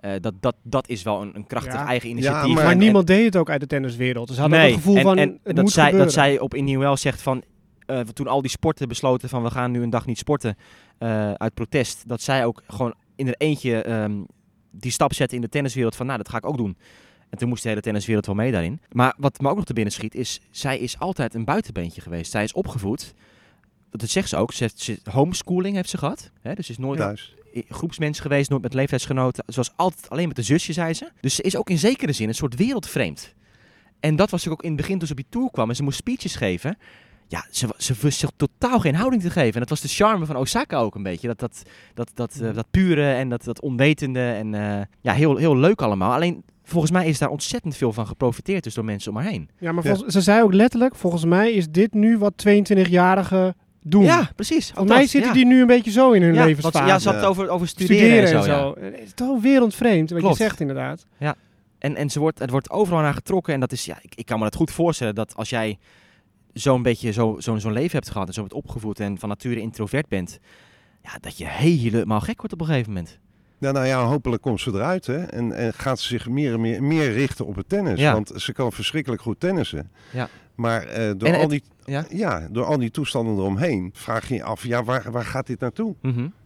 Eh, 0.00 0.12
dat, 0.20 0.34
dat, 0.40 0.54
dat 0.62 0.88
is 0.88 1.02
wel 1.02 1.22
een, 1.22 1.30
een 1.36 1.46
krachtig 1.46 1.72
Ja. 1.72 1.86
eigen 1.86 2.08
Ja, 2.08 2.14
initiatief. 2.14 2.54
maar- 2.54 2.62
Maar 2.62 2.72
En- 2.72 2.78
niemand 2.78 3.06
deed 3.06 3.24
het 3.24 3.36
ook 3.36 3.50
uit 3.50 3.60
de 3.60 3.66
tenniswereld. 3.66 4.26
Dus 4.26 4.36
ze 4.36 4.40
hadden 4.42 4.58
nee, 4.60 4.68
ook 4.68 4.74
het 4.74 4.84
gevoel 4.84 4.98
en, 4.98 5.02
van, 5.06 5.18
en 5.18 5.28
het 5.42 5.54
dat, 5.56 5.64
moet 5.64 5.72
zij, 5.72 5.90
dat 5.92 6.12
zij 6.12 6.38
op 6.38 6.54
Innieuwel 6.54 6.96
zegt 6.96 7.22
van, 7.22 7.42
eh, 7.86 8.00
toen 8.00 8.26
al 8.26 8.40
die 8.42 8.50
sporten 8.50 8.88
besloten 8.88 9.28
van 9.28 9.42
we 9.42 9.50
gaan 9.50 9.70
nu 9.70 9.82
een 9.82 9.90
dag 9.90 10.06
niet 10.06 10.18
sporten 10.18 10.56
eh, 10.98 11.32
uit 11.32 11.54
protest, 11.54 12.08
dat 12.08 12.20
zij 12.20 12.44
ook 12.44 12.62
gewoon 12.66 12.94
in 13.20 13.26
er 13.26 13.34
eentje 13.36 13.82
ehm, 13.82 14.22
die 14.70 14.90
stap 14.92 15.14
zette 15.14 15.34
in 15.34 15.40
de 15.40 15.48
tenniswereld 15.48 15.96
van 15.96 16.06
nou 16.06 16.18
dat 16.18 16.28
ga 16.28 16.36
ik 16.36 16.46
ook 16.46 16.56
doen. 16.56 16.76
En 17.30 17.38
toen 17.38 17.48
moest 17.48 17.62
de 17.62 17.68
hele 17.68 17.80
tenniswereld 17.80 18.26
wel 18.26 18.34
mee 18.34 18.52
daarin. 18.52 18.80
Maar 18.92 19.14
wat 19.18 19.40
me 19.40 19.48
ook 19.48 19.56
nog 19.56 19.64
te 19.64 19.72
binnen 19.72 19.92
schiet 19.92 20.14
is, 20.14 20.40
zij 20.50 20.78
is 20.78 20.98
altijd 20.98 21.34
een 21.34 21.44
buitenbeentje 21.44 22.00
geweest. 22.00 22.30
Zij 22.30 22.44
is 22.44 22.52
opgevoed, 22.52 23.14
dat 23.90 24.08
zegt 24.08 24.28
ze 24.28 24.36
ook, 24.36 24.52
ze 24.52 24.62
heeft, 24.62 24.80
ze, 24.80 24.98
homeschooling 25.10 25.74
heeft 25.76 25.90
ze 25.90 25.98
gehad. 25.98 26.30
Hè? 26.40 26.54
Dus 26.54 26.70
is 26.70 26.78
nooit 26.78 26.98
thuis. 26.98 27.34
groepsmens 27.68 28.20
geweest, 28.20 28.50
nooit 28.50 28.62
met 28.62 28.74
leeftijdsgenoten. 28.74 29.44
Ze 29.46 29.56
was 29.56 29.72
altijd 29.76 30.10
alleen 30.10 30.28
met 30.28 30.38
een 30.38 30.44
zusje, 30.44 30.72
zei 30.72 30.94
ze. 30.94 31.10
Dus 31.20 31.34
ze 31.34 31.42
is 31.42 31.56
ook 31.56 31.70
in 31.70 31.78
zekere 31.78 32.12
zin 32.12 32.28
een 32.28 32.34
soort 32.34 32.54
wereldvreemd. 32.54 33.34
En 34.00 34.16
dat 34.16 34.30
was 34.30 34.48
ook 34.48 34.62
in 34.62 34.68
het 34.68 34.76
begin 34.76 34.98
toen 34.98 35.06
ze 35.06 35.12
op 35.12 35.18
die 35.18 35.28
tour 35.30 35.50
kwam 35.50 35.68
en 35.68 35.76
ze 35.76 35.82
moest 35.82 35.98
speeches 35.98 36.36
geven. 36.36 36.78
Ja, 37.30 37.44
ze, 37.50 37.68
ze 37.76 37.94
wist 38.00 38.18
zich 38.18 38.30
totaal 38.36 38.78
geen 38.80 38.94
houding 38.94 39.22
te 39.22 39.30
geven. 39.30 39.52
En 39.54 39.60
dat 39.60 39.68
was 39.68 39.80
de 39.80 39.88
charme 39.88 40.26
van 40.26 40.36
Osaka 40.36 40.78
ook 40.78 40.94
een 40.94 41.02
beetje. 41.02 41.26
Dat, 41.26 41.38
dat, 41.38 41.62
dat, 41.94 42.10
dat, 42.14 42.40
eh, 42.42 42.54
dat 42.54 42.66
pure 42.70 43.12
en 43.12 43.28
dat, 43.28 43.44
dat 43.44 43.60
onwetende. 43.60 44.20
En 44.30 44.54
eh, 44.54 44.86
ja, 45.00 45.12
heel, 45.12 45.36
heel 45.36 45.56
leuk 45.56 45.82
allemaal. 45.82 46.12
Alleen 46.12 46.44
volgens 46.64 46.92
mij 46.92 47.06
is 47.06 47.18
daar 47.18 47.28
ontzettend 47.28 47.76
veel 47.76 47.92
van 47.92 48.06
geprofiteerd 48.06 48.64
dus 48.64 48.74
door 48.74 48.84
mensen 48.84 49.10
om 49.12 49.16
haar 49.18 49.30
heen. 49.30 49.48
Ja, 49.58 49.72
maar 49.72 49.86
Ja. 49.86 49.96
ze 50.10 50.20
zei 50.20 50.42
ook 50.42 50.52
letterlijk, 50.54 50.94
volgens 50.94 51.24
mij 51.24 51.52
is 51.52 51.68
dit 51.68 51.94
nu 51.94 52.18
wat 52.18 52.32
22-jarigen 52.48 53.54
doen. 53.82 54.02
Ja, 54.02 54.30
precies. 54.36 54.66
Volgens 54.66 54.88
mij 54.88 55.00
dat, 55.00 55.08
zitten 55.10 55.30
ja. 55.30 55.36
die 55.36 55.46
nu 55.46 55.60
een 55.60 55.66
beetje 55.66 55.90
zo 55.90 56.12
in 56.12 56.22
hun 56.22 56.34
ja, 56.34 56.44
levensfase. 56.44 56.86
ja, 56.86 56.98
ze 56.98 57.04
had 57.06 57.14
het 57.14 57.24
Ja. 57.24 57.30
over, 57.30 57.48
over 57.48 57.68
studeren, 57.68 57.96
Studeren 57.96 58.28
en 58.30 58.36
en 58.36 58.42
zo. 58.44 58.50
ja. 58.50 58.58
zo. 58.58 58.74
Het 58.80 59.00
is 59.06 59.12
toch 59.14 59.40
wereldvreemd, 59.40 60.10
wat 60.10 60.20
Klopt. 60.20 60.36
je 60.36 60.42
zegt 60.42 60.60
inderdaad. 60.60 61.06
En, 61.78 61.96
en 61.96 62.10
ze 62.10 62.18
wordt, 62.20 62.38
het 62.38 62.50
wordt 62.50 62.70
overal 62.70 63.00
naar 63.00 63.14
getrokken. 63.14 63.54
En 63.54 63.60
dat 63.60 63.72
is, 63.72 63.84
ja, 63.84 63.98
ik, 64.02 64.14
ik 64.14 64.26
kan 64.26 64.38
me 64.38 64.44
dat 64.44 64.54
goed 64.54 64.70
voorstellen 64.70 65.14
dat 65.14 65.34
als 65.36 65.50
jij 65.50 65.78
zo'n 66.52 66.82
beetje 66.82 67.12
zo, 67.12 67.36
zo'n 67.38 67.60
zo'n 67.60 67.72
leven 67.72 67.98
hebt 67.98 68.10
gehad 68.10 68.28
en 68.28 68.34
zo 68.34 68.40
bent 68.40 68.52
opgevoed 68.52 69.00
en 69.00 69.18
van 69.18 69.28
nature 69.28 69.60
introvert 69.60 70.08
bent, 70.08 70.38
ja, 71.02 71.18
dat 71.20 71.38
je 71.38 71.46
helemaal 71.46 72.20
gek 72.20 72.36
wordt 72.36 72.52
op 72.52 72.60
een 72.60 72.66
gegeven 72.66 72.92
moment. 72.92 73.18
Ja, 73.60 73.72
nou 73.72 73.86
ja, 73.86 74.04
hopelijk 74.04 74.42
komt 74.42 74.60
ze 74.60 74.70
eruit 74.70 75.06
hè? 75.06 75.18
En, 75.22 75.52
en 75.52 75.72
gaat 75.74 76.00
ze 76.00 76.06
zich 76.08 76.28
meer, 76.28 76.52
en 76.52 76.60
meer, 76.60 76.82
meer 76.82 77.12
richten 77.12 77.46
op 77.46 77.56
het 77.56 77.68
tennis. 77.68 78.00
Ja. 78.00 78.12
Want 78.12 78.32
ze 78.36 78.52
kan 78.52 78.72
verschrikkelijk 78.72 79.22
goed 79.22 79.40
tennissen. 79.40 79.90
Ja. 80.12 80.28
Maar 80.54 80.82
eh, 80.86 81.10
door, 81.16 81.28
En 81.28 81.34
al 81.34 81.40
het- 81.40 81.50
die, 81.50 81.62
ja? 81.84 82.04
ja, 82.10 82.48
door 82.50 82.64
al 82.64 82.78
die 82.78 82.90
toestanden 82.90 83.34
eromheen 83.34 83.90
vraag 83.94 84.28
je 84.28 84.34
je 84.34 84.42
af, 84.42 84.64
ja, 84.64 84.84
waar, 84.84 85.10
waar 85.12 85.24
gaat 85.24 85.46
dit 85.46 85.60
naartoe? 85.60 85.94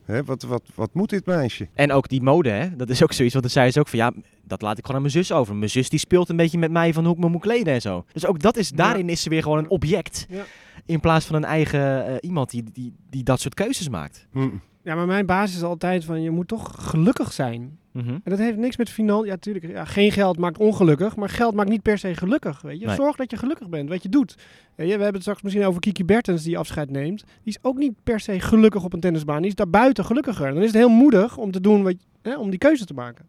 Hè, 0.05 0.25
wat, 0.25 0.43
wat, 0.43 0.63
wat 0.75 0.95
moet 0.95 1.11
dit 1.11 1.27
meisje? 1.27 1.69
En 1.75 1.93
ook 1.93 2.09
die 2.09 2.23
mode, 2.23 2.49
hè? 2.51 2.77
dat 2.77 2.89
is 2.89 3.03
ook 3.03 3.13
zoiets. 3.13 3.35
Want 3.35 3.45
dan 3.47 3.55
zei 3.55 3.71
ze 3.71 3.81
ook 3.81 3.89
van 3.89 3.99
ja, 3.99 4.13
dat 4.43 4.63
laat 4.63 4.79
ik 4.79 4.87
gewoon 4.87 4.97
aan 4.97 5.07
mijn 5.13 5.25
zus 5.25 5.33
over. 5.33 5.55
Mijn 5.57 5.71
zus 5.71 5.89
die 5.89 5.99
speelt 5.99 6.29
een 6.29 6.37
beetje 6.37 6.59
met 6.59 6.71
mij 6.71 6.93
van 6.93 7.05
hoe 7.05 7.15
ik 7.15 7.21
me 7.21 7.29
moet 7.29 7.41
kleden 7.41 7.75
en 7.75 7.81
zo. 7.81 8.05
Dus 8.13 8.27
ook 8.27 8.41
dat 8.41 8.57
is, 8.57 8.71
daarin 8.71 9.09
is 9.09 9.23
ze 9.23 9.29
weer 9.29 9.43
gewoon 9.43 9.59
een 9.59 9.69
object. 9.71 10.27
Ja. 10.29 10.43
In 10.87 11.01
plaats 11.01 11.27
van 11.27 11.37
een 11.37 11.45
eigen 11.45 12.07
eh, 12.07 12.15
iemand 12.21 12.51
die, 12.51 12.65
die, 12.73 12.95
die 13.11 13.23
dat 13.23 13.41
soort 13.41 13.55
keuzes 13.55 13.89
maakt. 13.89 14.27
Hm. 14.33 14.49
Ja, 14.85 14.95
maar 14.95 15.07
mijn 15.07 15.27
basis 15.27 15.57
is 15.57 15.63
altijd 15.63 16.05
van, 16.05 16.23
je 16.23 16.31
moet 16.31 16.49
toch 16.49 16.75
gelukkig 16.79 17.33
zijn. 17.33 17.79
Mhm. 17.93 18.09
En 18.09 18.23
dat 18.25 18.39
heeft 18.39 18.57
niks 18.57 18.77
met 18.77 18.91
financiën. 18.91 19.27
Ja, 19.27 19.33
natuurlijk. 19.33 19.67
Ja, 19.67 19.85
geen 19.85 20.13
geld 20.13 20.39
maakt 20.39 20.59
ongelukkig, 20.59 21.17
maar 21.17 21.29
geld 21.29 21.55
maakt 21.55 21.69
niet 21.69 21.83
per 21.83 21.99
se 21.99 22.15
gelukkig. 22.15 22.61
Weet 22.61 22.81
je? 22.81 22.87
Nee. 22.87 22.95
Zorg 22.95 23.17
dat 23.17 23.31
je 23.31 23.37
gelukkig 23.37 23.69
bent, 23.69 23.89
wat 23.89 24.03
je 24.03 24.09
doet. 24.09 24.35
Je, 24.77 24.85
we 24.85 24.91
hebben 24.91 25.13
het 25.13 25.21
straks 25.21 25.43
misschien 25.43 25.65
over 25.65 25.81
Kiki 25.81 26.05
Bertens 26.05 26.43
die 26.43 26.59
afscheid 26.59 26.91
neemt. 26.91 27.21
Die 27.21 27.55
is 27.55 27.59
ook 27.63 27.77
niet 27.77 27.93
per 28.03 28.21
se 28.21 28.41
gelukkig 28.41 28.85
op 28.85 28.93
een 28.93 29.01
tennisbaan. 29.01 29.41
Die 29.41 29.51
is 29.51 29.55
daarbuiten 29.57 30.05
gelukkiger. 30.05 30.53
Dan 30.53 30.63
is 30.63 30.67
het 30.67 30.77
heel 30.77 30.89
moedig 30.89 31.37
om 31.37 31.51
te 31.51 31.61
doen 31.61 31.83
wat, 31.83 31.95
hè, 32.23 32.37
om 32.37 32.51
die 32.51 32.59
keuze 32.59 32.85
te 32.85 32.95
maken. 32.95 33.25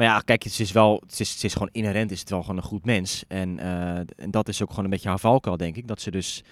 Maar 0.00 0.08
ja, 0.08 0.20
kijk, 0.20 0.42
het 0.42 0.60
is 0.60 0.72
wel, 0.72 1.02
het 1.06 1.20
is, 1.20 1.32
het 1.32 1.44
is 1.44 1.52
gewoon 1.52 1.68
inherent, 1.72 2.10
is 2.10 2.20
het 2.20 2.30
wel 2.30 2.40
gewoon 2.40 2.56
een 2.56 2.62
goed 2.62 2.84
mens. 2.84 3.24
En, 3.28 3.58
eh, 3.58 3.96
en 3.96 4.30
dat 4.30 4.48
is 4.48 4.62
ook 4.62 4.68
gewoon 4.70 4.84
een 4.84 4.90
beetje 4.90 5.08
haar 5.08 5.18
valkuil, 5.18 5.56
denk 5.56 5.76
ik. 5.76 5.88
Dat 5.88 6.00
ze 6.00 6.10
dus 6.10 6.44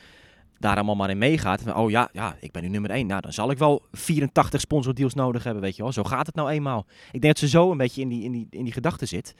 daar 0.58 0.76
allemaal 0.76 0.94
maar 0.94 1.10
in 1.10 1.18
meegaat. 1.18 1.74
Oh 1.74 1.90
ja, 1.90 2.08
ja, 2.12 2.36
ik 2.40 2.52
ben 2.52 2.62
nu 2.62 2.68
nummer 2.68 2.90
1. 2.90 3.06
Nou, 3.06 3.20
dan 3.20 3.32
zal 3.32 3.50
ik 3.50 3.58
wel 3.58 3.82
84 3.92 4.60
sponsordeals 4.60 5.14
nodig 5.14 5.44
hebben, 5.44 5.62
weet 5.62 5.76
je 5.76 5.82
wel. 5.82 5.92
Zo 5.92 6.04
gaat 6.04 6.26
het 6.26 6.34
nou 6.34 6.50
eenmaal. 6.50 6.86
Ik 7.12 7.20
denk 7.20 7.34
dat 7.34 7.38
ze 7.38 7.48
zo 7.48 7.70
een 7.70 7.76
beetje 7.76 8.00
in 8.00 8.08
die, 8.08 8.22
in 8.22 8.32
die, 8.32 8.46
in 8.50 8.64
die 8.64 8.72
gedachte 8.72 9.06
zit. 9.06 9.34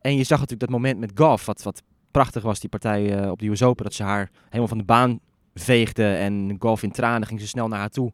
En 0.00 0.16
je 0.16 0.24
zag 0.24 0.38
natuurlijk 0.38 0.70
dat 0.70 0.80
moment 0.80 0.98
met 0.98 1.12
Goff, 1.14 1.46
wat, 1.46 1.62
wat 1.62 1.82
prachtig 2.10 2.42
was, 2.42 2.60
die 2.60 2.68
partij 2.68 3.18
eh, 3.18 3.30
op 3.30 3.38
de 3.38 3.48
US 3.48 3.62
Open. 3.62 3.84
Dat 3.84 3.94
ze 3.94 4.02
haar 4.02 4.30
helemaal 4.44 4.68
van 4.68 4.78
de 4.78 4.84
baan 4.84 5.20
veegde 5.54 6.14
en 6.14 6.56
Goff 6.58 6.82
in 6.82 6.92
tranen 6.92 7.28
ging 7.28 7.40
ze 7.40 7.46
snel 7.46 7.68
naar 7.68 7.78
haar 7.78 7.90
toe. 7.90 8.12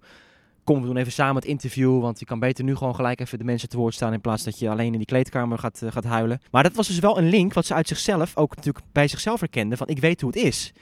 Kom, 0.65 0.81
we 0.81 0.87
doen 0.87 0.97
even 0.97 1.13
samen 1.13 1.35
het 1.35 1.45
interview, 1.45 2.01
want 2.01 2.19
je 2.19 2.25
kan 2.25 2.39
beter 2.39 2.65
nu 2.65 2.77
gewoon 2.77 2.95
gelijk 2.95 3.21
even 3.21 3.39
de 3.39 3.45
mensen 3.45 3.69
te 3.69 3.77
woord 3.77 3.95
staan 3.95 4.13
in 4.13 4.21
plaats 4.21 4.45
dat 4.45 4.59
je 4.59 4.71
alleen 4.71 4.93
in 4.93 4.99
die 4.99 5.07
kleedkamer 5.07 5.59
gaat, 5.59 5.83
eh, 5.83 5.93
gaat 5.93 6.05
huilen. 6.05 6.41
Maar 6.51 6.63
dat 6.63 6.75
was 6.75 6.87
dus 6.87 6.99
wel 6.99 7.19
een 7.19 7.29
link 7.29 7.53
wat 7.53 7.67
ze 7.67 7.75
uit 7.75 7.89
zichzelf 7.89 8.37
ook 8.37 8.57
natuurlijk 8.57 8.85
bij 8.93 9.09
zichzelf 9.09 9.41
herkende 9.41 9.77
van 9.77 9.87
ik 9.87 9.99
weet 9.99 10.21
hoe 10.21 10.31
het 10.31 10.45
is 10.45 10.73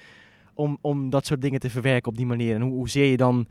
om, 0.62 0.78
om 0.80 1.10
dat 1.10 1.26
soort 1.26 1.42
dingen 1.42 1.60
te 1.60 1.70
verwerken 1.70 2.10
op 2.10 2.16
die 2.16 2.26
manier. 2.26 2.54
En 2.54 2.60
hoe, 2.60 2.72
hoezeer 2.72 3.10
je 3.10 3.16
dan 3.16 3.46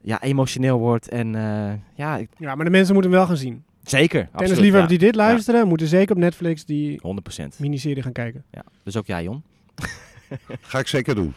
ja, 0.00 0.22
emotioneel 0.22 0.78
wordt 0.78 1.08
en 1.08 1.34
eh, 1.34 1.72
ja, 1.94 2.16
ik- 2.16 2.30
Ja, 2.38 2.54
maar 2.54 2.64
de 2.64 2.70
mensen 2.70 2.92
moeten 2.94 3.10
hem 3.10 3.20
wel 3.20 3.28
gaan 3.28 3.36
zien. 3.38 3.64
zeker. 3.82 4.20
absoluut, 4.20 4.38
Tennisliefhebbers 4.38 4.92
ja. 4.92 4.98
die 4.98 5.06
dit 5.06 5.14
luisteren, 5.14 5.68
moeten 5.68 5.86
zeker 5.86 6.14
op 6.14 6.20
Netflix 6.20 6.64
die 6.64 7.00
100%. 7.02 7.58
miniserie 7.58 8.02
gaan 8.02 8.12
kijken. 8.12 8.44
Ja. 8.50 8.62
Dus 8.82 8.96
ook 8.96 9.06
jij, 9.06 9.22
Jon. 9.22 9.42
Ga 10.60 10.78
ik 10.78 10.86
zeker 10.86 11.14
doen. 11.14 11.34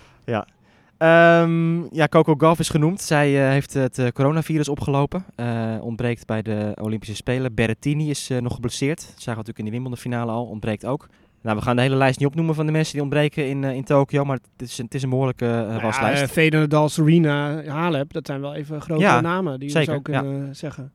Ehm, 0.97 1.95
ja, 1.95 2.07
Coco 2.07 2.35
Gauff 2.37 2.59
is 2.59 2.69
genoemd. 2.69 3.01
Zij 3.01 3.43
eh, 3.45 3.49
heeft 3.51 3.73
het 3.73 3.97
eh, 3.99 4.07
coronavirus 4.07 4.69
opgelopen. 4.69 5.25
Eh, 5.35 5.75
ontbreekt 5.81 6.25
bij 6.25 6.41
de 6.41 6.71
Olympische 6.81 7.15
Spelen. 7.15 7.53
Berrettini 7.53 8.09
is 8.09 8.29
eh, 8.29 8.37
nog 8.41 8.53
geblesseerd. 8.53 8.97
Dat 8.97 9.07
zagen 9.07 9.23
we 9.23 9.29
natuurlijk 9.29 9.57
in 9.59 9.65
de 9.65 9.71
Wimbledon 9.71 9.97
finale 9.97 10.31
al. 10.31 10.45
Ontbreekt 10.45 10.85
ook. 10.85 11.07
Nou, 11.41 11.57
we 11.57 11.61
gaan 11.63 11.75
de 11.75 11.81
hele 11.81 11.95
lijst 11.95 12.19
niet 12.19 12.27
opnoemen 12.27 12.55
van 12.55 12.65
de 12.65 12.71
mensen 12.71 12.93
die 12.93 13.01
ontbreken 13.01 13.47
in, 13.49 13.63
eh, 13.63 13.75
in 13.75 13.83
Tokio. 13.83 14.23
Maar 14.25 14.35
het 14.57 14.69
is, 14.69 14.77
een- 14.77 14.85
het 14.85 14.93
is 14.93 15.03
een 15.03 15.09
behoorlijke 15.09 15.45
eh 15.45 15.51
Nou 15.51 15.73
ja, 15.73 15.81
waslijst. 15.81 16.21
eh, 16.21 16.27
Federer, 16.27 16.59
Nadal, 16.59 16.89
Serena, 16.89 17.63
Halep, 17.63 18.13
dat 18.13 18.25
zijn 18.25 18.41
wel 18.41 18.53
even 18.55 18.81
grote 18.81 19.01
Ja, 19.01 19.21
namen 19.21 19.59
die 19.59 19.69
zeker, 19.69 19.89
we 19.89 19.95
zo 19.95 20.01
kunnen 20.01 20.55
zeggen. 20.55 20.91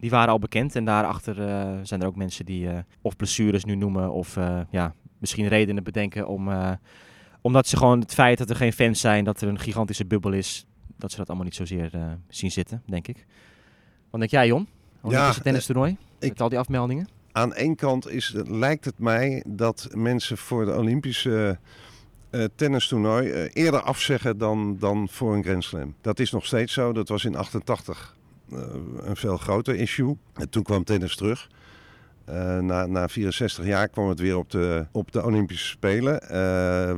Die 0.00 0.10
waren 0.10 0.28
al 0.32 0.38
bekend. 0.38 0.76
En 0.76 0.84
daarachter 0.84 1.42
eh 1.48 1.78
zijn 1.82 2.00
er 2.00 2.06
ook 2.06 2.16
mensen 2.16 2.44
die 2.44 2.68
eh, 2.68 2.78
of 3.02 3.16
blessures 3.16 3.64
nu 3.64 3.74
noemen. 3.74 4.12
Of 4.12 4.36
eh, 4.36 4.60
ja, 4.70 4.94
misschien 5.18 5.48
redenen 5.48 5.84
bedenken 5.84 6.28
om... 6.28 6.48
eh, 6.50 6.70
omdat 7.40 7.66
ze 7.66 7.76
gewoon 7.76 8.00
het 8.00 8.14
feit 8.14 8.38
dat 8.38 8.50
er 8.50 8.56
geen 8.56 8.72
fans 8.72 9.00
zijn, 9.00 9.24
dat 9.24 9.40
er 9.40 9.48
een 9.48 9.58
gigantische 9.58 10.04
bubbel 10.06 10.32
is, 10.32 10.66
dat 10.96 11.10
ze 11.10 11.16
dat 11.16 11.26
allemaal 11.28 11.44
niet 11.44 11.54
zozeer 11.54 11.90
eh, 11.94 12.00
zien 12.28 12.50
zitten, 12.50 12.82
denk 12.86 13.08
ik. 13.08 13.26
Wat 14.10 14.20
denk 14.20 14.30
jij, 14.32 14.46
Jon? 14.46 14.66
Olympische 15.02 15.34
Ja, 15.36 15.42
tennis 15.42 15.66
toernooi? 15.66 15.96
ik- 16.18 16.28
Met 16.28 16.40
al 16.40 16.48
die 16.48 16.58
afmeldingen? 16.58 17.08
Aan 17.38 17.54
één 17.54 17.76
kant 17.76 18.08
is, 18.08 18.32
lijkt 18.46 18.84
het 18.84 18.98
mij 18.98 19.42
dat 19.46 19.88
mensen 19.94 20.38
voor 20.38 20.64
de 20.64 20.76
Olympische 20.76 21.58
eh 22.30 22.44
tennistoernooi 22.54 23.30
eh, 23.30 23.50
eerder 23.52 23.80
afzeggen 23.80 24.38
dan, 24.38 24.76
dan 24.78 25.08
voor 25.10 25.34
een 25.34 25.44
Grand 25.44 25.64
Slam. 25.64 25.94
Dat 26.00 26.18
is 26.18 26.30
nog 26.30 26.46
steeds 26.46 26.72
zo. 26.72 26.92
Dat 26.92 27.08
was 27.08 27.24
in 27.24 27.36
88 27.36 28.16
eh, 28.50 28.58
een 29.00 29.16
veel 29.16 29.36
groter 29.36 29.74
issue. 29.74 30.16
En 30.34 30.48
toen 30.48 30.62
kwam 30.62 30.84
tennis 30.84 31.16
terug. 31.16 31.48
Na, 32.60 32.86
na 32.86 33.08
64 33.08 33.64
jaar 33.64 33.88
kwam 33.88 34.08
het 34.08 34.20
weer 34.20 34.36
op 34.36 34.50
de, 34.50 34.86
op 34.92 35.12
de 35.12 35.24
Olympische 35.24 35.66
Spelen. 35.66 36.20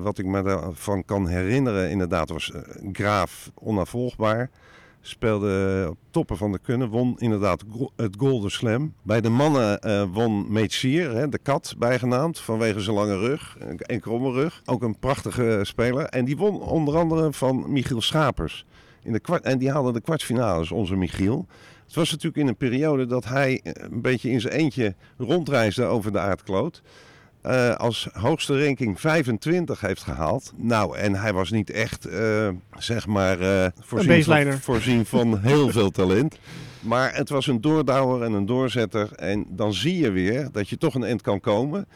Wat 0.03 0.19
ik 0.19 0.27
me 0.27 0.43
daarvan 0.43 1.05
kan 1.05 1.27
herinneren, 1.27 1.91
inderdaad, 1.91 2.29
was 2.29 2.53
Graaf 2.93 3.51
onafvolgbaar. 3.55 4.51
Speelde 5.01 5.87
op 5.91 5.97
toppen 6.11 6.37
van 6.37 6.53
de 6.53 6.59
kunnen, 6.59 6.89
won 6.89 7.15
inderdaad 7.19 7.65
het 7.97 8.17
Golden 8.19 8.51
Slam. 8.51 8.95
Bij 9.03 9.21
de 9.21 9.29
mannen 9.29 9.81
eh, 9.81 10.05
won 10.13 10.53
Meetsier, 10.53 11.31
de 11.31 11.39
kat 11.39 11.75
bijgenaamd, 11.79 12.39
vanwege 12.39 12.81
zijn 12.81 12.97
lange 12.97 13.19
rug 13.19 13.57
en- 13.87 14.01
kromme 14.01 14.33
rug. 14.33 14.63
Ook 14.65 14.83
een 14.83 14.99
prachtige 14.99 15.61
speler. 15.63 16.05
En 16.05 16.25
die 16.25 16.37
won 16.37 16.61
onder 16.61 16.97
andere 16.97 17.33
van 17.33 17.73
Michiel 17.73 18.01
Schapers. 18.01 18.65
In 19.03 19.13
de 19.13 19.21
kwart, 19.21 19.45
en 19.45 19.59
die 19.59 19.71
haalde 19.71 19.93
de 19.93 20.01
kwartfinales, 20.01 20.71
onze 20.71 20.97
Michiel. 20.97 21.47
Het 21.85 21.95
was 21.95 22.11
natuurlijk 22.11 22.43
in 22.43 22.49
een 22.49 22.57
periode 22.57 23.07
dat 23.07 23.25
hij 23.25 23.61
eh, 23.63 23.73
een 23.91 24.03
beetje 24.03 24.31
in 24.31 24.41
zijn 24.41 24.55
eentje 24.55 24.95
rondreisde 25.19 25.85
over 25.85 26.13
de 26.13 26.19
aardkloot. 26.19 26.83
Eh, 27.43 27.75
als 27.75 28.09
hoogste 28.13 28.65
ranking 28.65 29.01
25 29.01 29.81
heeft 29.81 30.03
gehaald. 30.03 30.53
Nou, 30.57 30.97
en 30.97 31.15
hij 31.15 31.33
was 31.33 31.51
niet 31.51 31.71
echt, 31.71 32.05
eh, 32.05 32.49
zeg 32.79 33.07
maar, 33.07 33.41
eh, 33.41 33.71
voorzien, 33.81 34.25
van, 34.25 34.53
voorzien 34.53 35.07
van 35.07 35.39
heel 35.49 35.69
veel 35.69 35.91
talent. 35.91 36.39
Maar 36.81 37.15
het 37.15 37.29
was 37.29 37.47
een 37.47 37.61
doordouwer 37.61 38.23
en 38.23 38.33
een 38.33 38.47
doorzetter. 38.47 39.13
En 39.13 39.47
dan 39.49 39.75
zie 39.75 39.99
je 39.99 40.11
weer 40.11 40.49
dat 40.53 40.69
je 40.69 40.79
toch 40.79 40.95
een 40.95 41.05
eind 41.05 41.23
kan 41.23 41.41
komen. 41.41 41.87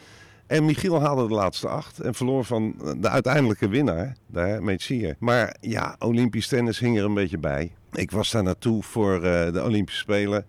En 0.47 0.65
Michiel 0.65 1.01
haalde 1.01 1.27
de 1.27 1.33
laatste 1.33 1.67
acht 1.67 1.99
en 1.99 2.15
verloor 2.15 2.45
van 2.45 2.75
de 2.97 3.09
uiteindelijke 3.09 3.67
winnaar, 3.67 4.15
daar, 4.27 4.63
Metsier. 4.63 5.15
Maar 5.19 5.55
ja, 5.61 5.95
Olympisch 5.99 6.47
tennis 6.47 6.79
hing 6.79 6.97
er 6.97 7.05
een 7.05 7.13
beetje 7.13 7.37
bij. 7.37 7.71
Ik 7.91 8.11
was 8.11 8.31
daar 8.31 8.43
naartoe 8.43 8.83
voor 8.83 9.21
de 9.21 9.61
Olympische 9.63 10.01
Spelen. 10.01 10.45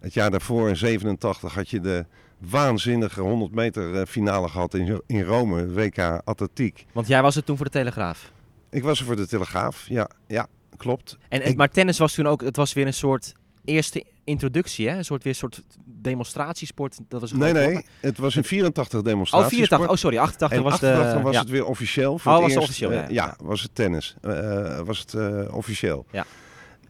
Het 0.00 0.14
jaar 0.14 0.30
daarvoor, 0.30 0.68
in 0.68 0.76
87, 0.76 1.54
had 1.54 1.68
je 1.68 1.80
de 1.80 2.04
waanzinnige 2.40 3.20
100 3.20 3.52
meter 3.52 3.94
eh, 3.94 4.06
finale 4.06 4.48
gehad 4.48 4.74
in, 4.74 5.02
in 5.06 5.22
Rome, 5.22 5.72
WK 5.72 5.98
Atletiek. 6.24 6.86
Want 6.92 7.06
jij 7.06 7.22
was 7.22 7.34
het 7.34 7.46
toen 7.46 7.56
voor 7.56 7.66
de 7.66 7.72
Telegraaf. 7.72 8.32
Ik 8.70 8.82
was 8.82 8.98
er 8.98 9.04
voor 9.04 9.16
de 9.16 9.26
Telegraaf, 9.26 9.86
ja, 9.88 10.10
ja 10.26 10.46
klopt. 10.76 11.18
En, 11.28 11.56
maar 11.56 11.68
tennis 11.68 11.98
was 11.98 12.14
toen 12.14 12.26
ook, 12.26 12.40
het 12.42 12.56
was 12.56 12.72
weer 12.72 12.86
een 12.86 12.94
soort 12.94 13.32
eerste 13.64 14.04
introductie, 14.24 14.88
hè? 14.88 14.96
Een 14.96 15.04
soort 15.04 15.22
weer 15.22 15.32
een 15.32 15.38
soort 15.38 15.62
demonstratiesport. 15.84 16.98
Dat 17.08 17.20
was 17.20 17.32
Nee, 17.32 17.52
nee, 17.52 17.84
het 18.00 18.18
was 18.18 18.36
in 18.36 18.44
84 18.44 18.98
Oh, 18.98 19.04
demonstratie. 19.04 19.48
84. 19.48 19.90
Oh, 19.90 19.96
sorry, 19.96 20.18
88 20.18 20.58
En 20.58 20.64
was 20.64 20.72
88 20.72 21.16
de. 21.16 21.22
was 21.22 21.34
ja. 21.34 21.40
het 21.40 21.50
weer 21.50 21.64
officieel. 21.64 22.18
Voor 22.18 22.32
Oh, 22.32 22.38
het 22.38 22.46
was 22.46 22.54
het 22.54 22.62
officieel, 22.62 22.90
eh, 22.90 22.96
ja. 22.96 23.06
ja, 23.08 23.36
was 23.42 23.62
het 23.62 23.74
tennis. 23.74 24.16
Eh, 24.22 24.80
was 24.80 24.98
het 24.98 25.14
officieel. 25.50 26.06
Ja. 26.10 26.26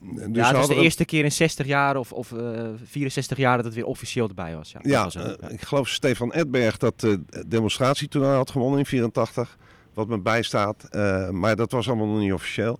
Dus 0.02 0.20
ja, 0.22 0.26
we 0.32 0.40
het 0.42 0.56
was 0.56 0.68
de 0.68 0.74
eerste 0.74 1.04
keer 1.04 1.24
in 1.24 1.32
60 1.32 1.66
jaar 1.66 1.96
of, 1.96 2.12
of 2.12 2.32
eh 2.32 2.68
64 2.84 3.38
jaar 3.38 3.56
dat 3.56 3.64
het 3.64 3.74
weer 3.74 3.84
officieel 3.84 4.28
erbij 4.28 4.56
was. 4.56 4.72
Ja, 4.72 4.78
Ja, 4.82 5.04
was 5.04 5.14
het. 5.14 5.36
eh, 5.36 5.50
ik 5.50 5.60
geloof 5.62 5.88
Stefan 5.88 6.32
Edberg 6.32 6.76
dat 6.76 7.00
de 7.00 7.20
demonstratie 7.46 8.08
toen 8.08 8.24
had 8.24 8.50
gewonnen 8.50 8.78
in 8.78 8.86
84. 8.86 9.56
Wat 9.94 10.08
me 10.08 10.18
bijstaat. 10.20 10.84
Eh, 10.90 11.28
maar 11.28 11.56
dat 11.56 11.72
was 11.72 11.88
allemaal 11.88 12.06
nog 12.06 12.18
niet 12.18 12.32
officieel. 12.32 12.78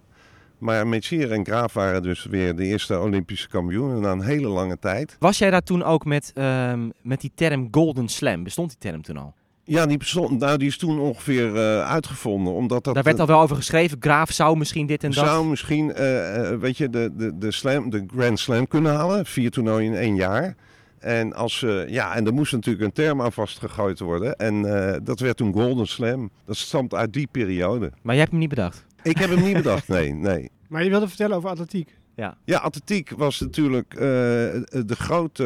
Maar 0.58 0.86
Metsier 0.86 1.32
en 1.32 1.44
Graaf 1.44 1.72
waren 1.72 2.02
dus 2.02 2.24
weer 2.24 2.56
de 2.56 2.64
eerste 2.64 2.98
Olympische 2.98 3.48
kampioenen 3.48 4.00
na 4.00 4.10
een 4.12 4.22
hele 4.22 4.48
lange 4.48 4.78
tijd. 4.78 5.16
Was 5.18 5.38
jij 5.38 5.50
daar 5.50 5.62
toen 5.62 5.82
ook 5.82 6.04
met, 6.04 6.30
ehm, 6.34 6.88
met 7.02 7.20
die 7.20 7.32
term 7.34 7.68
Golden 7.70 8.08
Slam? 8.08 8.42
Bestond 8.42 8.68
die 8.68 8.78
term 8.90 9.02
toen 9.02 9.16
al? 9.16 9.34
Ja, 9.70 9.86
die, 9.86 9.98
bestond, 9.98 10.38
nou, 10.38 10.58
die 10.58 10.68
is 10.68 10.78
toen 10.78 10.98
ongeveer 10.98 11.56
eh, 11.56 11.90
uitgevonden. 11.90 12.52
Omdat 12.52 12.84
dat, 12.84 12.94
daar 12.94 13.02
werd 13.02 13.20
al 13.20 13.26
wel 13.26 13.40
over 13.40 13.56
geschreven. 13.56 13.96
Graaf 14.00 14.30
zou 14.30 14.56
misschien 14.56 14.86
dit 14.86 15.04
en 15.04 15.10
dat. 15.10 15.24
zou 15.24 15.46
misschien, 15.46 15.92
eh, 15.94 16.50
eh, 16.50 16.60
weet 16.60 16.76
je, 16.76 16.90
de, 16.90 17.10
de, 17.16 17.38
de, 17.38 17.52
slam, 17.52 17.90
de 17.90 18.04
Grand 18.16 18.38
Slam 18.38 18.68
kunnen 18.68 18.94
halen. 18.94 19.26
Vier 19.26 19.50
toernooien 19.50 19.92
in 19.92 19.98
één 19.98 20.14
jaar. 20.14 20.56
En, 21.00 21.32
als, 21.32 21.62
eh, 21.62 21.88
ja, 21.88 22.14
en 22.14 22.26
er 22.26 22.32
moest 22.32 22.52
natuurlijk 22.52 22.84
een 22.84 22.92
term 22.92 23.22
aan 23.22 23.32
vastgegooid 23.32 24.00
worden. 24.00 24.36
En 24.36 24.64
eh, 24.64 24.96
dat 25.02 25.20
werd 25.20 25.36
toen 25.36 25.52
Golden 25.52 25.86
Slam. 25.86 26.30
Dat 26.44 26.56
stamt 26.56 26.94
uit 26.94 27.12
die 27.12 27.28
periode. 27.30 27.92
Maar 28.02 28.14
jij 28.14 28.18
hebt 28.18 28.30
hem 28.30 28.40
niet 28.40 28.48
bedacht. 28.48 28.84
Ik 29.02 29.18
heb 29.18 29.30
hem 29.30 29.42
niet 29.42 29.56
bedacht, 29.56 29.88
nee, 29.88 30.12
nee. 30.12 30.50
Maar 30.68 30.84
je 30.84 30.90
wilde 30.90 31.08
vertellen 31.08 31.36
over 31.36 31.48
atletiek. 31.48 31.98
Ja, 32.44 32.58
atletiek 32.58 33.10
was 33.10 33.40
natuurlijk 33.40 33.94
eh, 33.94 34.00
de 34.00 34.94
grote 34.98 35.44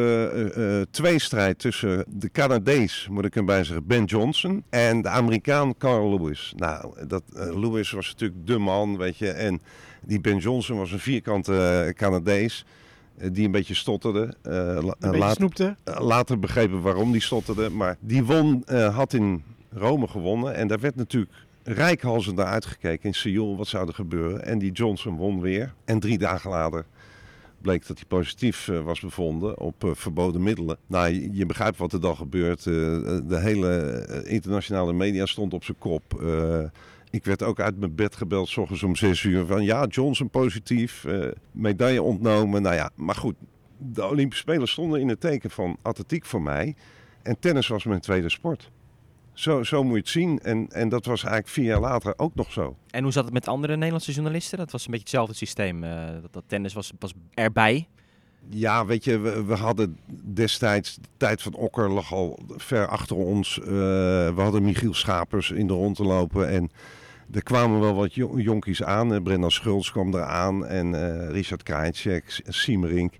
eh, 0.55 0.79
eh, 0.79 0.85
tweestrijd 0.91 1.59
tussen 1.59 2.05
de 2.07 2.31
Canadees, 2.31 3.07
moet 3.11 3.25
ik 3.25 3.35
erbij 3.35 3.63
zeggen, 3.63 3.87
Ben 3.87 4.03
Johnson 4.03 4.63
en 4.69 5.01
de 5.01 5.09
Amerikaan 5.09 5.77
Carl 5.77 6.09
Lewis. 6.09 6.53
Nou, 6.55 7.07
dat, 7.07 7.23
Lewis 7.33 7.91
was 7.91 8.07
natuurlijk 8.07 8.47
de 8.47 8.57
man, 8.57 8.97
weet 8.97 9.17
je, 9.17 9.29
en 9.31 9.61
die 10.01 10.21
Ben 10.21 10.37
Johnson 10.37 10.77
was 10.77 10.91
een 10.91 10.99
vierkante 10.99 11.93
Canadees 11.97 12.65
die 13.31 13.45
een 13.45 13.51
beetje 13.51 13.73
stotterde. 13.75 14.33
La- 14.43 14.95
Een 14.99 15.11
beetje 15.11 15.29
snoepte. 15.33 15.75
eh, 15.83 15.99
later 15.99 16.39
begrepen 16.39 16.81
waarom 16.81 17.11
die 17.11 17.21
stotterde. 17.21 17.69
Maar 17.69 17.97
die 17.99 18.23
won, 18.23 18.63
eh, 18.65 18.95
had 18.95 19.13
in 19.13 19.43
Rome 19.71 20.07
gewonnen. 20.07 20.55
En 20.55 20.67
daar 20.67 20.79
werd 20.79 20.95
natuurlijk 20.95 21.31
rijkhalsend 21.65 22.35
naar 22.35 22.45
uitgekeken 22.45 23.05
in 23.05 23.13
Seoul. 23.13 23.57
Wat 23.57 23.67
zou 23.67 23.87
er 23.87 23.93
gebeuren? 23.93 24.45
En 24.45 24.59
die 24.59 24.71
Johnson 24.71 25.15
won 25.15 25.41
weer. 25.41 25.73
En 25.85 25.99
drie 25.99 26.17
dagen 26.17 26.49
later 26.49 26.85
bleek 27.65 27.87
dat 27.87 27.97
hij 27.97 28.05
positief 28.07 28.67
eh, 28.67 28.81
was 28.81 28.99
bevonden 28.99 29.59
op 29.59 29.83
eh, 29.83 29.89
verboden 29.93 30.43
middelen. 30.43 30.77
Nou, 30.87 31.31
je, 31.33 31.45
begrijpt 31.45 31.77
wat 31.77 31.93
er 31.93 32.01
dan 32.01 32.15
gebeurt. 32.15 32.59
Eh, 32.59 32.73
de 33.27 33.39
hele 33.39 34.23
internationale 34.27 34.93
media 34.93 35.25
stond 35.25 35.53
op 35.53 35.63
zijn 35.63 35.77
kop. 35.77 36.23
Ik 37.09 37.25
werd 37.25 37.43
ook 37.43 37.59
uit 37.59 37.79
mijn 37.79 37.95
bed 37.95 38.15
gebeld, 38.15 38.49
s 38.49 38.57
ochtends 38.57 38.83
om 38.83 38.95
zes 38.95 39.23
uur. 39.23 39.45
Van 39.45 39.63
ja, 39.63 39.85
Johnson 39.85 40.29
positief, 40.29 41.05
medaille 41.51 42.01
ontnomen. 42.01 42.61
Nou 42.61 42.75
ja, 42.75 42.89
maar 42.95 43.15
goed. 43.15 43.35
De 43.77 44.05
Olympische 44.05 44.43
Spelen 44.43 44.67
stonden 44.67 44.99
in 44.99 45.09
het 45.09 45.19
teken 45.19 45.49
van 45.49 45.77
atletiek 45.81 46.25
voor 46.25 46.41
mij. 46.41 46.75
En 47.21 47.39
tennis 47.39 47.67
was 47.67 47.83
mijn 47.83 48.01
tweede 48.01 48.29
sport. 48.29 48.71
Zo, 49.35 49.63
zo 49.63 49.83
moet 49.83 49.93
je 49.93 49.99
het 49.99 50.09
zien. 50.09 50.39
En, 50.39 50.67
en 50.71 50.89
dat 50.89 51.05
was 51.05 51.19
eigenlijk 51.23 51.53
vier 51.53 51.65
jaar 51.65 51.79
later 51.79 52.13
ook 52.17 52.35
nog 52.35 52.51
zo. 52.51 52.75
En 52.89 53.03
hoe 53.03 53.11
zat 53.11 53.23
het 53.23 53.33
met 53.33 53.47
andere 53.47 53.73
Nederlandse 53.75 54.11
journalisten? 54.11 54.57
Dat 54.57 54.71
was 54.71 54.81
een 54.85 54.91
beetje 54.91 55.05
hetzelfde 55.05 55.33
systeem. 55.35 55.83
eh, 55.83 56.05
dat, 56.21 56.33
dat 56.33 56.43
tennis 56.47 56.73
was, 56.73 56.91
was 56.99 57.13
erbij. 57.33 57.87
Ja, 58.49 58.85
weet 58.85 59.03
je, 59.03 59.17
we, 59.19 59.43
we 59.43 59.53
hadden 59.53 59.97
destijds, 60.23 60.95
de 60.95 61.07
tijd 61.17 61.41
van 61.41 61.53
Okker 61.53 61.89
lag 61.89 62.13
al 62.13 62.39
ver 62.57 62.87
achter 62.87 63.15
ons. 63.15 63.59
Eh, 63.59 63.65
we 63.67 64.33
hadden 64.41 64.63
Michiel 64.63 64.93
Schapers 64.93 65.51
in 65.51 65.67
de 65.67 65.73
rond 65.73 65.95
te 65.95 66.03
lopen 66.03 66.49
en 66.49 66.71
er 67.31 67.43
kwamen 67.43 67.79
wel 67.79 67.95
wat 67.95 68.13
jo- 68.13 68.39
jonkies 68.39 68.83
aan. 68.83 69.13
Eh, 69.13 69.21
Brendan 69.21 69.51
Schulz 69.51 69.91
kwam 69.91 70.13
eraan 70.13 70.65
en 70.65 70.95
eh, 70.95 71.29
Richard 71.31 71.63
Krajicek, 71.63 72.41
Siemerink. 72.47 73.13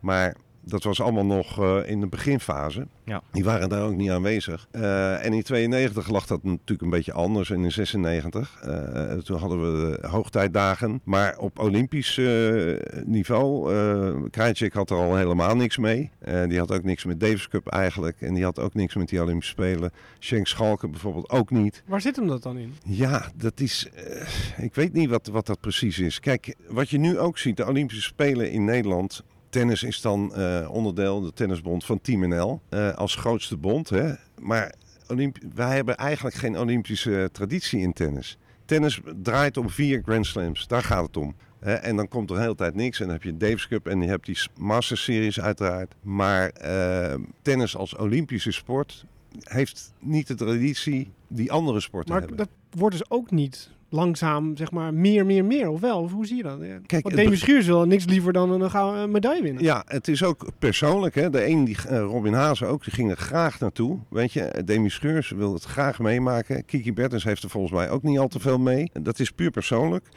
Maar 0.00 0.36
dat 0.66 0.82
was 0.82 1.00
allemaal 1.00 1.24
nog 1.26 1.60
eh, 1.62 1.76
in 1.90 2.00
de 2.00 2.06
beginfase. 2.06 2.86
Ja. 3.04 3.22
Die 3.32 3.44
waren 3.44 3.68
daar 3.68 3.82
ook 3.82 3.94
niet 3.96 4.10
aanwezig. 4.10 4.66
Eh, 4.70 5.24
en 5.24 5.32
in 5.32 5.42
92 5.42 6.08
lag 6.10 6.26
dat 6.26 6.42
natuurlijk 6.42 6.82
een 6.82 6.90
beetje 6.90 7.12
anders. 7.12 7.50
En 7.50 7.64
in 7.64 7.72
96, 7.72 8.60
eh, 8.62 9.12
toen 9.12 9.38
hadden 9.38 9.60
we 9.60 9.98
de 10.00 10.08
hoogtijdagen. 10.08 11.00
Maar 11.04 11.38
op 11.38 11.58
Olympisch 11.58 12.18
eh, 12.18 12.74
niveau, 13.04 13.74
eh 13.74 14.22
Krajicek 14.30 14.72
had 14.74 14.90
er 14.90 14.96
al 14.96 15.16
helemaal 15.16 15.56
niks 15.56 15.78
mee. 15.78 16.10
Eh, 16.18 16.42
die 16.48 16.58
had 16.58 16.72
ook 16.72 16.84
niks 16.84 17.04
met 17.04 17.20
Davis 17.20 17.48
Cup 17.48 17.66
eigenlijk. 17.68 18.20
En 18.20 18.34
die 18.34 18.44
had 18.44 18.58
ook 18.58 18.74
niks 18.74 18.94
met 18.94 19.08
die 19.08 19.22
Olympische 19.22 19.52
Spelen. 19.52 19.92
Schenk 20.18 20.46
Schalken 20.46 20.90
bijvoorbeeld 20.90 21.30
ook 21.30 21.50
niet. 21.50 21.82
Waar 21.86 22.00
zit 22.00 22.16
hem 22.16 22.26
dat 22.26 22.42
dan 22.42 22.56
in? 22.58 22.74
Ja, 22.84 23.30
dat 23.36 23.60
is. 23.60 23.88
eh, 23.94 24.64
ik 24.64 24.74
weet 24.74 24.92
niet 24.92 25.08
wat, 25.10 25.26
wat 25.26 25.46
dat 25.46 25.60
precies 25.60 25.98
is. 25.98 26.20
Kijk, 26.20 26.54
wat 26.68 26.90
je 26.90 26.98
nu 26.98 27.18
ook 27.18 27.38
ziet, 27.38 27.56
de 27.56 27.66
Olympische 27.68 28.02
Spelen 28.02 28.50
in 28.50 28.64
Nederland. 28.64 29.22
Tennis 29.54 29.82
is 29.82 30.00
dan 30.00 30.34
eh, 30.34 30.68
onderdeel, 30.70 31.20
de 31.20 31.32
tennisbond 31.32 31.84
van 31.84 32.00
Team 32.00 32.28
NL, 32.28 32.60
eh, 32.68 32.94
als 32.94 33.14
grootste 33.14 33.56
bond. 33.56 33.88
Hè? 33.88 34.12
Maar 34.40 34.74
Olymp 35.08 35.38
wij 35.54 35.74
hebben 35.74 35.96
eigenlijk 35.96 36.36
geen 36.36 36.58
Olympische 36.58 37.28
traditie 37.32 37.80
in 37.80 37.92
tennis. 37.92 38.38
Tennis 38.64 39.00
draait 39.22 39.56
om 39.56 39.70
vier 39.70 40.02
Grand 40.04 40.26
Slams, 40.26 40.66
daar 40.66 40.82
gaat 40.82 41.06
het 41.06 41.16
om. 41.16 41.34
Hè? 41.60 41.74
En 41.74 41.96
dan 41.96 42.08
komt 42.08 42.30
er 42.30 42.36
de 42.36 42.42
hele 42.42 42.54
tijd 42.54 42.74
niks. 42.74 43.00
En 43.00 43.04
dan 43.04 43.14
heb 43.14 43.22
je 43.22 43.36
Davis 43.36 43.68
Cup 43.68 43.86
en 43.86 44.02
je 44.02 44.08
hebt 44.08 44.26
die 44.26 44.38
Masters 44.58 45.04
Series 45.04 45.40
uiteraard. 45.40 45.94
Maar 46.02 46.48
eh, 46.48 47.14
tennis 47.42 47.76
als 47.76 47.96
Olympische 47.96 48.52
sport 48.52 49.04
heeft 49.42 49.92
niet 50.00 50.26
de 50.26 50.34
traditie 50.34 51.10
die 51.28 51.52
andere 51.52 51.80
sporten 51.80 52.12
Maar 52.12 52.20
hebben. 52.20 52.38
dat 52.38 52.48
wordt 52.70 52.98
dus 52.98 53.10
ook 53.10 53.30
niet 53.30 53.70
langzaam, 53.94 54.56
zeg 54.56 54.70
maar, 54.70 54.94
meer, 54.94 55.26
meer, 55.26 55.44
meer. 55.44 55.68
Of 55.68 55.80
wel? 55.80 56.00
Of 56.00 56.12
hoe 56.12 56.26
zie 56.26 56.36
je 56.36 56.42
dat? 56.42 56.58
Ja. 56.60 56.78
Kijk, 56.86 57.02
Want 57.02 57.16
Demi 57.16 57.36
Schuurs 57.36 57.66
wil 57.66 57.84
niks 57.84 58.04
liever 58.04 58.32
dan 58.32 58.50
een 58.50 58.70
gouden 58.70 59.10
medaille 59.10 59.42
winnen. 59.42 59.62
Ja, 59.62 59.82
het 59.86 60.08
is 60.08 60.24
ook 60.24 60.46
persoonlijk. 60.58 61.14
Hè. 61.14 61.30
De 61.30 61.46
een, 61.46 61.64
die, 61.64 61.76
eh, 61.88 61.98
Robin 61.98 62.32
Hazen 62.32 62.68
ook, 62.68 62.84
die 62.84 62.92
ging 62.92 63.10
er 63.10 63.16
graag 63.16 63.60
naartoe. 63.60 63.98
Weet 64.10 64.32
je, 64.32 64.62
Demi 64.64 64.88
Scheurs 64.88 65.30
wil 65.30 65.52
het 65.52 65.64
graag 65.64 65.98
meemaken. 65.98 66.64
Kiki 66.64 66.92
Bertens 66.92 67.24
heeft 67.24 67.42
er 67.42 67.50
volgens 67.50 67.72
mij 67.72 67.90
ook 67.90 68.02
niet 68.02 68.18
al 68.18 68.28
te 68.28 68.40
veel 68.40 68.58
mee. 68.58 68.90
Dat 69.02 69.18
is 69.18 69.30
puur 69.30 69.50
persoonlijk. 69.50 70.08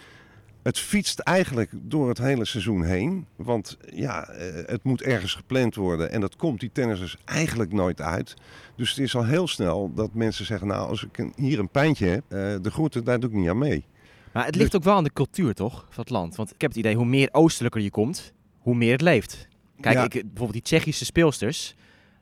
Het 0.68 0.80
fietst 0.80 1.20
eigenlijk 1.20 1.72
door 1.74 2.10
het 2.10 2.18
hele 2.18 2.46
seizoen 2.46 2.84
heen. 2.84 3.26
Want 3.36 3.78
ja, 3.94 4.28
eh, 4.28 4.54
het 4.66 4.84
moet 4.84 5.02
ergens 5.02 5.34
gepland 5.34 5.76
worden. 5.76 6.12
En 6.12 6.22
dat 6.22 6.36
komt 6.36 6.60
die 6.60 6.70
tennissers 6.72 7.18
eigenlijk 7.26 7.74
nooit 7.74 8.02
uit. 8.02 8.34
Dus 8.76 8.90
het 8.90 9.00
is 9.00 9.16
al 9.16 9.26
heel 9.26 9.48
snel 9.48 9.94
dat 9.94 10.14
mensen 10.14 10.46
zeggen... 10.46 10.68
nou, 10.68 10.90
als 10.90 11.04
ik 11.04 11.26
hier 11.36 11.60
een 11.60 11.70
pijntje 11.70 12.06
heb, 12.08 12.24
eh, 12.28 12.56
de 12.62 12.72
groeten, 12.72 13.04
daar 13.04 13.20
doe 13.20 13.30
ik 13.30 13.36
niet 13.36 13.50
aan 13.50 13.58
mee. 13.58 13.86
Maar 14.34 14.46
het 14.46 14.56
ligt 14.56 14.76
ook 14.76 14.84
wel 14.84 14.96
aan 14.96 15.04
de 15.04 15.14
cultuur, 15.14 15.54
toch? 15.54 15.86
Van 15.90 16.04
het 16.04 16.10
land. 16.10 16.36
Want 16.36 16.54
ik 16.54 16.62
heb 16.62 16.70
het 16.70 16.80
idee, 16.80 16.96
hoe 16.96 17.06
meer 17.06 17.30
oostelijker 17.32 17.82
je 17.82 17.92
komt, 17.92 18.34
hoe 18.60 18.76
meer 18.76 18.92
het 18.92 19.02
leeft. 19.02 19.48
Kijk, 19.80 19.96
Ja. 19.96 20.04
ik, 20.04 20.12
bijvoorbeeld 20.12 20.54
die 20.54 20.62
Tsjechische 20.62 21.06
speelsters. 21.06 21.76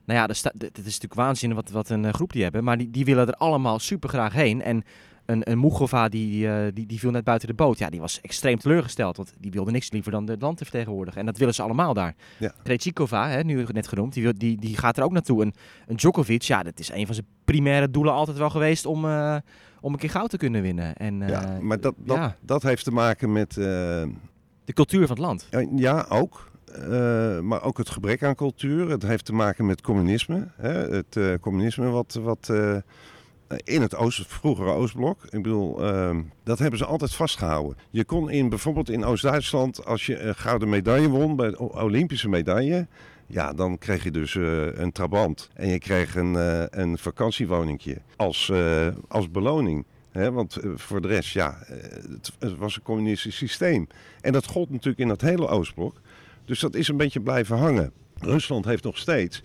Nou 0.04 0.18
ja, 0.18 0.26
dit 0.26 0.78
is 0.78 0.84
natuurlijk 0.84 1.14
waanzin 1.14 1.54
wat, 1.54 1.70
wat 1.70 1.88
een 1.88 2.04
eh, 2.04 2.12
groep 2.12 2.32
die 2.32 2.42
hebben. 2.42 2.64
Maar 2.64 2.78
die, 2.78 2.90
die 2.90 3.04
willen 3.04 3.26
er 3.26 3.34
allemaal 3.34 3.78
super 3.78 4.08
graag 4.08 4.32
heen. 4.32 4.62
En 4.62 4.84
een, 5.26 5.50
een 5.50 6.08
die, 6.10 6.48
eh, 6.48 6.72
die, 6.74 6.86
die 6.86 6.98
viel 6.98 7.10
net 7.10 7.24
buiten 7.24 7.48
de 7.48 7.54
boot. 7.54 7.78
Ja, 7.78 7.90
die 7.90 8.00
was 8.00 8.20
extreem 8.20 8.58
teleurgesteld. 8.58 9.16
Want 9.16 9.34
die 9.38 9.50
wilde 9.50 9.70
niks 9.70 9.90
liever 9.90 10.10
dan 10.10 10.28
het 10.28 10.42
land 10.42 10.56
te 10.56 10.64
vertegenwoordigen. 10.64 11.20
En 11.20 11.26
dat 11.26 11.36
willen 11.38 11.54
ze 11.54 11.62
allemaal 11.62 11.94
daar. 11.94 12.14
Ja. 12.38 12.52
Krejcikova, 12.62 13.28
hè, 13.28 13.42
nu 13.42 13.66
net 13.72 13.88
genoemd, 13.88 14.12
die, 14.12 14.22
wil, 14.22 14.32
die, 14.36 14.60
die 14.60 14.76
gaat 14.76 14.96
er 14.96 15.04
ook 15.04 15.12
naartoe. 15.12 15.42
En 15.42 15.52
een 15.86 15.96
Djokovic, 15.96 16.42
ja, 16.42 16.62
dat 16.62 16.78
is 16.78 16.90
een 16.92 17.06
van 17.06 17.14
zijn 17.14 17.26
primaire 17.44 17.90
doelen 17.90 18.12
altijd 18.12 18.38
wel 18.38 18.50
geweest 18.50 18.86
om, 18.86 19.04
eh, 19.04 19.36
om 19.80 19.92
een 19.92 19.98
keer 19.98 20.10
goud 20.10 20.30
te 20.30 20.36
kunnen 20.36 20.62
winnen. 20.62 20.94
En, 20.94 21.22
eh, 21.22 21.28
ja, 21.28 21.58
maar 21.60 21.80
dat, 21.80 21.94
dat, 21.98 22.16
ja. 22.16 22.36
dat 22.40 22.62
heeft 22.62 22.84
te 22.84 22.92
maken 22.92 23.32
met... 23.32 23.56
eh, 23.56 23.64
de 24.64 24.72
cultuur 24.74 25.06
van 25.06 25.16
het 25.16 25.24
land. 25.24 25.48
Ja, 25.76 26.06
ook. 26.08 26.50
eh, 26.64 27.40
maar 27.40 27.62
ook 27.62 27.78
het 27.78 27.90
gebrek 27.90 28.22
aan 28.22 28.34
cultuur. 28.34 28.90
Het 28.90 29.02
heeft 29.02 29.24
te 29.24 29.32
maken 29.32 29.66
met 29.66 29.80
communisme. 29.80 30.48
Hè? 30.56 30.72
Het 30.72 31.16
eh, 31.16 31.34
communisme 31.40 31.88
wat, 31.88 32.18
wat 32.22 32.48
eh, 32.48 32.76
in 33.64 33.82
het 33.82 33.96
Oost, 33.96 34.26
vroegere 34.26 34.70
Oostblok, 34.70 35.24
ik 35.24 35.42
bedoel, 35.42 35.84
ehm, 35.84 36.22
dat 36.44 36.58
hebben 36.58 36.78
ze 36.78 36.84
altijd 36.84 37.14
vastgehouden. 37.14 37.76
Je 37.90 38.04
kon 38.04 38.30
in, 38.30 38.48
bijvoorbeeld 38.48 38.90
in 38.90 39.04
Oost-Duitsland, 39.04 39.84
als 39.84 40.06
je 40.06 40.20
een 40.20 40.34
gouden 40.34 40.68
medaille 40.68 41.08
won, 41.08 41.36
bij 41.36 41.50
de 41.50 41.58
Olympische 41.58 42.28
medaille, 42.28 42.86
ja, 43.26 43.52
dan 43.52 43.78
kreeg 43.78 44.04
je 44.04 44.10
dus 44.10 44.36
eh, 44.36 44.78
een 44.78 44.92
trabant. 44.92 45.50
En 45.54 45.68
je 45.68 45.78
kreeg 45.78 46.14
een, 46.14 46.36
eh, 46.36 46.64
een 46.70 46.98
vakantiewoningje 46.98 47.98
als, 48.16 48.50
eh, 48.50 48.88
als 49.08 49.30
beloning. 49.30 49.84
Want 50.24 50.56
eh, 50.56 50.70
voor 50.74 51.00
de 51.00 51.08
rest, 51.08 51.32
ja, 51.32 51.58
eh, 51.62 51.76
het, 52.38 52.56
was 52.56 52.76
een 52.76 52.82
communistisch 52.82 53.36
systeem. 53.36 53.86
En 54.20 54.32
dat 54.32 54.46
gold 54.46 54.70
natuurlijk 54.70 54.98
in 54.98 55.08
dat 55.08 55.20
hele 55.20 55.48
Oostblok. 55.48 56.00
Dus 56.44 56.60
dat 56.60 56.74
is 56.74 56.88
een 56.88 56.96
beetje 56.96 57.20
blijven 57.20 57.56
hangen. 57.56 57.92
Rusland 58.20 58.64
heeft 58.64 58.84
nog 58.84 58.98
steeds 58.98 59.42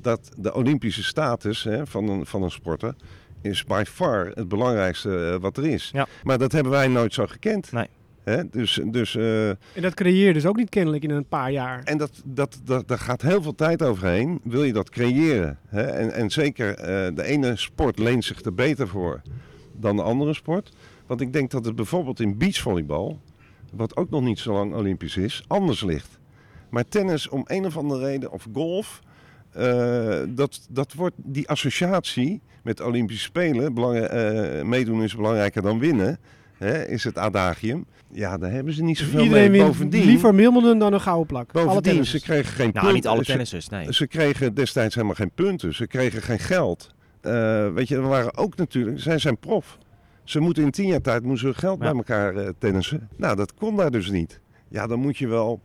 dat 0.00 0.30
de 0.36 0.54
Olympische 0.54 1.02
status 1.02 1.68
van, 1.84 2.26
van 2.26 2.42
een 2.42 2.50
sporter 2.50 2.94
is 3.42 3.64
by 3.64 3.82
far 3.86 4.30
het 4.34 4.48
belangrijkste 4.48 5.30
eh, 5.32 5.40
wat 5.40 5.56
er 5.56 5.66
is. 5.66 5.90
Ja. 5.92 6.06
Maar 6.22 6.38
dat 6.38 6.52
hebben 6.52 6.72
wij 6.72 6.88
nooit 6.88 7.14
zo 7.14 7.26
gekend. 7.26 7.72
Nee. 7.72 7.86
Hè, 8.22 8.48
dus, 8.48 8.80
dus, 8.84 9.16
eh, 9.16 9.48
En 9.48 9.58
dat 9.80 9.94
creëer 9.94 10.26
je 10.26 10.32
dus 10.32 10.46
ook 10.46 10.56
niet 10.56 10.68
kennelijk 10.68 11.02
in 11.02 11.10
een 11.10 11.28
paar 11.28 11.50
jaar. 11.50 11.82
en 11.84 11.98
dat, 11.98 12.22
dat, 12.24 12.60
dat, 12.64 12.88
daar 12.88 12.98
gaat 12.98 13.22
heel 13.22 13.42
veel 13.42 13.54
tijd 13.54 13.82
overheen. 13.82 14.40
Wil 14.44 14.64
je 14.64 14.72
dat 14.72 14.90
creëren? 14.90 15.58
Hè? 15.66 15.82
En, 15.82 16.12
en 16.12 16.30
zeker 16.30 16.74
eh, 16.74 17.14
de 17.14 17.24
ene 17.24 17.56
sport 17.56 17.98
leent 17.98 18.24
zich 18.24 18.40
er 18.42 18.54
beter 18.54 18.88
voor 18.88 19.22
dan 19.72 19.96
de 19.96 20.02
andere 20.02 20.34
sport. 20.34 20.72
Want 21.06 21.20
ik 21.20 21.32
denk 21.32 21.50
dat 21.50 21.64
het 21.64 21.74
bijvoorbeeld 21.74 22.20
in 22.20 22.38
beachvolleybal, 22.38 23.20
wat 23.72 23.96
ook 23.96 24.10
nog 24.10 24.22
niet 24.22 24.38
zo 24.38 24.52
lang 24.52 24.74
Olympisch 24.74 25.16
is, 25.16 25.44
anders 25.46 25.82
ligt. 25.82 26.18
Maar 26.70 26.88
tennis 26.88 27.28
om 27.28 27.44
een 27.46 27.66
of 27.66 27.76
andere 27.76 28.04
reden, 28.04 28.32
of 28.32 28.46
golf, 28.52 29.02
eh, 29.52 30.20
dat, 30.28 30.66
dat 30.70 30.92
wordt 30.92 31.14
die 31.16 31.48
associatie 31.48 32.40
met 32.62 32.80
Olympische 32.80 33.22
Spelen, 33.22 33.74
belang, 33.74 33.98
eh, 33.98 34.62
meedoen 34.62 35.02
is 35.02 35.16
belangrijker 35.16 35.62
dan 35.62 35.78
winnen, 35.78 36.18
hè, 36.58 36.86
is 36.88 37.04
het 37.04 37.18
adagium. 37.18 37.86
Ja, 38.10 38.38
daar 38.38 38.50
hebben 38.50 38.72
ze 38.72 38.82
niet 38.82 38.98
zoveel 38.98 39.20
Iedereen 39.22 39.50
mee. 39.50 39.62
Bovendien, 39.64 40.04
liever 40.04 40.34
Wimbledon 40.34 40.78
dan 40.78 40.92
een 40.92 41.00
gouden 41.00 41.26
plak. 41.26 41.50
Alle 41.52 41.64
Bovendien, 41.66 42.04
ze 42.06 42.20
kregen 42.20 42.52
geen 42.52 42.58
Nou, 42.58 42.72
punten. 42.72 42.94
niet 42.94 43.06
alle 43.06 43.18
Ze- 43.24 43.30
tennissers, 43.30 43.68
nee. 43.68 43.92
Ze 43.94 44.06
kregen 44.06 44.54
destijds 44.54 44.94
helemaal 44.94 45.16
geen 45.16 45.30
punten. 45.34 45.74
Ze 45.74 45.86
kregen 45.86 46.22
geen 46.22 46.38
geld. 46.38 46.90
Eh, 47.20 47.72
weet 47.72 47.88
je, 47.88 47.94
er 47.96 48.08
waren 48.08 48.36
ook 48.36 48.56
natuurlijk... 48.56 49.00
Zij 49.00 49.18
zijn 49.18 49.38
prof. 49.38 49.78
Ze 50.24 50.40
moeten 50.40 50.62
in 50.62 50.70
tien 50.70 50.86
jaar 50.86 51.00
tijd 51.00 51.22
moeten 51.22 51.48
ze 51.48 51.54
geld 51.60 51.78
Ja. 51.80 51.84
bij 51.84 51.96
elkaar 51.96 52.36
eh, 52.36 52.48
tennissen. 52.58 53.08
Nou, 53.16 53.36
dat 53.36 53.54
kon 53.54 53.76
daar 53.76 53.90
dus 53.90 54.10
niet. 54.10 54.40
Ja, 54.68 54.86
dan 54.86 54.98
moet 55.00 55.18
je 55.18 55.28
wel 55.28 55.60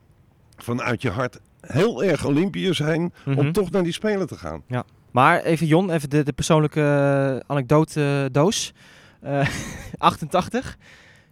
vanuit 0.58 1.02
je 1.02 1.10
hart 1.10 1.40
heel 1.62 2.03
erg 2.03 2.26
Olympiër 2.26 2.76
zijn... 2.76 3.14
Mhm. 3.26 3.38
om 3.39 3.51
toch 3.51 3.72
naar 3.72 3.84
die 3.84 3.93
Spelen 3.93 4.28
te 4.28 4.36
gaan. 4.36 4.64
Maar 5.12 5.43
even 5.43 5.68
Jon, 5.68 5.91
even 5.91 6.10
de, 6.10 6.24
de 6.24 6.34
persoonlijke 6.34 6.82
eh, 6.82 7.51
anekdote 7.51 8.24
eh, 8.26 8.34
doos. 8.34 8.74
Eh, 9.22 9.47
88, 9.97 10.78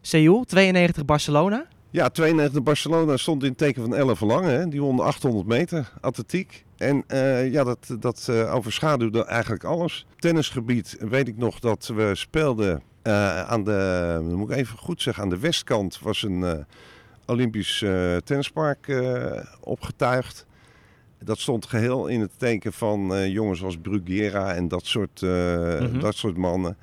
Seoul, 0.01 0.43
92 0.43 1.05
Barcelona. 1.05 1.65
Ja, 1.89 2.09
92 2.09 2.63
Barcelona 2.63 3.17
stond 3.17 3.43
in 3.43 3.49
het 3.49 3.57
teken 3.57 3.82
van 3.82 3.95
Elle 3.95 4.15
Verlangen. 4.15 4.59
Hè. 4.59 4.67
Die 4.67 4.82
won 4.82 4.95
de 4.95 5.01
800 5.01 5.47
meter 5.47 5.91
atletiek. 6.01 6.65
En 6.78 7.03
eh, 7.07 7.51
ja, 7.51 7.63
dat, 7.63 7.95
dat 7.99 8.28
eh, 8.30 8.53
overschaduwde 8.55 9.26
eigenlijk 9.26 9.63
alles. 9.63 10.05
Tennisgebied 10.17 10.97
weet 10.99 11.28
ik 11.28 11.38
nog 11.38 11.59
dat 11.59 11.91
we 11.95 12.11
speelden 12.13 12.82
eh, 13.01 13.41
aan 13.41 13.63
de, 13.63 14.19
moet 14.23 14.51
ik 14.51 14.57
even 14.57 14.78
goed 14.78 15.01
zeggen, 15.01 15.23
aan 15.23 15.30
de 15.30 15.39
westkant 15.39 15.99
was 15.99 16.23
een 16.23 16.43
eh, 16.43 16.63
Olympisch 17.26 17.82
eh, 17.82 18.15
tennispark 18.17 18.88
eh, 18.88 19.41
opgetuigd. 19.59 20.45
Dat 21.23 21.39
stond 21.39 21.65
geheel 21.65 22.07
in 22.07 22.21
het 22.21 22.32
teken 22.38 22.73
van 22.73 23.15
eh, 23.15 23.28
jongens 23.28 23.63
als 23.63 23.78
Bruguera 23.78 24.53
en 24.53 24.67
dat 24.67 24.86
soort, 24.86 25.21
Mhm. 25.21 25.99
dat 25.99 26.15
soort 26.15 26.38
mannen. 26.38 26.78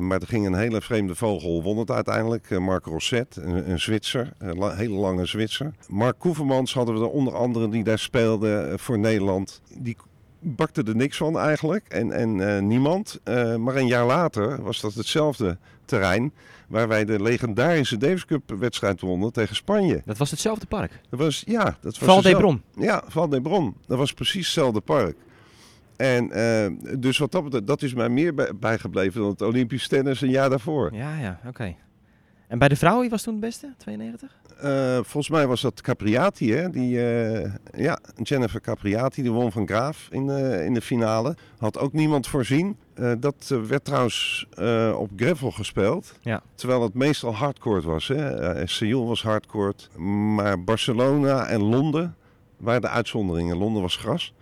Maar 0.00 0.20
er 0.20 0.26
ging 0.26 0.46
een 0.46 0.54
hele 0.54 0.80
vreemde 0.80 1.14
vogel, 1.14 1.62
won 1.62 1.78
het 1.78 1.90
uiteindelijk. 1.90 2.58
Mark 2.58 2.84
Rosset, 2.86 3.36
een, 3.36 3.70
een 3.70 3.80
Zwitser, 3.80 4.32
een 4.38 4.58
la- 4.58 4.74
hele 4.74 4.94
lange 4.94 5.26
Zwitser. 5.26 5.72
Mark 5.88 6.18
Koevermans 6.18 6.74
hadden 6.74 6.94
we 6.94 7.00
er 7.00 7.08
onder 7.10 7.34
andere 7.34 7.68
die 7.68 7.84
daar 7.84 7.98
speelde 7.98 8.72
voor 8.76 8.98
Nederland. 8.98 9.60
Die 9.78 9.96
bakte 10.40 10.82
er 10.82 10.96
niks 10.96 11.16
van 11.16 11.38
eigenlijk 11.38 11.88
en, 11.88 12.12
en 12.12 12.66
niemand. 12.66 13.20
Maar 13.58 13.76
een 13.76 13.86
jaar 13.86 14.06
later 14.06 14.62
was 14.62 14.80
dat 14.80 14.94
hetzelfde 14.94 15.56
terrein 15.84 16.32
waar 16.66 16.88
wij 16.88 17.04
de 17.04 17.22
legendarische 17.22 17.96
Davis 17.96 18.24
Cup 18.24 18.50
wedstrijd 18.58 19.00
wonnen 19.00 19.32
tegen 19.32 19.56
Spanje. 19.56 20.02
Dat 20.04 20.16
was 20.18 20.30
hetzelfde 20.30 20.66
park. 20.66 21.00
Dat 21.10 21.18
was, 21.20 21.42
ja, 21.46 21.64
dat 21.64 21.76
was 21.80 21.98
Val 21.98 22.16
dezelfde- 22.22 22.40
Bron. 22.40 22.62
ja, 22.86 23.02
Val 23.08 23.28
de 23.28 23.40
Bron. 23.40 23.76
Dat 23.86 23.98
was 23.98 24.12
precies 24.12 24.44
hetzelfde 24.44 24.80
park. 24.80 25.16
En 25.96 26.30
eh, 26.30 26.70
dus 26.98 27.18
wat 27.18 27.32
dat 27.32 27.44
betreft, 27.44 27.66
dat 27.66 27.82
is 27.82 27.94
mij 27.94 28.08
meer 28.08 28.34
bij- 28.34 28.50
bijgebleven 28.56 29.20
dan 29.20 29.30
het 29.30 29.42
Olympisch 29.42 29.88
tennis 29.88 30.20
een 30.20 30.30
jaar 30.30 30.50
daarvoor. 30.50 30.94
Ja, 30.94 31.16
ja, 31.18 31.40
oké. 31.46 31.74
En 32.48 32.58
bij 32.58 32.68
de 32.68 32.76
vrouwen, 32.76 33.00
wie 33.02 33.10
was 33.10 33.22
toen 33.22 33.34
de 33.34 33.40
beste? 33.40 33.74
92? 33.78 34.36
Eh, 34.56 34.94
volgens 34.94 35.28
mij 35.28 35.46
was 35.46 35.60
dat 35.60 35.80
Capriati, 35.80 36.52
hè? 36.52 36.70
Die, 36.70 37.06
eh, 37.06 37.50
ja, 37.74 37.98
Jennifer 38.22 38.60
Capriati, 38.60 39.22
die 39.22 39.32
won 39.32 39.52
van 39.52 39.66
Graaf 39.66 40.08
in 40.10 40.26
de, 40.26 40.62
in 40.64 40.74
de 40.74 40.80
finale. 40.80 41.36
Had 41.58 41.78
ook 41.78 41.92
niemand 41.92 42.26
voorzien. 42.26 42.76
Eh, 42.94 43.12
dat 43.18 43.54
werd 43.68 43.84
trouwens 43.84 44.46
op 44.94 45.10
gravel 45.16 45.50
gespeeld. 45.50 46.14
Ja. 46.20 46.42
Terwijl 46.54 46.82
het 46.82 46.94
meestal 46.94 47.34
hardcourt 47.34 47.84
was. 47.84 48.08
Hè? 48.08 48.66
Seoul 48.66 49.06
was 49.06 49.22
hardcourt. 49.22 49.88
Maar 50.34 50.64
Barcelona 50.64 51.46
en 51.46 51.62
Londen 51.62 52.16
waren 52.56 52.80
de 52.80 52.88
uitzonderingen. 52.88 53.56
Londen 53.56 53.82
was 53.82 53.96
gras. 53.96 54.34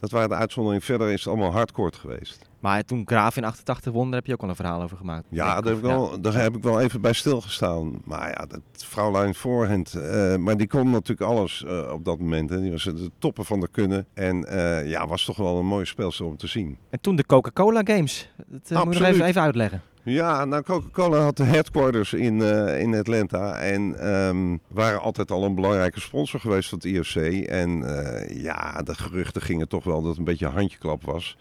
Dat 0.00 0.10
waren 0.10 0.28
de 0.28 0.34
uitzonderingen. 0.34 0.86
Verder 0.86 1.10
is 1.10 1.24
het 1.24 1.28
allemaal 1.28 1.52
hardcourt 1.52 1.96
geweest. 1.96 2.48
Maar 2.64 2.84
toen 2.84 3.02
Graaf 3.06 3.36
in 3.36 3.44
88 3.44 3.92
won, 3.92 4.04
daar 4.04 4.14
heb 4.14 4.26
je 4.26 4.32
ook 4.32 4.42
al 4.42 4.48
een 4.48 4.56
verhaal 4.56 4.82
over 4.82 4.96
gemaakt. 4.96 5.26
Ja, 5.28 5.46
daar 5.46 5.58
ik, 5.58 5.64
heb, 5.64 5.76
ik 5.76 5.82
wel, 5.82 6.20
daar 6.20 6.34
heb 6.34 6.56
ik 6.56 6.62
wel 6.62 6.80
even 6.80 7.00
bij 7.00 7.12
stilgestaan. 7.12 8.00
Maar 8.04 8.28
ja, 8.28 8.46
dat 8.46 8.60
vrouwlijn 8.72 9.34
voorhand. 9.34 9.94
eh, 9.94 10.36
maar 10.36 10.56
die 10.56 10.66
kon 10.66 10.90
natuurlijk 10.90 11.30
alles 11.30 11.64
eh, 11.64 11.92
op 11.92 12.04
dat 12.04 12.18
moment. 12.18 12.50
Hè. 12.50 12.60
Die 12.60 12.70
was 12.70 12.82
de 12.82 13.10
toppen 13.18 13.44
van 13.44 13.60
de 13.60 13.68
kunnen. 13.70 14.06
En 14.14 14.44
eh, 14.44 14.88
ja, 14.88 15.06
was 15.06 15.24
toch 15.24 15.36
wel 15.36 15.58
een 15.58 15.66
mooie 15.66 15.84
speelster 15.84 16.26
om 16.26 16.36
te 16.36 16.46
zien. 16.46 16.78
En 16.90 17.00
toen 17.00 17.16
de 17.16 17.26
Coca-Cola 17.26 17.80
Games. 17.84 18.30
Dat 18.46 18.84
moet 18.84 18.94
je 18.94 19.00
nog 19.00 19.08
even, 19.08 19.24
even 19.24 19.42
uitleggen. 19.42 19.82
Ja, 20.02 20.44
nou 20.44 20.62
Coca-Cola 20.62 21.18
had 21.18 21.36
de 21.36 21.44
headquarters 21.44 22.12
in, 22.12 22.42
in 22.78 22.94
Atlanta. 22.94 23.58
En 23.58 23.98
ehm, 23.98 24.56
waren 24.68 25.00
altijd 25.00 25.30
al 25.30 25.44
een 25.44 25.54
belangrijke 25.54 26.00
sponsor 26.00 26.40
geweest 26.40 26.68
van 26.68 26.78
het 26.78 26.86
IFC. 26.86 27.46
En 27.46 27.78
ja, 28.28 28.82
de 28.82 28.94
geruchten 28.94 29.42
gingen 29.42 29.68
toch 29.68 29.84
wel 29.84 30.00
dat 30.00 30.08
het 30.08 30.18
een 30.18 30.24
beetje 30.24 30.46
handjeklap 30.46 31.04
was. 31.04 31.36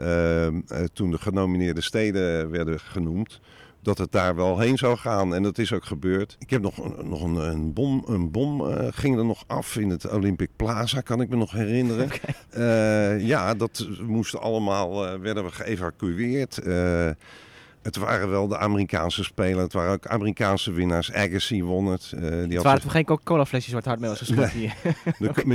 Ehm, 0.00 0.60
eh, 0.68 0.84
toen 0.92 1.10
de 1.10 1.18
genomineerde 1.18 1.80
steden 1.80 2.50
werden 2.50 2.80
genoemd. 2.80 3.40
Dat 3.82 3.98
het 3.98 4.12
daar 4.12 4.34
wel 4.36 4.58
heen 4.58 4.78
zou 4.78 4.96
gaan. 4.96 5.34
En 5.34 5.42
dat 5.42 5.58
is 5.58 5.72
ook 5.72 5.84
gebeurd. 5.84 6.36
Ik 6.38 6.50
heb 6.50 6.62
nog, 6.62 6.76
een- 6.78 7.08
nog 7.08 7.22
een, 7.22 7.34
een 7.36 7.72
bom, 7.72 8.04
een 8.06 8.30
bom 8.30 8.68
eh, 8.70 8.86
ging 8.90 9.18
er 9.18 9.24
nog 9.24 9.44
af 9.46 9.76
in 9.76 9.90
het 9.90 10.10
Olympic 10.10 10.48
Plaza, 10.56 11.00
kan 11.00 11.20
ik 11.20 11.28
me 11.28 11.36
nog 11.36 11.52
herinneren. 11.52 12.08
Eh, 12.50 13.26
ja, 13.26 13.54
dat 13.54 13.86
moesten 14.06 14.40
allemaal, 14.40 15.18
werden 15.20 15.44
we 15.44 15.50
geëvacueerd. 15.50 16.58
Het 17.82 17.96
waren 17.96 18.30
wel 18.30 18.48
de 18.48 18.58
Amerikaanse 18.58 19.24
spelers. 19.24 19.62
Het 19.62 19.72
waren 19.72 19.92
ook 19.92 20.06
Amerikaanse 20.06 20.72
winnaars. 20.72 21.12
Agassi 21.12 21.64
won 21.64 21.86
het. 21.86 22.12
Eh, 22.14 22.20
die 22.20 22.28
Het 22.30 22.54
had 22.54 22.62
waren 22.62 22.80
toch 22.80 22.92
geen 22.92 23.04
Coca-Cola 23.04 23.46
flesjes 23.46 23.72
waar 23.72 23.82
het 23.82 23.88
hard 23.88 24.00
mee 24.00 24.10
was 24.10 24.52
hier. 24.52 24.74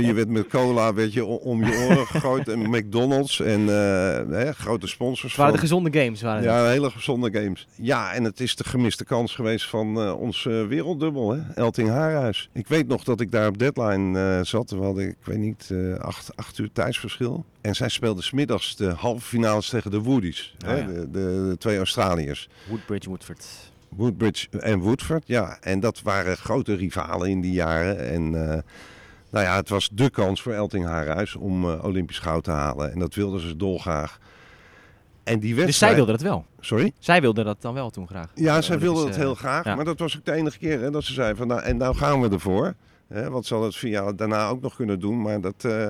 je 0.06 0.12
werd 0.12 0.28
met 0.28 0.46
cola 0.46 0.94
werd 0.94 1.12
je, 1.12 1.24
om 1.24 1.64
je 1.64 1.86
oren 1.88 2.06
gegooid. 2.16 2.48
En 2.48 2.70
McDonald's 2.70 3.40
en 3.40 3.60
eh, 3.60 4.38
hè, 4.38 4.52
grote 4.52 4.86
sponsors. 4.86 5.32
Het 5.32 5.40
waren 5.40 5.54
de 5.54 5.60
gezonde 5.60 6.00
games. 6.00 6.22
Waren 6.22 6.42
het. 6.42 6.50
Ja, 6.50 6.68
hele 6.68 6.90
gezonde 6.90 7.40
games. 7.40 7.66
Ja, 7.74 8.12
en 8.12 8.24
het 8.24 8.40
is 8.40 8.56
de 8.56 8.64
gemiste 8.64 9.04
kans 9.04 9.34
geweest 9.34 9.68
van 9.68 10.00
eh, 10.00 10.20
ons 10.20 10.42
werelddubbel, 10.42 11.30
hè? 11.30 11.40
Elting 11.54 11.88
Haarhuis. 11.88 12.48
Ik 12.52 12.66
weet 12.66 12.88
nog 12.88 13.04
dat 13.04 13.20
ik 13.20 13.30
daar 13.30 13.48
op 13.48 13.58
deadline 13.58 14.44
zat. 14.44 14.70
We 14.70 14.82
hadden, 14.82 15.08
ik 15.08 15.24
weet 15.24 15.38
niet, 15.38 15.74
acht, 15.98 16.36
acht 16.36 16.58
uur 16.58 16.70
tijdsverschil. 16.72 17.44
En 17.60 17.74
zij 17.74 17.88
speelden 17.88 18.24
smiddags 18.24 18.76
de 18.76 18.88
halve 18.88 19.26
finales 19.26 19.68
tegen 19.68 19.90
de 19.90 20.00
Woodies. 20.00 20.54
Oh, 20.64 20.70
hè? 20.70 20.76
ja. 20.76 20.86
De, 20.86 21.10
de, 21.10 21.46
de 21.48 21.56
twee 21.58 21.76
Australiërs. 21.76 22.15
Woodbridge, 22.68 23.08
Woodford. 23.08 23.46
Woodbridge 23.88 24.48
en 24.60 24.78
Woodford, 24.78 25.22
ja. 25.26 25.56
En 25.60 25.80
dat 25.80 26.02
waren 26.02 26.36
grote 26.36 26.74
rivalen 26.74 27.28
in 27.30 27.40
die 27.40 27.52
jaren. 27.52 27.98
En 28.10 28.22
eh, 28.52 28.62
nou 29.30 29.44
ja, 29.44 29.56
het 29.56 29.68
was 29.68 29.88
de 29.92 30.10
kans 30.10 30.42
voor 30.42 30.52
Elting 30.52 30.84
Haarhuis 30.86 31.34
om 31.34 31.70
eh, 31.70 31.84
Olympisch 31.84 32.18
goud 32.18 32.44
te 32.44 32.50
halen. 32.50 32.92
En 32.92 32.98
dat 32.98 33.14
wilden 33.14 33.40
ze 33.40 33.56
dolgraag. 33.56 34.18
En 35.24 35.38
die 35.40 35.54
wedstrijd... 35.54 35.66
Dus 35.66 35.78
zij 35.78 35.94
wilden 35.94 36.14
dat 36.14 36.22
wel. 36.22 36.44
Sorry? 36.60 36.92
Zij 36.98 37.20
wilden 37.20 37.44
dat 37.44 37.62
dan 37.62 37.74
wel 37.74 37.90
toen 37.90 38.06
graag. 38.06 38.30
Ja, 38.34 38.56
Eh, 38.56 38.62
zij 38.62 38.74
het 38.76 38.88
Olympische- 38.88 39.20
heel 39.20 39.34
graag. 39.34 39.64
ja. 39.64 39.74
Maar 39.74 39.84
dat 39.84 39.98
was 39.98 40.16
ook 40.16 40.24
de 40.24 40.32
enige 40.32 40.58
keer 40.58 40.80
hè, 40.80 40.90
dat 40.90 41.04
ze 41.04 41.12
zei 41.12 41.34
van 41.34 41.46
nou, 41.46 41.60
en 41.60 41.76
nou 41.76 41.96
gaan 41.96 42.20
we 42.20 42.28
ervoor. 42.28 42.74
Hè, 43.08 43.30
want 43.30 43.46
ze 43.46 43.52
hadden 43.52 43.70
het 43.72 43.78
via 43.80 44.12
daarna 44.12 44.48
ook 44.48 44.60
nog 44.62 44.76
kunnen 44.76 45.00
doen. 45.00 45.22
Maar 45.22 45.40
dat, 45.40 45.64
eh, 45.64 45.86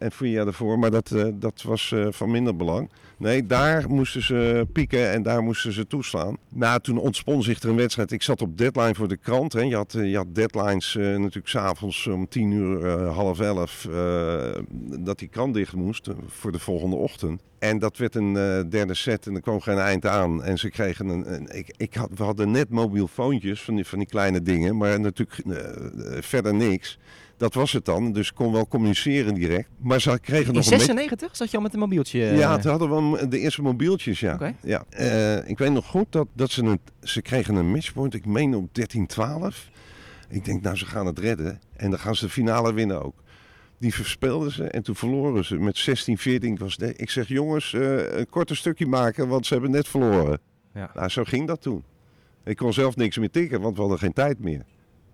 en 0.00 0.12
vier 0.12 0.30
jaar 0.30 0.44
daarvoor, 0.44 0.78
maar 0.78 0.90
dat, 0.90 1.10
eh, 1.10 1.26
dat 1.34 1.62
was 1.62 1.92
eh, 1.92 2.06
van 2.10 2.30
minder 2.30 2.56
belang. 2.56 2.90
Nee, 3.20 3.46
daar 3.46 3.90
moesten 3.90 4.22
ze 4.22 4.66
pieken 4.72 5.10
en 5.10 5.22
daar 5.22 5.42
moesten 5.42 5.72
ze 5.72 5.86
toeslaan. 5.86 6.36
Nou, 6.48 6.80
toen 6.80 6.98
ontspon 6.98 7.42
zich 7.42 7.62
er 7.62 7.68
een 7.68 7.76
wedstrijd. 7.76 8.12
Ik 8.12 8.22
zat 8.22 8.42
op 8.42 8.58
deadline 8.58 8.94
voor 8.94 9.08
de 9.08 9.16
krant. 9.16 9.52
Hè. 9.52 9.60
Je, 9.60 9.76
had, 9.76 9.94
eh, 9.94 10.20
deadlines 10.28 10.96
eh, 10.96 11.02
natuurlijk 11.02 11.48
s'avonds 11.48 12.06
om 12.06 12.28
tien 12.28 12.50
uur, 12.50 12.86
half 13.06 13.40
elf, 13.40 13.88
dat 15.00 15.18
die 15.18 15.28
krant 15.28 15.54
dicht 15.54 15.74
moest 15.74 16.08
voor 16.26 16.52
de 16.52 16.58
volgende 16.58 16.96
ochtend. 16.96 17.42
En 17.58 17.78
dat 17.78 17.96
werd 17.96 18.14
een 18.14 18.32
derde 18.70 18.94
set 18.94 19.26
en 19.26 19.34
er 19.34 19.40
kwam 19.40 19.60
geen 19.60 19.78
eind 19.78 20.06
aan. 20.06 20.42
En 20.42 20.58
ze 20.58 20.70
kregen 20.70 21.08
een. 21.08 21.34
een 21.34 21.56
ik, 21.56 21.74
ik 21.76 21.94
had, 21.94 22.10
we 22.14 22.22
hadden 22.22 22.50
net 22.50 22.68
mobiel 22.68 23.06
foontjes 23.06 23.62
van 23.62 23.74
die, 23.74 23.86
van 23.86 23.98
die 23.98 24.08
kleine 24.08 24.42
dingen, 24.42 24.76
maar 24.76 25.00
natuurlijk 25.00 25.42
verder 26.20 26.54
niks. 26.54 26.98
Dat 27.40 27.54
was 27.54 27.72
het 27.72 27.84
dan, 27.84 28.12
dus 28.12 28.28
ik 28.28 28.34
kon 28.34 28.52
wel 28.52 28.68
communiceren 28.68 29.34
direct. 29.34 29.68
Maar 29.78 30.00
ze 30.00 30.18
kregen 30.20 30.46
In 30.48 30.54
nog 30.54 30.64
een 30.64 30.70
beetje- 30.70 30.84
96 30.84 31.36
zat 31.36 31.50
je 31.50 31.56
al 31.56 31.62
met 31.62 31.72
een 31.72 31.78
mobieltje? 31.78 32.24
eh, 32.24 32.38
ja, 32.38 32.58
toen 32.58 32.70
hadden 32.70 33.10
we 33.10 33.28
de 33.28 33.38
eerste 33.38 33.62
mobieltjes, 33.62 34.20
ja. 34.20 34.54
Ja. 34.62 34.84
Eh, 34.88 35.48
ik 35.48 35.58
weet 35.58 35.72
nog 35.72 35.86
goed 35.86 36.06
dat, 36.12 36.26
dat 36.32 36.50
ze, 36.50 36.62
een, 36.62 36.80
ze 37.02 37.22
kregen 37.22 37.54
een 37.54 37.70
matchpoint, 37.70 38.14
ik 38.14 38.26
meen 38.26 38.54
op 38.54 38.68
13-12. 38.72 39.70
Ik 40.28 40.44
denk, 40.44 40.62
nou, 40.62 40.76
ze 40.76 40.86
gaan 40.86 41.06
het 41.06 41.18
redden. 41.18 41.60
En 41.76 41.90
dan 41.90 41.98
gaan 41.98 42.14
ze 42.16 42.24
de 42.24 42.30
finale 42.30 42.72
winnen 42.72 43.04
ook. 43.04 43.14
Die 43.78 43.94
verspeelden 43.94 44.52
ze 44.52 44.64
en 44.64 44.82
toen 44.82 44.94
verloren 44.96 45.44
ze 45.44 45.58
met 45.58 45.76
16-14. 45.78 46.58
Was 46.58 46.76
de, 46.76 46.94
ik 46.96 47.10
zeg, 47.10 47.28
jongens, 47.28 47.72
eh, 47.74 48.18
een 48.18 48.28
korter 48.28 48.56
stukje 48.56 48.86
maken, 48.86 49.28
want 49.28 49.46
ze 49.46 49.52
hebben 49.52 49.70
net 49.70 49.88
verloren. 49.88 50.40
Ja. 50.74 50.90
Nou, 50.94 51.08
zo 51.08 51.24
ging 51.24 51.46
dat 51.46 51.62
toen. 51.62 51.84
Ik 52.44 52.56
kon 52.56 52.72
zelf 52.72 52.96
niks 52.96 53.18
meer 53.18 53.30
tikken, 53.30 53.60
want 53.60 53.74
we 53.74 53.80
hadden 53.80 53.98
geen 53.98 54.12
tijd 54.12 54.38
meer. 54.38 54.64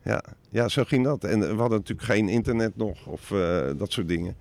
Ja, 0.07 0.23
ja 0.51 0.69
zo 0.69 0.85
ging 0.85 1.05
dat. 1.05 1.25
En 1.25 1.41
we 1.41 1.47
hadden 1.47 1.79
natuurlijk 1.79 2.07
geen 2.07 2.29
internet 2.29 2.77
nog 2.77 3.07
of 3.07 3.31
eh, 3.31 3.71
dat 3.77 3.93
soort 3.93 4.09
dingen. 4.09 4.37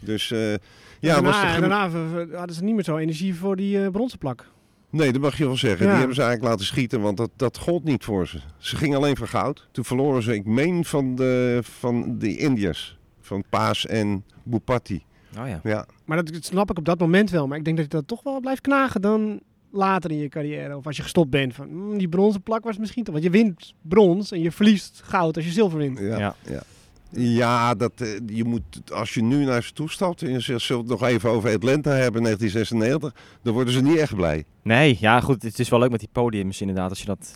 Dus 0.00 0.30
eh, 0.30 0.50
ja, 0.50 0.58
daarna, 1.00 1.22
was 1.22 1.42
daarna 1.42 1.90
hadden 2.36 2.56
ze 2.56 2.64
niet 2.64 2.74
meer 2.74 2.84
zo 2.84 2.96
energie 2.96 3.34
voor 3.34 3.56
die 3.56 3.84
eh 3.84 3.90
bronzen 3.90 4.18
plak. 4.18 4.46
Nee, 4.90 5.12
dat 5.12 5.20
mag 5.20 5.38
je 5.38 5.44
wel 5.44 5.56
zeggen. 5.56 5.80
Ja. 5.80 5.90
Die 5.90 5.98
hebben 5.98 6.16
ze 6.16 6.22
eigenlijk 6.22 6.50
laten 6.50 6.66
schieten, 6.66 7.00
want 7.00 7.16
dat, 7.16 7.30
dat 7.36 7.58
gold 7.58 7.84
niet 7.84 8.04
voor 8.04 8.28
ze. 8.28 8.40
Ze 8.58 8.76
gingen 8.76 8.96
alleen 8.96 9.16
voor 9.16 9.28
goud. 9.28 9.68
Toen 9.70 9.84
verloren 9.84 10.22
ze, 10.22 10.34
ik 10.34 10.44
meen, 10.44 10.84
van 10.84 11.14
de, 11.14 11.60
van 11.62 12.18
de 12.18 12.36
Indiërs. 12.36 12.98
Van 13.20 13.44
Paas 13.50 13.86
en 13.86 14.24
Bupati. 14.42 15.04
Oh 15.38 15.48
ja. 15.48 15.60
Ja, 15.62 15.86
Maar 16.04 16.16
dat, 16.16 16.32
dat 16.32 16.44
snap 16.44 16.70
ik 16.70 16.78
op 16.78 16.84
dat 16.84 16.98
moment 16.98 17.30
wel. 17.30 17.46
Maar 17.46 17.58
ik 17.58 17.64
denk 17.64 17.76
dat 17.76 17.86
je 17.86 17.96
dat 17.96 18.08
toch 18.08 18.22
wel 18.22 18.40
blijft 18.40 18.60
knagen 18.60 19.00
dan 19.00 19.40
later 19.72 20.10
in 20.10 20.16
je 20.16 20.28
carrière. 20.28 20.76
Of 20.76 20.86
als 20.86 20.96
je 20.96 21.02
gestopt 21.02 21.30
bent. 21.30 21.54
Van, 21.54 21.68
"Hmm, 21.68 21.98
die 21.98 22.08
bronzen 22.08 22.42
plak 22.42 22.64
was 22.64 22.78
misschien 22.78 23.04
toch. 23.04 23.12
Want 23.12 23.24
je 23.26 23.30
wint 23.32 23.74
brons 23.82 24.32
en 24.32 24.40
je 24.40 24.52
verliest 24.52 25.00
goud 25.04 25.36
als 25.36 25.44
je 25.44 25.50
zilver 25.50 25.78
wint. 25.78 25.98
ja, 25.98 26.18
Ja. 26.18 26.34
ja. 26.48 26.62
ja. 27.10 27.74
dat, 27.74 27.92
eh, 27.96 28.08
je 28.26 28.44
moet, 28.44 28.62
als 28.92 29.14
je 29.14 29.22
nu 29.22 29.44
naar 29.44 29.62
ze 29.62 29.72
toestapt 29.72 30.22
en 30.22 30.30
je 30.32 30.40
zegt, 30.40 30.60
zullen 30.60 30.84
we 30.84 30.92
het 30.92 31.00
nog 31.00 31.08
even 31.10 31.30
over 31.30 31.54
Atlanta 31.54 31.90
hebben, 31.90 32.22
1996, 32.22 33.14
dan 33.42 33.52
worden 33.54 33.72
ze 33.72 33.82
niet 33.82 33.96
echt 33.98 34.14
blij. 34.14 34.44
Nee, 34.62 34.96
ja 35.00 35.20
goed, 35.20 35.42
het 35.42 35.58
is 35.58 35.68
wel 35.68 35.78
leuk 35.78 35.90
met 35.90 36.00
die 36.00 36.08
podiums 36.12 36.60
inderdaad. 36.60 36.90
Als 36.90 37.00
je 37.00 37.06
dat 37.06 37.34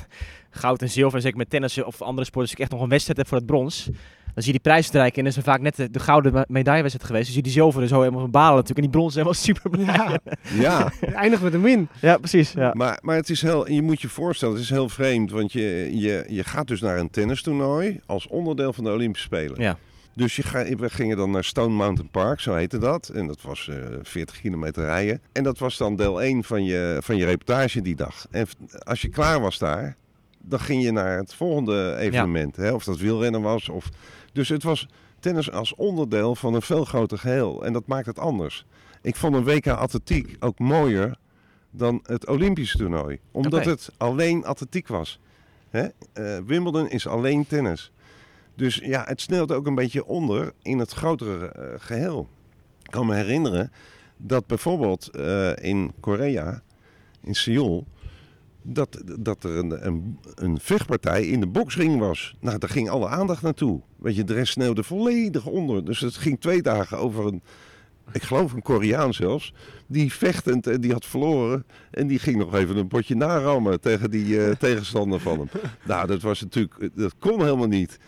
goud 0.50 0.82
en 0.82 0.90
zilver, 0.90 1.16
en 1.16 1.22
zeker 1.22 1.38
met 1.38 1.50
tennis 1.50 1.82
of 1.82 2.02
andere 2.02 2.26
sporten, 2.26 2.42
als 2.50 2.52
ik 2.52 2.58
echt 2.58 2.70
nog 2.70 2.80
een 2.82 2.88
wedstrijd 2.88 3.18
heb 3.18 3.28
voor 3.28 3.36
het 3.36 3.46
brons. 3.46 3.88
Dan 4.38 4.46
zie 4.46 4.56
je 4.56 4.62
die 4.62 4.72
prijsstrijken 4.72 5.16
en 5.16 5.22
dan 5.22 5.32
is 5.32 5.36
er 5.38 5.42
vaak 5.52 5.60
net 5.60 5.76
de, 5.76 5.90
de 5.90 5.98
gouden 6.00 6.32
me- 6.32 6.44
medaillewedstrijd 6.48 7.06
geweest. 7.06 7.24
Dus 7.26 7.34
zie 7.34 7.44
je 7.44 7.50
die 7.50 7.58
zilveren 7.60 7.88
zo 7.88 7.98
helemaal 8.00 8.20
van 8.20 8.30
balen 8.30 8.54
natuurlijk. 8.54 8.78
En 8.78 8.82
die 8.84 8.92
brons 8.92 9.12
helemaal 9.14 9.34
super 9.48 9.70
blij. 9.70 9.84
Ja, 9.84 10.20
Ja, 10.58 10.92
eindigt 11.14 11.42
met 11.42 11.54
een 11.54 11.62
win. 11.62 11.88
Ja, 12.00 12.16
precies. 12.16 12.52
Ja. 12.52 12.70
maar, 12.74 12.98
maar 13.02 13.16
het 13.16 13.30
is 13.30 13.42
heel, 13.42 13.70
je 13.70 13.82
moet 13.82 14.00
je 14.00 14.08
voorstellen, 14.08 14.54
het 14.54 14.62
is 14.62 14.70
heel 14.70 14.88
vreemd, 14.88 15.30
want 15.30 15.52
je, 15.52 15.88
je, 15.98 16.24
je 16.28 16.44
gaat 16.44 16.66
dus 16.66 16.80
naar 16.80 16.98
een 16.98 17.10
tennistoernooi 17.10 18.00
als 18.06 18.26
onderdeel 18.26 18.72
van 18.72 18.84
de 18.84 18.90
Olympische 18.90 19.26
Spelen. 19.26 19.62
Ja. 19.62 19.76
Dus 20.14 20.36
je 20.36 20.42
ga, 20.42 20.64
we 20.76 20.90
gingen 20.90 21.16
dan 21.16 21.30
naar 21.30 21.44
Stone 21.44 21.74
Mountain 21.74 22.10
Park, 22.10 22.40
zo 22.40 22.54
heette 22.54 22.78
dat. 22.78 23.08
En 23.08 23.26
dat 23.26 23.42
was 23.42 23.68
eh 23.68 23.76
40 24.02 24.40
kilometer 24.40 24.84
rijden. 24.84 25.20
En 25.32 25.42
dat 25.42 25.58
was 25.58 25.76
dan 25.76 25.96
deel 25.96 26.22
1 26.22 26.44
van 26.44 26.64
je, 26.64 26.98
van 27.02 27.16
je 27.16 27.24
reportage 27.24 27.82
die 27.82 27.96
dag. 27.96 28.26
En 28.30 28.46
als 28.78 29.02
je 29.02 29.08
klaar 29.08 29.40
was 29.40 29.58
daar, 29.58 29.96
dan 30.38 30.60
ging 30.60 30.82
je 30.82 30.92
naar 30.92 31.18
het 31.18 31.34
volgende 31.34 31.96
evenement. 31.98 32.56
Hè? 32.56 32.72
Of 32.72 32.84
dat 32.84 32.98
wielrennen 32.98 33.42
was. 33.42 33.68
Of... 33.68 33.88
Dus 34.32 34.48
het 34.48 34.62
was 34.62 34.88
tennis 35.20 35.50
als 35.50 35.74
onderdeel 35.74 36.34
van 36.34 36.54
een 36.54 36.62
veel 36.62 36.84
groter 36.84 37.18
geheel. 37.18 37.64
En 37.64 37.72
dat 37.72 37.86
maakt 37.86 38.06
het 38.06 38.18
anders. 38.18 38.64
Ik 39.02 39.16
vond 39.16 39.34
een 39.34 39.44
WK 39.44 39.66
atletiek 39.66 40.36
ook 40.40 40.58
mooier 40.58 41.16
dan 41.70 42.00
het 42.02 42.26
Olympische 42.26 42.78
toernooi. 42.78 43.18
Omdat 43.30 43.64
het 43.64 43.90
alleen 43.96 44.44
atletiek 44.44 44.88
was. 44.88 45.20
Hè? 45.70 45.86
Eh, 46.12 46.38
Wimbledon 46.46 46.88
is 46.88 47.06
alleen 47.06 47.46
tennis. 47.46 47.92
Dus 48.54 48.74
ja, 48.74 49.04
het 49.06 49.20
sneeuwt 49.20 49.52
ook 49.52 49.66
een 49.66 49.74
beetje 49.74 50.04
onder 50.04 50.52
in 50.62 50.78
het 50.78 50.92
grotere 50.92 51.46
eh, 51.46 51.74
geheel. 51.78 52.28
Ik 52.82 52.90
kan 52.90 53.06
me 53.06 53.14
herinneren 53.14 53.72
dat 54.16 54.46
bijvoorbeeld 54.46 55.08
eh, 55.08 55.56
in 55.56 55.92
Korea, 56.00 56.62
in 57.20 57.34
Seoul, 57.34 57.86
dat, 58.72 59.02
dat 59.18 59.44
er 59.44 59.56
een, 59.56 59.86
een, 59.86 60.18
een 60.34 60.60
vechtpartij 60.60 61.26
in 61.26 61.40
de 61.40 61.46
boksring 61.46 61.98
was. 61.98 62.34
Nou, 62.40 62.58
daar 62.58 62.70
ging 62.70 62.88
alle 62.88 63.08
aandacht 63.08 63.42
naartoe. 63.42 63.80
Weet 63.96 64.16
je, 64.16 64.24
de 64.24 64.34
rest 64.34 64.52
sneeuwde 64.52 64.82
volledig 64.82 65.46
onder. 65.46 65.84
Dus 65.84 66.00
het 66.00 66.16
ging 66.16 66.40
twee 66.40 66.62
dagen 66.62 66.98
over 66.98 67.26
een, 67.26 67.42
ik 68.12 68.22
geloof 68.22 68.52
een 68.52 68.62
Koreaan 68.62 69.14
zelfs, 69.14 69.52
die 69.86 70.12
vechtend 70.12 70.66
en 70.66 70.80
die 70.80 70.92
had 70.92 71.04
verloren. 71.04 71.64
En 71.90 72.06
die 72.06 72.18
ging 72.18 72.36
nog 72.36 72.54
even 72.54 72.76
een 72.76 72.88
potje 72.88 73.14
narammen 73.14 73.80
tegen 73.80 74.10
die 74.10 74.44
eh, 74.44 74.54
tegenstander 74.68 75.20
van 75.20 75.38
hem. 75.38 75.48
Nou, 75.84 76.06
dat 76.06 76.22
was 76.22 76.40
natuurlijk, 76.40 76.90
dat 76.94 77.14
kon 77.18 77.42
helemaal 77.44 77.66
niet. 77.66 77.98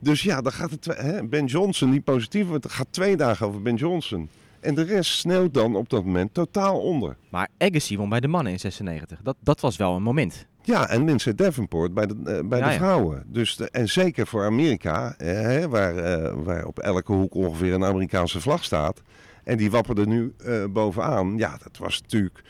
Dus 0.00 0.22
ja, 0.22 0.40
dan 0.40 0.52
gaat 0.52 0.70
het, 0.70 0.84
hè, 0.84 1.24
Ben 1.24 1.44
Johnson, 1.44 1.90
die 1.90 2.00
positief 2.00 2.46
wordt, 2.46 2.64
het 2.64 2.72
gaat 2.72 2.86
twee 2.90 3.16
dagen 3.16 3.46
over 3.46 3.62
Ben 3.62 3.74
Johnson. 3.74 4.28
En 4.60 4.74
de 4.74 4.82
rest 4.82 5.10
sneeuwt 5.10 5.54
dan 5.54 5.76
op 5.76 5.88
dat 5.88 6.04
moment 6.04 6.34
totaal 6.34 6.80
onder. 6.80 7.16
Maar 7.30 7.48
Agassi 7.58 7.96
won 7.96 8.08
bij 8.08 8.20
de 8.20 8.28
mannen 8.28 8.52
in 8.52 8.58
96. 8.60 9.20
Dat, 9.22 9.36
dat 9.40 9.60
was 9.60 9.76
wel 9.76 9.96
een 9.96 10.02
moment. 10.02 10.46
Ja, 10.62 10.88
en 10.88 11.04
Lindsay 11.04 11.34
Davenport 11.34 11.94
bij 11.94 12.06
de, 12.06 12.14
eh, 12.24 12.48
bij 12.48 12.58
Ja, 12.58 12.64
de 12.66 12.70
ja. 12.72 12.76
vrouwen. 12.78 13.24
Dus 13.26 13.56
de- 13.56 13.70
en 13.70 13.88
zeker 13.88 14.26
voor 14.26 14.44
Amerika, 14.44 15.14
eh, 15.16 15.32
hè, 15.32 15.68
waar, 15.68 15.96
eh, 15.96 16.34
waar 16.44 16.64
op 16.64 16.78
elke 16.78 17.12
hoek 17.12 17.34
ongeveer 17.34 17.72
een 17.74 17.84
Amerikaanse 17.84 18.40
vlag 18.40 18.64
staat. 18.64 19.02
En 19.44 19.56
die 19.56 19.70
wapperde 19.70 20.06
nu 20.06 20.34
bovenaan. 20.70 21.36
Ja, 21.36 21.56
dat 21.62 21.76
was 21.78 22.00
natuurlijk... 22.00 22.42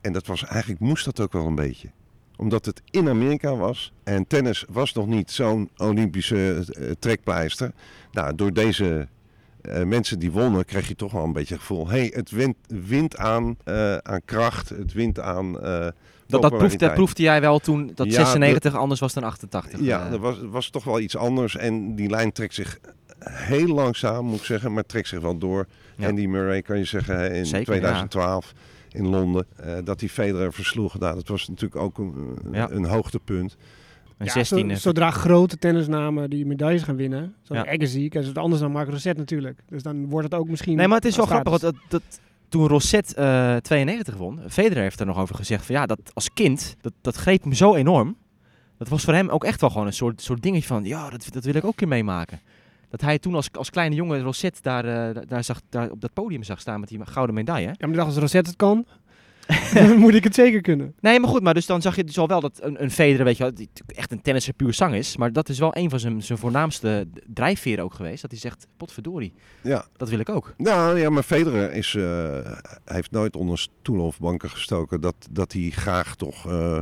En 0.00 0.12
dat 0.12 0.26
was 0.26 0.44
eigenlijk, 0.46 0.80
moest 0.80 1.04
dat 1.04 1.20
ook 1.20 1.32
wel 1.32 1.46
een 1.46 1.54
beetje. 1.54 1.88
Omdat 2.36 2.66
het 2.66 2.82
in 2.90 3.08
Amerika 3.08 3.56
was. 3.56 3.92
En 4.04 4.26
tennis 4.26 4.64
was 4.70 4.92
nog 4.92 5.06
niet 5.06 5.30
zo'n 5.30 5.70
Olympische 5.76 6.64
trekpleister. 6.98 7.72
Nou, 8.12 8.34
door 8.34 8.52
deze 8.52 9.08
eh, 9.62 9.82
mensen 9.82 10.18
die 10.18 10.30
wonnen, 10.32 10.64
kreeg 10.64 10.88
je 10.88 10.94
toch 10.94 11.12
wel 11.12 11.24
een 11.24 11.32
beetje 11.32 11.54
het 11.54 11.62
gevoel... 11.62 11.88
Hey, 11.88 12.10
het 12.14 12.30
wint, 12.30 12.56
wint 12.66 13.16
aan, 13.16 13.56
eh, 13.64 13.96
aan 13.96 14.20
kracht, 14.24 14.68
het 14.68 14.92
wint 14.92 15.20
aan... 15.20 15.60
eh, 15.60 15.62
Dat, 15.62 15.92
dat, 16.26 16.40
proefde, 16.40 16.40
populariteit. 16.48 16.80
dat 16.80 16.94
proefde 16.94 17.22
jij 17.22 17.40
wel 17.40 17.58
toen 17.58 17.90
dat 17.94 18.06
Ja, 18.06 18.12
96 18.12 18.74
anders 18.74 19.00
was 19.00 19.12
dan 19.12 19.22
88. 19.22 19.80
Ja, 19.80 20.08
dat 20.08 20.20
was, 20.20 20.36
was 20.50 20.70
toch 20.70 20.84
wel 20.84 21.00
iets 21.00 21.16
anders. 21.16 21.56
En 21.56 21.94
die 21.94 22.10
lijn 22.10 22.32
trekt 22.32 22.54
zich 22.54 22.78
heel 23.24 23.66
langzaam, 23.66 24.24
moet 24.24 24.38
ik 24.38 24.44
zeggen, 24.44 24.72
maar 24.72 24.86
trekt 24.86 25.08
zich 25.08 25.20
wel 25.20 25.38
door. 25.38 25.66
Ja. 25.96 26.08
Andy 26.08 26.26
Murray 26.26 26.62
kan 26.62 26.78
je 26.78 26.84
zeggen 26.84 27.32
in 27.32 27.46
Zeker, 27.46 27.66
2012 27.66 28.52
in 28.92 29.08
Londen. 29.08 29.46
dat 29.84 30.00
hij 30.00 30.08
Federer 30.08 30.52
versloeg. 30.52 30.98
Nou, 30.98 31.14
dat 31.14 31.28
was 31.28 31.48
natuurlijk 31.48 31.80
ook 31.80 31.98
een, 31.98 32.38
een 32.52 32.84
hoogtepunt. 32.84 33.56
Een 34.20 34.26
Ja, 34.26 34.32
16 34.32 34.70
zo- 34.70 34.76
zodra 34.76 35.10
grote 35.10 35.58
tennisnamen 35.58 36.30
die 36.30 36.46
medailles 36.46 36.82
gaan 36.82 36.96
winnen, 36.96 37.34
zoals 37.42 37.64
Ja. 37.64 37.72
Agassi, 37.74 38.08
kijk, 38.08 38.22
is 38.22 38.28
het 38.28 38.38
anders 38.38 38.60
dan 38.62 38.72
Marco 38.72 38.90
Rosset 38.90 39.16
natuurlijk. 39.16 39.60
Dus 39.68 39.82
dan 39.82 40.08
wordt 40.08 40.30
het 40.32 40.40
ook 40.40 40.48
misschien... 40.48 40.76
Nee, 40.76 40.86
maar 40.88 40.96
het 40.96 41.06
is 41.06 41.16
wel 41.16 41.26
grappig. 41.26 41.50
Want 41.50 41.62
dat, 41.62 41.74
dat, 41.88 42.20
toen 42.48 42.66
Rosset 42.68 43.14
eh 43.14 43.56
92 43.56 44.16
won, 44.16 44.40
Federer 44.48 44.82
heeft 44.82 45.00
er 45.00 45.06
nog 45.06 45.18
over 45.18 45.34
gezegd 45.34 45.66
van 45.66 45.74
ja, 45.74 45.86
dat 45.86 45.98
als 46.12 46.32
kind, 46.32 46.76
dat, 46.80 46.92
dat 47.00 47.16
greep 47.16 47.42
hem 47.42 47.52
zo 47.52 47.74
enorm. 47.74 48.16
Dat 48.78 48.88
was 48.88 49.04
voor 49.04 49.14
hem 49.14 49.28
ook 49.28 49.44
echt 49.44 49.60
wel 49.60 49.70
gewoon 49.70 49.86
een 49.86 49.92
soort, 49.92 50.22
soort 50.22 50.42
dingetje 50.42 50.66
van 50.66 50.84
ja, 50.84 51.10
dat, 51.10 51.26
dat 51.30 51.44
wil 51.44 51.54
ik 51.54 51.64
ook 51.64 51.70
een 51.70 51.76
keer 51.76 51.88
meemaken. 51.88 52.40
Dat 52.88 53.00
hij 53.00 53.18
toen 53.18 53.34
als, 53.34 53.48
als 53.52 53.70
kleine 53.70 53.94
jongen 53.94 54.22
Rosset 54.22 54.58
daar, 54.62 54.84
eh, 54.84 55.22
daar, 55.28 55.44
zag, 55.44 55.60
daar 55.68 55.90
op 55.90 56.00
dat 56.00 56.12
podium 56.12 56.42
zag 56.42 56.60
staan 56.60 56.80
met 56.80 56.88
die 56.88 57.00
gouden 57.06 57.34
medaille. 57.34 57.74
Ja, 57.76 57.86
maar 57.86 57.96
dacht, 57.96 58.06
als 58.08 58.16
Rosset 58.16 58.46
het 58.46 58.56
kan, 58.56 58.86
dan 59.74 59.96
moet 59.98 60.14
ik 60.14 60.24
het 60.24 60.34
zeker 60.34 60.60
kunnen. 60.60 60.94
Nee, 61.00 61.20
maar 61.20 61.30
goed, 61.30 61.42
maar 61.42 61.54
dus 61.54 61.66
dan 61.66 61.82
zag 61.82 61.96
je 61.96 62.04
dus 62.04 62.18
al 62.18 62.26
wel 62.28 62.40
dat 62.40 62.58
een, 62.62 62.82
een 62.82 62.90
Federer, 62.90 63.24
weet 63.24 63.36
je 63.36 63.42
wel, 63.42 63.54
die 63.54 63.66
natuurlijk 63.68 63.98
echt 63.98 64.12
een 64.12 64.22
tennisser 64.22 64.52
puur 64.54 64.74
zang 64.74 64.94
is. 64.94 65.16
Maar 65.16 65.32
dat 65.32 65.48
is 65.48 65.58
wel 65.58 65.76
een 65.76 65.90
van 65.90 66.00
zijn, 66.00 66.22
zijn 66.22 66.38
voornaamste 66.38 67.08
drijfveren 67.26 67.84
ook 67.84 67.94
geweest. 67.94 68.22
Dat 68.22 68.30
hij 68.30 68.40
zegt, 68.40 68.66
potverdorie, 68.76 69.32
Ja, 69.62 69.84
dat 69.96 70.08
wil 70.08 70.18
ik 70.18 70.28
ook. 70.28 70.54
nou 70.56 70.98
ja, 70.98 71.10
maar 71.10 71.22
Federer 71.22 71.72
is, 71.72 71.94
eh, 71.94 72.38
heeft 72.84 73.10
nooit 73.10 73.36
onder 73.36 73.58
stoelen 73.58 74.04
of 74.04 74.18
banken 74.18 74.50
gestoken 74.50 75.00
dat, 75.00 75.14
dat 75.30 75.52
hij 75.52 75.70
graag 75.70 76.14
toch 76.16 76.46
eh, 76.46 76.78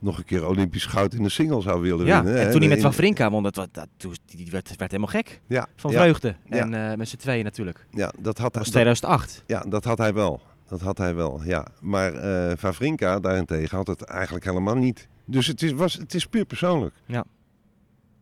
nog 0.00 0.18
een 0.18 0.24
keer 0.24 0.46
Olympisch 0.46 0.86
goud 0.86 1.14
in 1.14 1.22
de 1.22 1.28
single 1.28 1.60
zou 1.62 1.80
willen 1.80 2.06
Ja, 2.06 2.22
winnen. 2.22 2.40
en 2.42 2.50
toen 2.50 2.60
hij 2.60 2.68
met 2.68 2.78
In- 2.78 2.84
Wawrinka 2.84 3.30
won, 3.30 3.42
dat, 3.42 3.54
dat, 3.54 3.86
die 4.26 4.48
werd, 4.50 4.68
werd 4.76 4.90
helemaal 4.90 5.12
gek. 5.12 5.40
ja, 5.48 5.66
Van 5.76 5.90
ja, 5.90 6.00
vreugde. 6.00 6.34
Ja. 6.44 6.56
En 6.56 6.90
eh, 6.90 6.96
met 6.96 7.08
z'n 7.08 7.16
tweeën 7.16 7.44
natuurlijk. 7.44 7.86
ja, 7.90 8.12
dat 8.18 8.38
had 8.38 8.52
Dat 8.52 8.64
was 8.64 8.74
hij. 8.74 8.84
dat- 8.84 8.96
2008. 9.00 9.42
Ja, 9.46 9.60
dat 9.68 9.84
had 9.84 9.98
hij 9.98 10.14
wel. 10.14 10.40
Dat 10.68 10.80
had 10.80 10.98
hij 10.98 11.14
wel, 11.14 11.40
ja. 11.44 11.66
Maar 11.80 12.14
eh 12.14 12.56
Vavrinka 12.56 13.20
daarentegen 13.20 13.76
had 13.76 13.86
het 13.86 14.02
eigenlijk 14.02 14.44
helemaal 14.44 14.76
niet. 14.76 15.08
Dus 15.24 15.46
het 15.46 15.62
is, 15.62 15.72
was, 15.72 15.94
het 15.94 16.14
is 16.14 16.26
puur 16.26 16.44
persoonlijk. 16.44 16.94
Ja. 17.06 17.24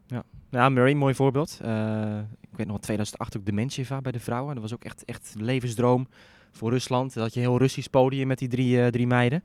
Ja. 0.06 0.22
Ja, 0.50 0.68
Murray, 0.68 0.94
mooi 0.94 1.14
voorbeeld. 1.14 1.58
Uh, 1.64 2.18
ik 2.40 2.56
weet 2.56 2.66
nog, 2.66 2.80
2008 2.80 3.36
ook 3.36 3.46
de 3.46 3.52
Mencheva 3.52 4.00
bij 4.00 4.12
de 4.12 4.20
vrouwen. 4.20 4.54
Dat 4.54 4.62
was 4.62 4.74
ook 4.74 4.84
echt, 4.84 5.04
echt 5.04 5.34
levensdroom 5.38 6.08
voor 6.52 6.70
Rusland. 6.70 7.14
Dat 7.14 7.34
je 7.34 7.40
een 7.40 7.46
heel 7.46 7.58
Russisch 7.58 7.88
podium 7.88 8.26
met 8.26 8.38
die 8.38 8.48
drie, 8.48 8.76
uh, 8.76 8.86
drie 8.86 9.06
meiden. 9.06 9.42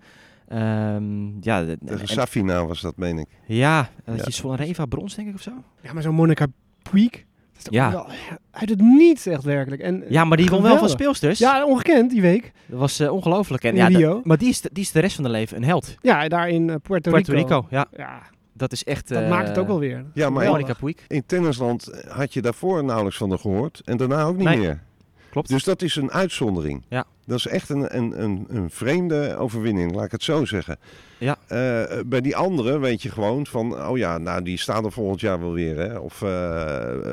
Um, 0.50 1.38
ja, 1.42 1.66
Tegen 1.86 2.08
Safina 2.08 2.66
was 2.66 2.82
dat, 2.82 2.98
meen 2.98 3.18
ik. 3.18 3.28
Ja, 3.46 3.90
dat 4.06 4.18
ja. 4.18 4.24
je 4.26 4.34
van 4.34 4.56
Reva 4.56 4.86
brons, 4.86 5.16
denk 5.16 5.28
ik, 5.28 5.34
of 5.34 5.42
zo. 5.42 5.52
Ja, 5.82 5.94
maar 5.94 6.02
zo'n 6.02 6.16
Monica 6.16 6.48
Puig. 6.92 7.26
Ja. 7.70 7.92
Wel, 7.92 8.08
uit 8.52 8.70
het 8.70 8.82
niets 8.82 9.26
echt 9.26 9.44
werkelijk. 9.44 9.82
En, 9.82 10.04
ja, 10.10 10.24
maar 10.24 10.38
die 10.38 10.50
won 10.50 10.62
wel 10.62 10.78
van 10.78 10.90
speelsters. 10.90 11.40
Ja, 11.40 11.66
ongekend 11.66 12.10
die 12.12 12.22
week. 12.22 12.52
Dat 12.66 12.80
was 12.80 13.02
uh, 13.02 13.14
ongelooflijk. 13.14 13.64
En, 13.64 13.76
ja, 13.76 14.20
maar 14.24 14.38
die 14.38 14.50
is, 14.50 14.62
de, 14.62 14.70
die 14.74 14.84
is 14.84 14.92
de 14.92 15.00
rest 15.00 15.16
van 15.16 15.24
de 15.24 15.30
leven 15.30 15.58
een 15.58 15.64
held. 15.64 15.96
Ja, 16.02 16.28
daar 16.28 16.50
in 16.50 16.68
uh, 16.68 16.76
Puerto, 16.82 17.12
Puerto 17.12 17.34
Rico. 17.34 17.56
Rico. 17.56 17.68
ja. 17.70 17.86
ja. 17.98 18.22
Dat 18.54 18.72
is 18.72 18.84
echt... 18.84 19.08
Dat 19.08 19.22
uh, 19.22 19.30
maakt 19.30 19.48
het 19.48 19.58
ook 19.58 19.68
wel 19.68 19.80
weer. 19.80 20.06
Ja, 20.14 20.30
maar 20.30 20.46
Monica 20.46 20.74
Puig. 20.74 20.96
in 21.08 21.24
tennisland 21.26 22.04
had 22.08 22.34
je 22.34 22.42
daarvoor 22.42 22.84
nauwelijks 22.84 23.18
van 23.18 23.30
haar 23.30 23.40
gehoord. 23.40 23.82
En 23.86 23.98
daarna 23.98 24.24
ook 24.24 24.38
niet 24.38 24.48
nee. 24.48 24.58
meer. 24.58 24.82
Klopt. 25.32 25.50
Dus 25.50 25.64
dat 25.64 25.82
is 25.82 25.96
een 25.96 26.12
uitzondering. 26.12 26.84
Ja. 26.90 27.06
Dat 27.26 27.38
is 27.38 27.48
echt 27.48 27.70
een, 27.70 27.98
een, 27.98 28.24
een, 28.24 28.46
een 28.50 28.70
vreemde 28.70 29.36
overwinning, 29.36 29.96
laat 29.96 30.06
ik 30.06 30.12
het 30.12 30.24
zo 30.24 30.46
zeggen. 30.46 30.80
Ja. 31.18 31.38
Uh, 31.42 32.00
bij 32.06 32.22
die 32.22 32.36
andere 32.36 32.80
weet 32.80 33.02
je 33.02 33.10
gewoon 33.10 33.46
van, 33.46 33.88
oh 33.88 33.98
ja, 33.98 34.18
nou 34.18 34.42
die 34.42 34.58
staan 34.58 34.86
er 34.86 34.92
volgend 34.92 35.22
jaar 35.22 35.40
wel 35.40 35.54
weer. 35.54 35.78
Hè? 35.78 35.98
Of 35.98 36.22
uh, 36.22 36.30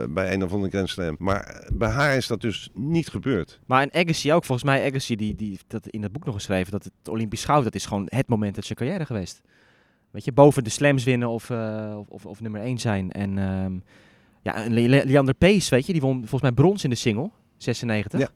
bij 0.09 0.33
een 0.33 0.45
of 0.45 0.53
andere 0.53 0.71
Grand 0.71 0.89
Slam. 0.89 1.17
Maar 1.19 1.69
bij 1.73 1.89
haar 1.89 2.17
is 2.17 2.27
dat 2.27 2.41
dus 2.41 2.71
niet 2.75 3.09
gebeurd. 3.09 3.61
Maar 3.67 3.83
in 3.83 3.93
Agassi 3.93 4.33
ook, 4.33 4.45
volgens 4.45 4.69
mij 4.69 4.89
Agassi, 4.89 5.17
die, 5.17 5.35
die 5.35 5.59
dat 5.67 5.87
in 5.87 6.03
het 6.03 6.13
boek 6.13 6.25
nog 6.25 6.35
geschreven, 6.35 6.73
dat 6.73 6.85
het 6.85 7.09
Olympisch 7.09 7.45
goud, 7.45 7.65
dat 7.65 7.75
is 7.75 7.87
gewoon 7.87 8.07
het 8.09 8.29
moment 8.29 8.57
uit 8.57 8.65
zijn 8.65 8.79
carrière 8.79 9.07
geweest. 9.07 9.41
Weet 10.11 10.25
je, 10.25 10.33
boven 10.33 10.65
de 10.65 10.71
slams 10.71 11.05
winnen 11.05 11.29
of, 11.29 11.51
uh, 11.51 11.97
of, 11.99 12.09
of, 12.09 12.27
of, 12.27 12.41
nummer 12.41 12.61
1 12.61 12.79
zijn. 12.79 13.13
En 13.13 13.39
um, 13.39 13.83
ja, 14.43 14.65
Leander 15.05 15.35
Pace, 15.35 15.71
weet 15.71 15.87
je, 15.87 15.93
die 15.93 16.01
won 16.01 16.19
volgens 16.19 16.43
mij 16.43 16.53
brons 16.53 16.85
in 16.85 16.91
de 16.91 16.97
single. 16.97 17.31
96. 17.59 18.21
Ja. 18.21 18.29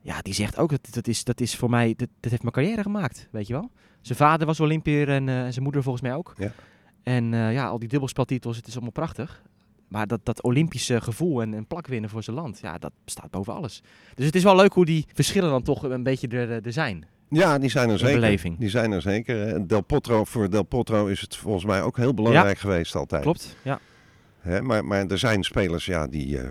ja, 0.00 0.20
die 0.22 0.34
zegt 0.34 0.58
ook, 0.58 0.70
dat, 0.70 0.88
dat, 0.90 1.08
is, 1.08 1.24
dat 1.24 1.40
is 1.40 1.56
voor 1.56 1.70
mij, 1.70 1.94
dat, 1.96 2.08
dat 2.20 2.30
heeft 2.30 2.42
mijn 2.42 2.54
carrière 2.54 2.82
gemaakt, 2.82 3.28
weet 3.30 3.46
je 3.46 3.52
wel. 3.52 3.70
Zijn 4.00 4.18
vader 4.18 4.46
was 4.46 4.60
Olympier 4.60 5.08
en 5.08 5.28
uh, 5.28 5.34
zijn 5.34 5.62
moeder 5.62 5.82
volgens 5.82 6.04
mij 6.04 6.14
ook. 6.14 6.34
Ja. 6.36 6.52
En 7.02 7.32
uh, 7.32 7.52
ja, 7.52 7.66
al 7.66 7.78
die 7.78 7.88
dubbelspeltitels, 7.88 8.56
het 8.56 8.66
is 8.66 8.72
allemaal 8.72 8.92
prachtig. 8.92 9.42
Maar 9.88 10.06
dat, 10.06 10.20
dat 10.22 10.42
Olympische 10.42 11.00
gevoel 11.00 11.42
en, 11.42 11.54
en 11.54 11.66
plak 11.66 11.86
winnen 11.86 12.10
voor 12.10 12.22
zijn 12.22 12.36
land, 12.36 12.58
ja, 12.62 12.78
dat 12.78 12.92
staat 13.04 13.30
boven 13.30 13.54
alles. 13.54 13.82
Dus 14.14 14.26
het 14.26 14.34
is 14.34 14.42
wel 14.42 14.56
leuk 14.56 14.72
hoe 14.72 14.84
die 14.84 15.06
verschillen 15.14 15.50
dan 15.50 15.62
toch 15.62 15.82
een 15.82 16.02
beetje 16.02 16.28
er, 16.28 16.66
er 16.66 16.72
zijn. 16.72 17.06
Ja, 17.28 17.58
die 17.58 17.70
zijn 17.70 17.90
er 17.90 17.98
zeker. 17.98 18.20
Beleving. 18.20 18.58
Die 18.58 18.68
zijn 18.68 18.92
er 18.92 19.02
zeker. 19.02 19.66
Del 19.66 19.80
Potro, 19.80 20.24
voor 20.24 20.50
Del 20.50 20.62
Potro 20.62 21.06
is 21.06 21.20
het 21.20 21.36
volgens 21.36 21.64
mij 21.64 21.82
ook 21.82 21.96
heel 21.96 22.14
belangrijk 22.14 22.54
ja. 22.54 22.60
geweest 22.60 22.94
altijd. 22.94 23.22
Klopt, 23.22 23.56
ja. 23.62 23.80
Hè, 24.42 24.62
maar, 24.62 24.84
maar 24.84 25.06
er 25.06 25.18
zijn 25.18 25.42
spelers 25.42 25.86
ja, 25.86 26.06
die, 26.06 26.38
uh, 26.38 26.50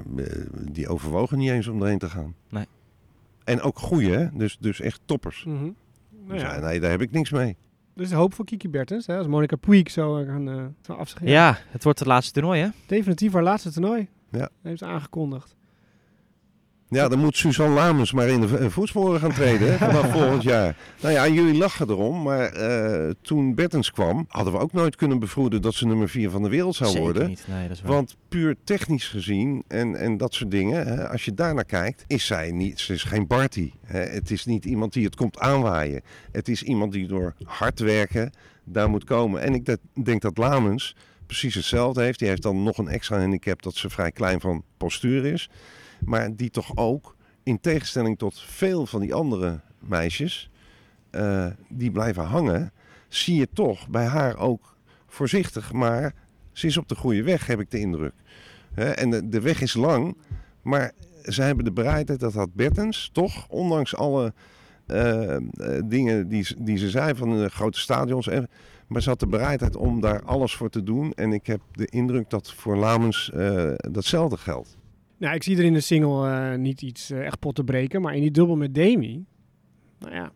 die 0.72 0.88
overwogen 0.88 1.38
niet 1.38 1.50
eens 1.50 1.68
om 1.68 1.82
erheen 1.82 1.98
te 1.98 2.10
gaan. 2.10 2.36
Nee. 2.50 2.66
En 3.44 3.62
ook 3.62 3.80
goeie, 3.80 4.12
hè? 4.12 4.28
Dus, 4.34 4.58
dus 4.60 4.82
echt 4.82 5.02
toppers. 5.06 5.44
Mm 5.44 5.58
-hmm. 5.58 5.76
nou 6.28 6.40
ja. 6.40 6.54
dus, 6.54 6.64
nee, 6.64 6.80
daar 6.80 6.92
heb 6.92 7.02
ik 7.02 7.12
niks 7.12 7.30
mee. 7.30 7.58
Dus 7.96 8.12
hoop 8.12 8.34
voor 8.34 8.46
Kiki 8.46 8.70
Bertens, 8.70 9.08
hè? 9.08 9.18
als 9.18 9.28
Monica 9.28 9.56
Puig 9.56 9.92
zo 9.92 10.14
gaan 10.26 10.50
uh, 10.50 10.66
zo 10.82 10.94
afscheiden. 10.94 11.36
Ja, 11.36 11.58
het 11.68 11.84
wordt 11.84 12.00
het 12.00 12.08
laatste 12.08 12.34
toernooi, 12.34 12.62
hè? 12.62 12.70
Definitief 12.86 13.34
haar 13.34 13.44
laatste 13.44 13.72
toernooi. 13.72 14.08
Ja. 14.32 14.50
Heeft 14.62 14.80
ze 14.80 14.86
aangekondigd. 14.86 15.56
Ja, 16.98 17.08
dan 17.08 17.20
moet 17.20 17.38
Suzanne 17.38 17.76
Lamers 17.76 18.12
maar 18.12 18.28
in 18.28 18.42
de 18.42 18.70
voetsporen 18.70 19.20
gaan 19.20 19.34
treden 19.34 19.78
vanaf 19.78 20.12
volgend 20.20 20.44
jaar. 20.44 20.76
Nou 21.02 21.14
ja, 21.14 21.28
jullie 21.28 21.58
lachen 21.58 21.90
erom, 21.90 22.22
maar 22.22 22.58
uh, 22.58 23.10
toen 23.22 23.56
Bertens 23.56 23.92
kwam, 23.92 24.26
hadden 24.28 24.54
we 24.54 24.60
ook 24.60 24.74
nooit 24.74 24.96
kunnen 24.96 25.20
bevroeden 25.20 25.62
dat 25.62 25.74
ze 25.74 25.86
nummer 25.86 26.10
4 26.10 26.30
van 26.30 26.44
de 26.44 26.50
wereld 26.50 26.76
zou 26.76 26.90
Zeker 26.90 27.06
worden. 27.06 27.28
Niet. 27.28 27.44
Nee, 27.48 27.68
dat 27.68 27.78
is 27.78 27.82
waar. 27.82 27.92
Want 27.92 28.16
puur 28.28 28.56
technisch 28.64 29.08
gezien 29.08 29.64
en, 29.68 29.96
en 29.96 30.18
dat 30.18 30.34
soort 30.34 30.52
dingen, 30.52 30.88
hè, 30.88 31.10
als 31.10 31.26
je 31.26 31.34
daarnaar 31.34 31.66
kijkt, 31.66 32.04
is 32.08 32.26
zij 32.26 32.52
niet, 32.52 32.80
ze 32.80 32.94
is 32.94 33.04
geen 33.04 33.28
Barty. 33.28 33.72
Hè. 33.86 34.00
Het 34.00 34.32
is 34.32 34.46
niet 34.46 34.66
iemand 34.66 34.94
die 34.94 35.06
het 35.06 35.16
komt 35.16 35.40
aanwaaien. 35.40 36.02
Het 36.32 36.50
is 36.50 36.64
iemand 36.64 36.92
die 36.92 37.08
door 37.08 37.34
hard 37.44 37.80
werken 37.80 38.32
daar 38.64 38.90
moet 38.90 39.04
komen. 39.04 39.42
En 39.42 39.54
ik 39.54 39.66
dat, 39.66 39.80
denk 40.04 40.22
dat 40.22 40.38
Lamens 40.38 40.96
precies 41.26 41.56
hetzelfde 41.56 42.02
heeft. 42.02 42.20
Die 42.20 42.28
heeft 42.28 42.42
dan 42.42 42.64
nog 42.64 42.78
een 42.78 42.88
extra 42.88 43.20
handicap 43.20 43.62
dat 43.62 43.76
ze 43.76 43.90
vrij 43.90 44.12
klein 44.12 44.40
van 44.40 44.64
postuur 44.78 45.26
is. 45.26 45.50
Maar 46.06 46.36
die 46.36 46.50
toch 46.50 46.78
ook, 46.78 47.16
in 47.44 47.60
tegenstelling 47.60 48.18
tot 48.18 48.40
veel 48.40 48.86
van 48.86 49.02
die 49.02 49.14
andere 49.14 49.60
meisjes, 49.80 50.50
uh, 51.12 51.46
die 51.70 51.92
blijven 51.92 52.24
hangen, 52.24 52.72
zie 53.08 53.36
je 53.36 53.48
toch 53.54 53.90
bij 53.90 54.06
haar 54.06 54.38
ook 54.38 54.76
voorzichtig, 55.08 55.72
maar 55.72 56.14
ze 56.52 56.68
is 56.68 56.78
op 56.78 56.88
de 56.88 56.96
goede 56.96 57.24
weg, 57.24 57.48
heb 57.48 57.60
ik 57.60 57.72
de 57.72 57.80
indruk. 57.80 58.14
En 58.74 59.30
de, 59.30 59.42
weg 59.42 59.62
is 59.62 59.74
lang, 59.74 60.18
maar 60.62 60.92
ze 61.24 61.42
hebben 61.42 61.66
de 61.66 61.72
bereidheid, 61.72 62.20
dat 62.20 62.34
had 62.34 62.54
Bertens 62.54 63.10
toch, 63.14 63.48
ondanks 63.48 63.96
alle 63.96 64.34
uh, 64.88 65.38
dingen 65.86 66.28
die, 66.28 66.56
die 66.58 66.78
ze 66.78 66.90
zei 66.90 67.16
van 67.16 67.42
de 67.42 67.50
grote 67.50 67.80
stadions, 67.80 68.28
en, 68.28 68.50
maar 68.88 69.02
ze 69.02 69.10
had 69.10 69.20
de 69.20 69.28
bereidheid 69.28 69.76
om 69.76 70.02
daar 70.02 70.24
alles 70.24 70.56
voor 70.56 70.70
te 70.70 70.84
doen. 70.84 71.14
En 71.14 71.34
ik 71.34 71.48
heb 71.48 71.62
de 71.72 71.86
indruk 71.86 72.30
dat 72.30 72.54
voor 72.54 72.78
Lamens 72.78 73.32
datzelfde 73.92 74.38
geldt. 74.38 74.78
Nou, 75.22 75.36
ik 75.36 75.44
zie 75.44 75.58
er 75.58 75.64
in 75.64 75.74
de 75.74 75.80
single 75.80 76.52
uh, 76.52 76.58
niet 76.58 76.82
iets 76.82 77.12
uh, 77.12 77.26
echt 77.26 77.40
pot 77.40 77.56
te 77.56 77.64
breken, 77.64 78.02
maar 78.02 78.16
in 78.16 78.22
die 78.22 78.32
dubbel 78.32 78.56
met 78.56 78.76
Demi, 78.76 79.26
nou 80.00 80.16
ja, 80.16 80.32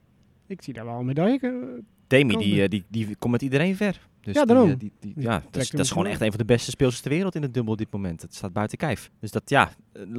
ik 0.48 0.62
zie 0.62 0.74
daar 0.74 0.86
wel 0.86 1.00
een 1.00 1.06
medaille. 1.06 1.40
Uh, 1.42 1.82
Demi, 2.08 2.38
die, 2.38 2.54
die, 2.54 2.70
die, 2.70 2.86
die 2.90 3.16
komt 3.16 3.32
met 3.32 3.42
iedereen 3.42 3.76
ver. 3.76 4.08
Dus 4.22 4.36
ja, 4.36 4.46
daarom. 4.46 4.68
Die, 4.68 4.78
die, 4.78 4.92
die, 5.00 5.24
ja, 5.24 5.44
dat 5.52 5.62
is, 5.62 5.70
dat 5.70 5.80
is 5.80 5.92
gewoon 5.92 6.06
echt 6.06 6.22
een 6.22 6.30
van 6.30 6.38
de 6.38 6.46
beste 6.46 6.72
speelsters 6.72 7.02
ter 7.02 7.12
wereld 7.12 7.36
in 7.36 7.42
het 7.42 7.54
dubbel 7.54 7.72
op 7.72 7.78
dit 7.78 7.92
moment. 7.92 8.22
Het 8.22 8.36
staat 8.36 8.54
buiten 8.54 8.78
kijf. 8.78 9.12
Dus 9.20 9.32
dat, 9.32 9.50
ja, 9.50 9.72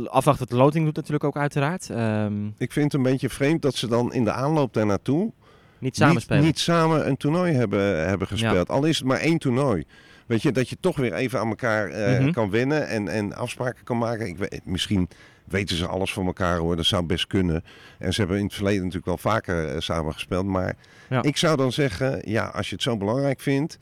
afwachten 0.04 0.48
wat 0.48 0.56
de 0.58 0.62
loting 0.64 0.84
doet 0.84 0.96
natuurlijk 0.96 1.24
ook 1.24 1.36
uiteraard. 1.36 1.88
Um, 1.88 2.54
ik 2.58 2.72
vind 2.72 2.92
het 2.92 2.94
een 2.94 3.10
beetje 3.10 3.28
vreemd 3.28 3.62
dat 3.62 3.74
ze 3.74 3.88
dan 3.88 4.12
in 4.12 4.24
de 4.24 4.32
aanloop 4.32 4.72
daar 4.72 4.86
naartoe 4.86 5.32
niet 5.78 5.96
samen 5.96 6.14
niet, 6.14 6.22
spelen. 6.22 6.44
Niet 6.44 6.58
samen 6.58 7.08
een 7.08 7.16
toernooi 7.16 7.52
hebben, 7.52 8.08
hebben 8.08 8.26
gespeeld. 8.26 8.68
Ja. 8.68 8.74
Al 8.74 8.84
is 8.84 8.98
het 8.98 9.06
maar 9.06 9.20
één 9.20 9.38
toernooi. 9.38 9.84
Weet 10.26 10.42
je, 10.42 10.52
dat 10.52 10.68
je 10.68 10.76
toch 10.80 10.96
weer 10.96 11.12
even 11.12 11.40
aan 11.40 11.48
elkaar 11.48 11.90
uh, 11.90 12.18
mm 12.18 12.24
-hmm. 12.24 12.32
kan 12.32 12.50
wennen 12.50 12.88
en, 12.88 13.08
en 13.08 13.34
afspraken 13.34 13.84
kan 13.84 13.98
maken. 13.98 14.26
Ik 14.26 14.36
weet, 14.36 14.60
misschien 14.64 15.08
weten 15.44 15.76
ze 15.76 15.86
alles 15.86 16.12
van 16.12 16.26
elkaar 16.26 16.58
hoor, 16.58 16.76
dat 16.76 16.84
zou 16.84 17.04
best 17.04 17.26
kunnen. 17.26 17.64
En 17.98 18.12
ze 18.12 18.20
hebben 18.20 18.38
in 18.38 18.44
het 18.44 18.54
verleden 18.54 18.78
natuurlijk 18.78 19.06
wel 19.06 19.18
vaker 19.18 19.74
uh, 19.74 19.80
samen 19.80 20.12
gespeeld. 20.12 20.46
Maar 20.46 20.76
ja. 21.08 21.22
ik 21.22 21.36
zou 21.36 21.56
dan 21.56 21.72
zeggen, 21.72 22.20
ja, 22.30 22.44
als 22.44 22.68
je 22.68 22.74
het 22.74 22.82
zo 22.82 22.96
belangrijk 22.96 23.40
vindt, 23.40 23.78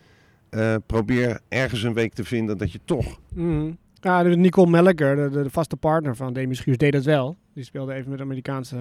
uh, 0.51 0.75
probeer 0.87 1.41
ergens 1.49 1.83
een 1.83 1.95
week 1.95 2.13
te 2.13 2.25
vinden 2.25 2.59
dat 2.59 2.73
je 2.73 2.81
toch... 2.85 3.19
Mm. 3.29 3.79
Ja, 4.01 4.23
Nicole 4.23 4.71
Melker, 4.71 5.17
de, 5.17 5.43
de, 5.43 5.51
vaste 5.51 5.77
partner 5.77 6.17
van 6.17 6.33
Demi 6.33 6.55
Schuurs, 6.55 6.79
deed 6.79 6.93
dat 6.93 7.05
wel. 7.05 7.37
Die 7.55 7.65
speelde 7.65 7.95
even 7.95 8.09
met 8.09 8.19
de 8.19 8.25
Amerikaanse... 8.25 8.77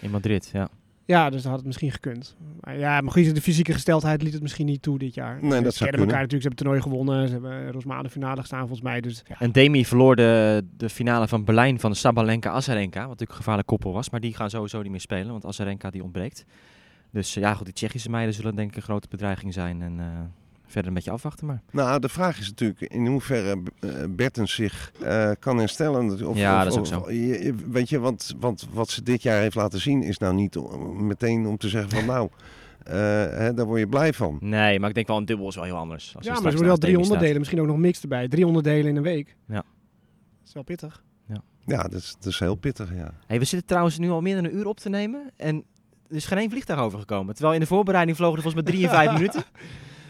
In 0.00 0.10
Madrid, 0.10 0.50
ja. 0.52 0.68
Ja, 1.06 1.30
dus 1.30 1.42
dat 1.42 1.50
had 1.50 1.56
het 1.56 1.66
misschien 1.66 1.90
gekund. 1.90 2.36
Maar 2.60 2.78
ja, 2.78 3.00
maar 3.00 3.12
goed, 3.12 3.34
de 3.34 3.40
fysieke 3.40 3.72
gesteldheid 3.72 4.22
liet 4.22 4.32
het 4.32 4.42
misschien 4.42 4.66
niet 4.66 4.82
toe 4.82 4.98
dit 4.98 5.14
jaar. 5.14 5.38
Nee, 5.40 5.62
dat 5.62 5.74
ze 5.74 5.84
kennen 5.84 6.00
elkaar 6.00 6.20
natuurlijk. 6.20 6.42
Ze 6.42 6.48
hebben 6.48 6.50
het 6.50 6.56
toernooi 6.56 6.80
gewonnen. 6.80 7.26
Ze 7.26 7.32
hebben 7.32 7.72
Rosmane 7.72 8.02
de 8.02 8.08
finale 8.08 8.40
gestaan 8.40 8.60
volgens 8.60 8.80
mij. 8.80 9.00
Dus, 9.00 9.22
ja. 9.26 9.36
En 9.38 9.52
Demi 9.52 9.86
verloor 9.86 10.16
de, 10.16 10.64
de 10.76 10.88
finale 10.88 11.28
van 11.28 11.44
Berlijn 11.44 11.80
van 11.80 11.94
Sabalenka 11.94 12.50
Azarenka. 12.50 13.00
Wat 13.00 13.08
natuurlijk 13.08 13.30
een 13.30 13.36
gevaarlijk 13.36 13.68
koppel 13.68 13.92
was. 13.92 14.10
Maar 14.10 14.20
die 14.20 14.34
gaan 14.34 14.50
sowieso 14.50 14.82
niet 14.82 14.90
meer 14.90 15.00
spelen, 15.00 15.30
want 15.30 15.46
Azarenka 15.46 15.90
die 15.90 16.02
ontbreekt. 16.02 16.44
Dus 17.10 17.34
ja, 17.34 17.54
goed, 17.54 17.64
die 17.64 17.74
Tsjechische 17.74 18.10
meiden 18.10 18.34
zullen 18.34 18.56
denk 18.56 18.70
ik 18.70 18.76
een 18.76 18.82
grote 18.82 19.08
bedreiging 19.10 19.52
zijn. 19.52 19.82
En 19.82 19.98
uh, 19.98 20.04
verder 20.66 20.88
een 20.88 20.94
beetje 20.94 21.10
afwachten 21.10 21.46
maar. 21.46 21.62
Nou, 21.70 22.00
de 22.00 22.08
vraag 22.08 22.38
is 22.38 22.48
natuurlijk 22.48 22.80
in 22.80 23.06
hoeverre 23.06 23.62
uh, 23.80 23.90
Bertens 24.10 24.54
zich 24.54 24.92
uh, 25.02 25.30
kan 25.38 25.58
herstellen. 25.58 26.28
Of, 26.28 26.36
ja, 26.36 26.58
of, 26.58 26.64
dat 26.64 26.72
is 26.72 26.78
ook 26.78 27.00
of, 27.00 27.06
zo. 27.06 27.12
Je, 27.12 27.54
weet 27.70 27.88
je, 27.88 27.98
want, 27.98 28.34
want 28.38 28.68
wat 28.72 28.90
ze 28.90 29.02
dit 29.02 29.22
jaar 29.22 29.40
heeft 29.40 29.54
laten 29.54 29.80
zien 29.80 30.02
is 30.02 30.18
nou 30.18 30.34
niet 30.34 30.56
om, 30.56 31.06
meteen 31.06 31.46
om 31.46 31.56
te 31.56 31.68
zeggen 31.68 31.90
van 31.90 32.06
nou... 32.14 32.28
Uh, 32.88 32.92
hè, 32.92 33.54
daar 33.54 33.66
word 33.66 33.80
je 33.80 33.86
blij 33.86 34.12
van. 34.12 34.38
Nee, 34.40 34.80
maar 34.80 34.88
ik 34.88 34.94
denk 34.94 35.06
wel 35.06 35.16
een 35.16 35.24
dubbel 35.24 35.48
is 35.48 35.54
wel 35.54 35.64
heel 35.64 35.76
anders. 35.76 36.16
Als 36.16 36.26
ja, 36.26 36.32
maar 36.32 36.40
ze 36.40 36.48
worden 36.48 36.66
wel 36.66 36.76
drie 36.76 36.98
onderdelen. 36.98 37.38
Misschien 37.38 37.60
ook 37.60 37.66
nog 37.66 37.76
mix 37.76 38.02
erbij. 38.02 38.28
Drie 38.28 38.46
onderdelen 38.46 38.86
in 38.86 38.96
een 38.96 39.02
week. 39.02 39.36
Ja. 39.48 39.54
Dat 39.54 39.64
is 40.46 40.52
wel 40.52 40.62
pittig. 40.62 41.02
Ja, 41.26 41.42
ja 41.66 41.82
dat, 41.82 41.92
is, 41.92 42.14
dat 42.18 42.32
is 42.32 42.38
heel 42.38 42.54
pittig, 42.54 42.94
ja. 42.94 43.14
Hey, 43.26 43.38
we 43.38 43.44
zitten 43.44 43.68
trouwens 43.68 43.98
nu 43.98 44.10
al 44.10 44.20
meer 44.20 44.34
dan 44.34 44.44
een 44.44 44.56
uur 44.56 44.66
op 44.66 44.80
te 44.80 44.88
nemen. 44.88 45.30
En 45.36 45.64
er 46.08 46.16
is 46.16 46.26
geen 46.26 46.38
één 46.38 46.50
vliegtuig 46.50 46.80
overgekomen. 46.80 47.34
Terwijl 47.34 47.54
in 47.54 47.60
de 47.60 47.66
voorbereiding 47.66 48.16
vlogen 48.16 48.36
er 48.36 48.42
volgens 48.42 48.64
mij 48.64 48.72
drie 48.72 48.84
en 48.88 48.94
vijf 48.94 49.12
minuten. 49.18 49.44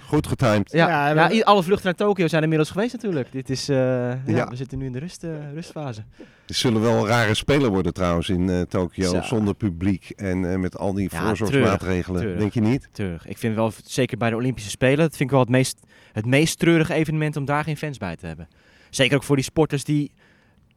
Goed 0.06 0.26
getimed. 0.26 0.72
Ja, 0.72 1.08
Ja, 1.08 1.28
ja, 1.30 1.42
alle 1.42 1.62
vluchten 1.62 1.84
naar 1.84 1.94
Tokio 1.94 2.28
zijn 2.28 2.42
inmiddels 2.42 2.70
geweest 2.70 2.92
natuurlijk. 2.92 3.32
Dit 3.32 3.50
is, 3.50 3.68
uh, 3.70 3.76
ja, 3.76 4.20
Ja. 4.26 4.48
We 4.48 4.56
zitten 4.56 4.78
nu 4.78 4.86
in 4.86 4.92
de 4.92 4.98
rust, 4.98 5.24
uh, 5.24 5.52
rustfase. 5.52 6.04
Er 6.46 6.54
zullen 6.54 6.80
wel 6.80 6.98
een 6.98 7.06
rare 7.06 7.34
spelen 7.34 7.70
worden 7.70 7.92
trouwens 7.92 8.28
in 8.28 8.48
uh, 8.48 8.60
Tokio. 8.60 9.10
Zo. 9.10 9.20
Zonder 9.20 9.54
publiek 9.54 10.10
en 10.10 10.50
eh, 10.52 10.58
met 10.58 10.78
al 10.78 10.92
die 10.94 11.08
Ja, 11.12 11.26
voorzorgsmaatregelen. 11.26 12.20
treurig, 12.20 12.40
Denk 12.40 12.52
je 12.52 12.60
niet? 12.60 12.88
Tuurlijk. 12.92 13.24
Ik 13.24 13.38
vind 13.38 13.54
wel, 13.54 13.72
zeker 13.84 14.18
bij 14.18 14.30
de 14.30 14.36
Olympische 14.36 14.70
Spelen, 14.70 14.98
dat 14.98 15.10
vind 15.10 15.20
ik 15.22 15.30
wel 15.30 15.40
het 15.40 15.48
meest, 15.48 15.80
het 16.12 16.26
meest 16.26 16.58
treurige 16.58 16.94
evenement 16.94 17.36
om 17.36 17.44
daar 17.44 17.64
geen 17.64 17.76
fans 17.76 17.98
bij 17.98 18.16
te 18.16 18.26
hebben. 18.26 18.48
Zeker 18.90 19.16
ook 19.16 19.22
voor 19.22 19.36
die 19.36 19.44
sporters 19.44 19.84
die 19.84 20.12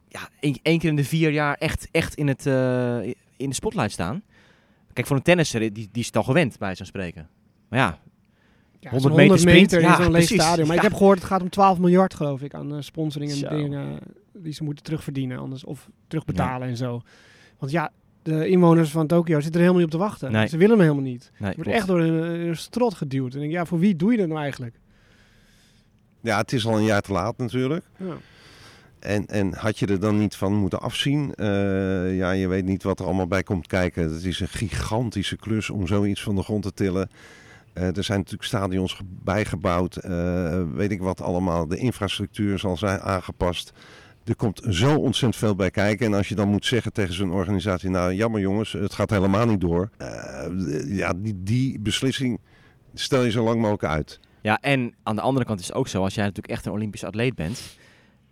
ja, 0.08 0.30
één, 0.40 0.60
één 0.62 0.80
keer 0.80 0.90
in 0.90 0.96
de 0.96 1.04
vier 1.04 1.32
jaar 1.32 1.56
echt, 1.56 1.88
echt 1.92 2.16
in, 2.16 2.28
het, 2.28 2.46
eh, 2.46 2.98
in 3.38 3.50
de 3.50 3.54
spotlight 3.54 3.92
staan. 3.92 4.22
Kijk, 4.94 5.08
voor 5.08 5.16
een 5.16 5.24
tennisser, 5.24 5.60
die, 5.60 5.72
die 5.72 5.90
is 5.94 6.06
het 6.06 6.18
al 6.18 6.24
gewend 6.24 6.58
bij 6.58 6.76
zo'n 6.76 6.86
spreken. 6.86 7.30
Maar 7.70 7.80
ja, 7.80 8.00
Ja, 8.80 8.90
100 8.90 9.14
zo'n 9.14 9.22
meter 9.24 9.40
sprint. 9.40 9.72
in 9.72 9.80
Ja, 9.80 10.02
zo'n 10.04 10.12
leeg 10.12 10.24
stadion. 10.28 10.68
Maar 10.68 10.76
Ja. 10.76 10.82
ik 10.82 10.88
heb 10.90 10.98
gehoord, 10.98 11.18
het 11.18 11.28
gaat 11.28 11.42
om 11.42 11.50
12 11.50 11.80
miljard 11.80 12.14
geloof 12.14 12.42
ik 12.42 12.54
aan 12.54 12.76
eh, 12.76 12.82
sponsoring 12.82 13.32
en 13.32 13.38
Zo. 13.38 13.50
dingen 13.50 14.00
die 14.34 14.54
ze 14.54 14.64
moeten 14.64 14.84
terugverdienen. 14.84 15.38
Anders, 15.38 15.64
of 15.64 15.90
terugbetalen 16.08 16.68
en 16.68 16.78
zo. 16.78 17.02
Want 17.60 17.72
ja, 17.72 17.92
de 18.22 18.48
inwoners 18.48 18.90
van 18.90 19.08
Tokio 19.08 19.34
zitten 19.40 19.52
er 19.54 19.60
helemaal 19.68 19.76
niet 19.86 19.94
op 19.94 20.00
te 20.00 20.06
wachten. 20.06 20.32
Nee. 20.32 20.48
Ze 20.48 20.58
willen 20.58 20.78
hem 20.78 20.82
helemaal 20.88 21.12
niet. 21.12 21.32
Nee, 21.32 21.42
wordt 21.56 21.56
klopt. 21.62 21.78
echt 21.78 21.88
door 21.88 22.00
een, 22.00 22.48
een 22.48 22.58
strot 22.58 22.94
geduwd. 22.94 23.30
En 23.32 23.36
ik 23.36 23.42
denk, 23.42 23.52
ja, 23.52 23.66
voor 23.66 23.80
wie 23.80 23.96
doe 23.96 24.12
je 24.12 24.18
dat 24.18 24.28
nou 24.28 24.40
eigenlijk? 24.40 24.76
Ja, 26.22 26.38
het 26.38 26.54
is 26.54 26.66
al 26.66 26.78
een 26.78 26.84
jaar 26.84 27.02
te 27.02 27.12
laat 27.12 27.38
natuurlijk. 27.38 27.86
Ja. 27.98 28.06
En, 29.00 29.26
en 29.26 29.54
had 29.54 29.80
je 29.80 29.86
er 29.88 30.00
dan 30.00 30.18
niet 30.18 30.36
van 30.36 30.54
moeten 30.54 30.80
afzien? 30.82 31.34
Eh, 31.36 32.18
ja, 32.18 32.32
je 32.32 32.48
weet 32.48 32.66
niet 32.66 32.84
wat 32.84 33.00
er 33.00 33.06
allemaal 33.06 33.28
bij 33.28 33.44
komt 33.44 33.68
kijken. 33.68 34.14
Het 34.14 34.24
is 34.24 34.40
een 34.40 34.48
gigantische 34.48 35.36
klus 35.38 35.70
om 35.70 35.88
zoiets 35.88 36.24
van 36.24 36.36
de 36.36 36.44
grond 36.44 36.64
te 36.64 36.74
tillen. 36.74 37.10
Eh, 37.78 37.98
er 37.98 38.04
zijn 38.04 38.18
natuurlijk 38.18 38.48
stadions 38.50 38.94
ge- 38.94 39.04
bijgebouwd. 39.24 39.96
eh, 39.96 40.62
weet 40.74 40.92
ik 40.92 41.02
wat 41.02 41.22
allemaal. 41.22 41.68
De 41.68 41.78
infrastructuur 41.78 42.60
zal 42.60 42.78
zijn 42.78 43.00
aangepast. 43.00 43.72
Er 44.24 44.36
komt 44.36 44.62
zo 44.70 44.96
ontzettend 44.96 45.36
veel 45.36 45.56
bij 45.56 45.72
kijken. 45.72 46.06
En 46.06 46.14
als 46.14 46.28
je 46.30 46.36
dan 46.36 46.48
moet 46.50 46.66
zeggen 46.66 46.94
tegen 46.94 47.14
zo'n 47.14 47.32
organisatie... 47.32 47.90
Nou, 47.90 48.14
jammer 48.14 48.42
jongens, 48.42 48.72
het 48.72 48.94
gaat 48.94 49.10
helemaal 49.10 49.46
niet 49.46 49.62
door. 49.62 49.90
Eh, 49.98 50.98
ja, 50.98 51.14
die, 51.18 51.44
die 51.44 51.80
beslissing 51.80 52.40
stel 52.94 53.24
je 53.24 53.32
zo 53.32 53.44
lang 53.44 53.56
mogelijk 53.60 53.84
uit. 53.84 54.20
Ja, 54.42 54.58
en 54.62 54.94
aan 55.04 55.16
de 55.16 55.22
andere 55.22 55.46
kant 55.46 55.60
is 55.60 55.68
het 55.68 55.76
ook 55.76 55.88
zo, 55.88 56.04
als 56.04 56.14
jij 56.16 56.24
natuurlijk 56.24 56.54
echt 56.54 56.66
een 56.66 56.72
Olympisch 56.72 57.04
atleet 57.04 57.36
bent. 57.36 57.78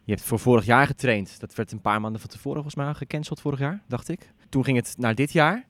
Je 0.03 0.11
hebt 0.13 0.25
voor 0.25 0.39
vorig 0.39 0.65
jaar 0.65 0.87
getraind. 0.87 1.39
Dat 1.39 1.55
werd 1.55 1.71
een 1.71 1.81
paar 1.81 2.01
maanden 2.01 2.21
van 2.21 2.29
tevoren 2.29 2.61
volgens 2.61 2.75
mij 2.85 2.93
gecanceld 2.93 3.41
vorig 3.41 3.59
jaar, 3.59 3.81
dacht 3.87 4.09
ik. 4.09 4.31
Toen 4.49 4.63
ging 4.63 4.77
het 4.77 4.93
naar 4.97 5.15
dit 5.15 5.31
jaar. 5.31 5.65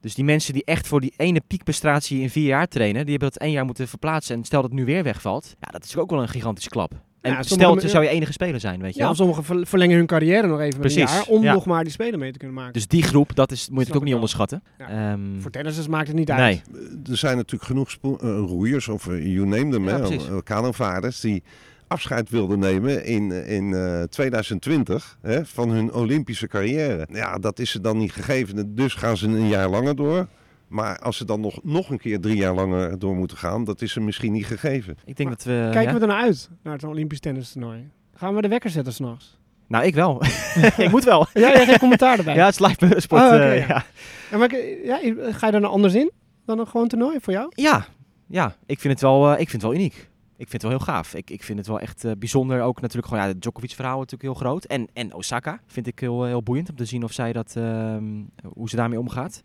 Dus 0.00 0.14
die 0.14 0.24
mensen 0.24 0.52
die 0.52 0.64
echt 0.64 0.86
voor 0.88 1.00
die 1.00 1.12
ene 1.16 1.40
piekprestatie 1.46 2.20
in 2.20 2.30
vier 2.30 2.46
jaar 2.46 2.68
trainen, 2.68 3.02
die 3.02 3.10
hebben 3.10 3.30
dat 3.30 3.38
één 3.42 3.50
jaar 3.52 3.64
moeten 3.64 3.88
verplaatsen. 3.88 4.36
En 4.36 4.44
stel 4.44 4.60
dat 4.62 4.70
het 4.70 4.78
nu 4.78 4.84
weer 4.86 5.02
wegvalt, 5.02 5.54
ja, 5.60 5.68
dat 5.70 5.84
is 5.84 5.96
ook 5.96 6.10
wel 6.10 6.22
een 6.22 6.28
gigantische 6.28 6.70
klap. 6.70 6.92
En 7.20 7.32
Ja, 7.32 7.42
stel, 7.42 7.74
het 7.76 7.90
zou 7.90 8.04
je 8.04 8.10
enige 8.10 8.32
speler 8.32 8.60
zijn, 8.60 8.80
weet 8.80 8.92
je 8.94 8.98
Ja, 9.00 9.04
wel. 9.06 9.14
sommigen 9.14 9.44
ver- 9.44 9.66
verlengen 9.66 9.96
hun 9.96 10.06
carrière 10.06 10.46
nog 10.46 10.60
even 10.60 10.80
met 10.80 10.90
een 10.90 10.94
Precies, 10.96 11.12
jaar 11.16 11.24
om 11.26 11.42
ja. 11.42 11.52
nog 11.52 11.66
maar 11.66 11.82
die 11.84 11.92
spelen 11.92 12.18
mee 12.18 12.32
te 12.32 12.38
kunnen 12.38 12.56
maken. 12.56 12.72
Dus 12.72 12.86
die 12.86 13.02
groep, 13.02 13.34
dat 13.34 13.52
is, 13.52 13.68
moet 13.68 13.78
je 13.78 13.84
Snap 13.84 13.96
ook 13.96 14.02
niet 14.02 14.12
wel. 14.12 14.22
onderschatten. 14.22 14.62
Ja. 14.78 15.10
Ehm, 15.12 15.40
Voor 15.40 15.50
tennissers 15.50 15.86
maakt 15.88 16.06
het 16.08 16.16
niet 16.16 16.30
uit. 16.30 16.62
nee, 16.72 16.82
Er 17.10 17.16
zijn 17.16 17.36
natuurlijk 17.36 17.64
genoeg 17.70 17.90
eh, 18.02 18.18
roeiers, 18.46 18.88
of 18.88 19.06
eh, 19.08 19.26
you 19.34 19.46
name 19.46 19.68
them, 19.70 19.84
Ja, 19.88 19.90
hè, 19.90 19.98
precies. 19.98 20.28
eh, 20.28 20.36
kanovaarders, 20.44 21.20
die 21.20 21.42
afscheid 21.90 22.30
wilden 22.30 22.58
nemen 22.58 23.04
in, 23.04 23.30
in 23.30 23.74
eh, 23.74 24.02
2020 24.02 25.18
hè, 25.20 25.46
van 25.46 25.70
hun 25.70 25.92
Olympische 25.92 26.46
carrière. 26.46 27.06
Ja, 27.12 27.38
dat 27.38 27.58
is 27.58 27.70
ze 27.70 27.80
dan 27.80 27.98
niet 27.98 28.12
gegeven, 28.12 28.74
dus 28.74 28.94
gaan 28.94 29.16
ze 29.16 29.26
een 29.26 29.48
jaar 29.48 29.68
langer 29.68 29.96
door. 29.96 30.26
Maar 30.68 30.98
als 30.98 31.16
ze 31.16 31.24
dan 31.24 31.40
nog, 31.40 31.58
nog 31.62 31.90
een 31.90 31.98
keer 31.98 32.20
drie 32.20 32.36
jaar 32.36 32.54
langer 32.54 32.98
door 32.98 33.16
moeten 33.16 33.36
gaan, 33.36 33.64
dat 33.64 33.82
is 33.82 33.92
ze 33.92 34.00
misschien 34.00 34.32
niet 34.32 34.46
gegeven. 34.46 34.96
ik 35.04 35.16
denk 35.16 35.28
Maar 35.28 35.38
dat 35.38 35.46
we... 35.46 35.68
Kijken 35.72 35.92
ja? 35.92 35.94
we 35.94 36.00
er 36.00 36.06
nou 36.06 36.20
uit, 36.20 36.50
naar 36.62 36.72
het 36.72 36.84
Olympisch 36.84 37.20
tennis 37.20 37.52
toernooi? 37.52 37.90
Gaan 38.14 38.34
we 38.34 38.42
de 38.42 38.48
wekker 38.48 38.70
zetten 38.70 38.92
s'nachts? 38.92 39.38
Nou, 39.68 39.84
ik 39.84 39.94
wel. 39.94 40.22
ik 40.84 40.90
moet 40.90 41.04
wel. 41.04 41.26
Ja, 41.32 41.52
jij 41.52 41.64
geen 41.64 41.78
commentaar 41.78 42.18
erbij. 42.18 42.34
Ja, 42.40 42.44
het 42.44 42.60
is 42.60 42.66
live 42.66 43.00
sport. 43.00 43.22
Oh, 43.22 43.28
oké, 43.28 43.36
eh, 43.36 43.58
ja. 43.58 43.66
ja. 43.66 43.84
En 44.30 44.38
maar, 44.38 44.54
ja, 44.84 44.98
ga 45.32 45.46
je 45.46 45.52
er 45.52 45.60
nou 45.60 45.72
anders 45.72 45.94
in 45.94 46.10
dan 46.46 46.58
een 46.58 46.66
gewoon 46.66 46.88
toernooi 46.88 47.18
voor 47.20 47.32
jou? 47.32 47.52
Ja, 47.54 47.86
ja 48.26 48.56
ik, 48.66 48.80
vind 48.80 48.92
het 48.92 49.02
wel, 49.02 49.32
eh, 49.32 49.40
ik 49.40 49.50
vind 49.50 49.62
het 49.62 49.70
wel 49.70 49.74
uniek. 49.74 50.09
Ik 50.40 50.48
vind 50.48 50.62
het 50.62 50.70
wel 50.70 50.80
heel 50.80 50.94
gaaf. 50.94 51.14
Ik, 51.14 51.30
ik 51.30 51.42
vind 51.42 51.58
het 51.58 51.66
wel 51.66 51.80
echt 51.80 52.04
eh, 52.04 52.12
bijzonder. 52.18 52.62
Ook 52.62 52.80
natuurlijk 52.80 53.08
gewoon, 53.08 53.22
ja, 53.22 53.28
het 53.28 53.42
Djokovic-verhaal 53.42 53.96
natuurlijk 53.96 54.22
heel 54.22 54.34
groot. 54.34 54.64
En, 54.64 54.88
en 54.92 55.14
Osaka 55.14 55.60
vind 55.66 55.86
ik 55.86 55.98
heel, 55.98 56.24
heel 56.24 56.42
boeiend 56.42 56.70
om 56.70 56.76
te 56.76 56.84
zien 56.84 57.04
of 57.04 57.12
zij 57.12 57.32
dat, 57.32 57.56
ehm, 57.56 58.04
hoe 58.52 58.68
ze 58.68 58.76
daarmee 58.76 58.98
omgaat. 58.98 59.42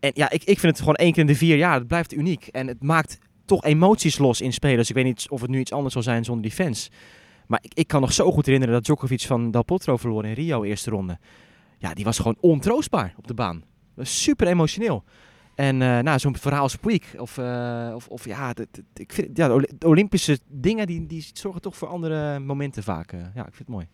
En 0.00 0.10
ja, 0.14 0.30
ik, 0.30 0.44
ik 0.44 0.58
vind 0.58 0.72
het 0.72 0.78
gewoon 0.78 0.94
één 0.94 1.12
keer 1.12 1.20
in 1.20 1.26
de 1.26 1.34
vier 1.34 1.56
jaar. 1.56 1.74
Het 1.74 1.86
blijft 1.86 2.14
uniek. 2.14 2.46
En 2.46 2.66
het 2.66 2.82
maakt 2.82 3.18
toch 3.44 3.64
emoties 3.64 4.18
los 4.18 4.40
in 4.40 4.52
spelers. 4.52 4.88
Ik 4.88 4.94
weet 4.94 5.04
niet 5.04 5.26
of 5.28 5.40
het 5.40 5.50
nu 5.50 5.58
iets 5.58 5.72
anders 5.72 5.92
zal 5.92 6.02
zijn 6.02 6.24
zonder 6.24 6.42
die 6.42 6.52
fans. 6.52 6.90
Maar 7.46 7.60
ik, 7.62 7.74
ik 7.74 7.86
kan 7.86 8.00
nog 8.00 8.12
zo 8.12 8.32
goed 8.32 8.44
herinneren 8.44 8.74
dat 8.74 8.84
Djokovic 8.84 9.22
van 9.22 9.50
Del 9.50 9.64
Potro 9.64 9.96
verloor 9.96 10.24
in 10.24 10.32
Rio 10.32 10.62
eerste 10.62 10.90
ronde. 10.90 11.18
Ja, 11.78 11.94
die 11.94 12.04
was 12.04 12.16
gewoon 12.16 12.36
ontroostbaar 12.40 13.14
op 13.16 13.26
de 13.26 13.34
baan. 13.34 13.64
Super 13.96 14.46
emotioneel. 14.46 15.04
En 15.60 15.82
eh, 15.82 15.98
nou, 15.98 16.18
zo'n 16.18 16.36
verhaal 16.36 16.62
als 16.62 16.76
Puig, 16.76 17.18
of, 17.18 17.38
eh, 17.38 17.92
of, 17.94 18.08
of 18.08 18.24
ja, 18.24 18.52
dat- 18.52 18.66
dat- 18.70 18.84
ik 18.94 19.12
vind, 19.12 19.36
ja, 19.36 19.48
de 19.78 19.86
Olympische 19.86 20.38
dingen, 20.48 20.86
die, 20.86 21.06
die 21.06 21.30
zorgen 21.32 21.60
toch 21.60 21.76
voor 21.76 21.88
andere 21.88 22.38
momenten 22.38 22.82
vaak. 22.82 23.12
eh. 23.12 23.18
ja, 23.34 23.40
ik 23.46 23.54
vind 23.54 23.58
het 23.58 23.68
mooi. 23.68 23.86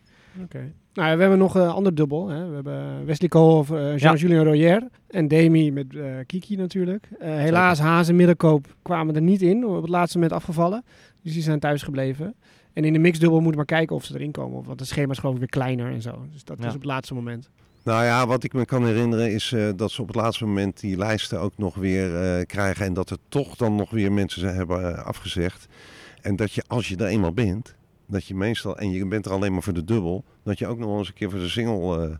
Oké. 0.43 0.73
Nou, 0.93 1.09
ja, 1.09 1.15
we 1.15 1.21
hebben 1.21 1.39
nog 1.39 1.55
een 1.55 1.67
ander 1.69 1.95
dubbel. 1.95 2.27
Hè. 2.27 2.47
We 2.47 2.53
hebben 2.55 3.05
Wesley 3.05 3.29
Koolhoff, 3.29 3.71
eh, 3.71 3.97
Jean-Julien 3.97 4.43
Royer 4.43 4.87
en 5.07 5.27
Demi 5.27 5.71
met 5.71 5.97
Kiki 6.25 6.55
natuurlijk. 6.55 7.07
Helaas, 7.19 7.79
Haas 7.79 8.07
en 8.09 8.15
Middelkoop 8.15 8.75
kwamen 8.81 9.15
er 9.15 9.21
niet 9.21 9.41
in. 9.41 9.65
Op 9.65 9.81
het 9.81 9.89
laatste 9.89 10.17
moment 10.17 10.35
afgevallen. 10.35 10.83
Dus 11.21 11.33
die 11.33 11.41
zijn 11.41 11.59
thuis 11.59 11.83
gebleven. 11.83 12.35
En 12.73 12.83
in 12.85 12.93
de 12.93 12.99
mixdubbel 12.99 13.39
moet 13.39 13.49
je 13.49 13.55
maar 13.55 13.65
kijken 13.65 13.95
of 13.95 14.03
ze 14.05 14.13
erin 14.15 14.31
komen. 14.31 14.63
Want 14.63 14.79
het 14.79 14.89
schema 14.89 15.11
is 15.11 15.17
gewoon 15.19 15.37
weer 15.37 15.49
kleiner 15.49 15.91
en 15.91 16.01
zo. 16.01 16.25
Dus 16.31 16.43
dat 16.43 16.57
Ja. 16.59 16.63
is 16.67 16.73
op 16.73 16.79
het 16.79 16.89
laatste 16.89 17.13
moment. 17.13 17.49
Nou 17.87 18.03
ja, 18.03 18.27
wat 18.27 18.43
ik 18.43 18.53
me 18.53 18.65
kan 18.65 18.85
herinneren 18.85 19.31
is 19.33 19.51
eh, 19.51 19.69
dat 19.75 19.91
ze 19.91 20.01
op 20.01 20.07
het 20.07 20.15
laatste 20.15 20.45
moment 20.45 20.79
die 20.79 20.97
lijsten 20.97 21.39
ook 21.39 21.57
nog 21.57 21.75
weer 21.75 22.21
eh, 22.21 22.45
krijgen. 22.45 22.85
En 22.85 22.93
dat 22.93 23.09
er 23.09 23.17
toch 23.29 23.55
dan 23.55 23.75
nog 23.75 23.89
weer 23.89 24.11
mensen 24.11 24.41
zijn, 24.41 24.55
hebben 24.55 24.95
eh, 24.97 25.05
afgezegd. 25.05 25.67
En 26.21 26.35
dat 26.35 26.53
je 26.53 26.63
als 26.67 26.87
je 26.87 26.95
er 26.95 27.05
eenmaal 27.05 27.33
bent, 27.33 27.75
dat 28.07 28.25
je 28.25 28.35
meestal, 28.35 28.77
en 28.77 28.91
je 28.91 29.07
bent 29.07 29.25
er 29.25 29.31
alleen 29.31 29.53
maar 29.53 29.63
voor 29.63 29.73
de 29.73 29.83
dubbel, 29.83 30.23
dat 30.43 30.59
je 30.59 30.67
ook 30.67 30.77
nog 30.77 30.97
eens 30.97 31.07
een 31.07 31.13
keer 31.13 31.29
voor 31.29 31.39
de 31.39 31.47
single 31.49 32.07
eh, 32.07 32.15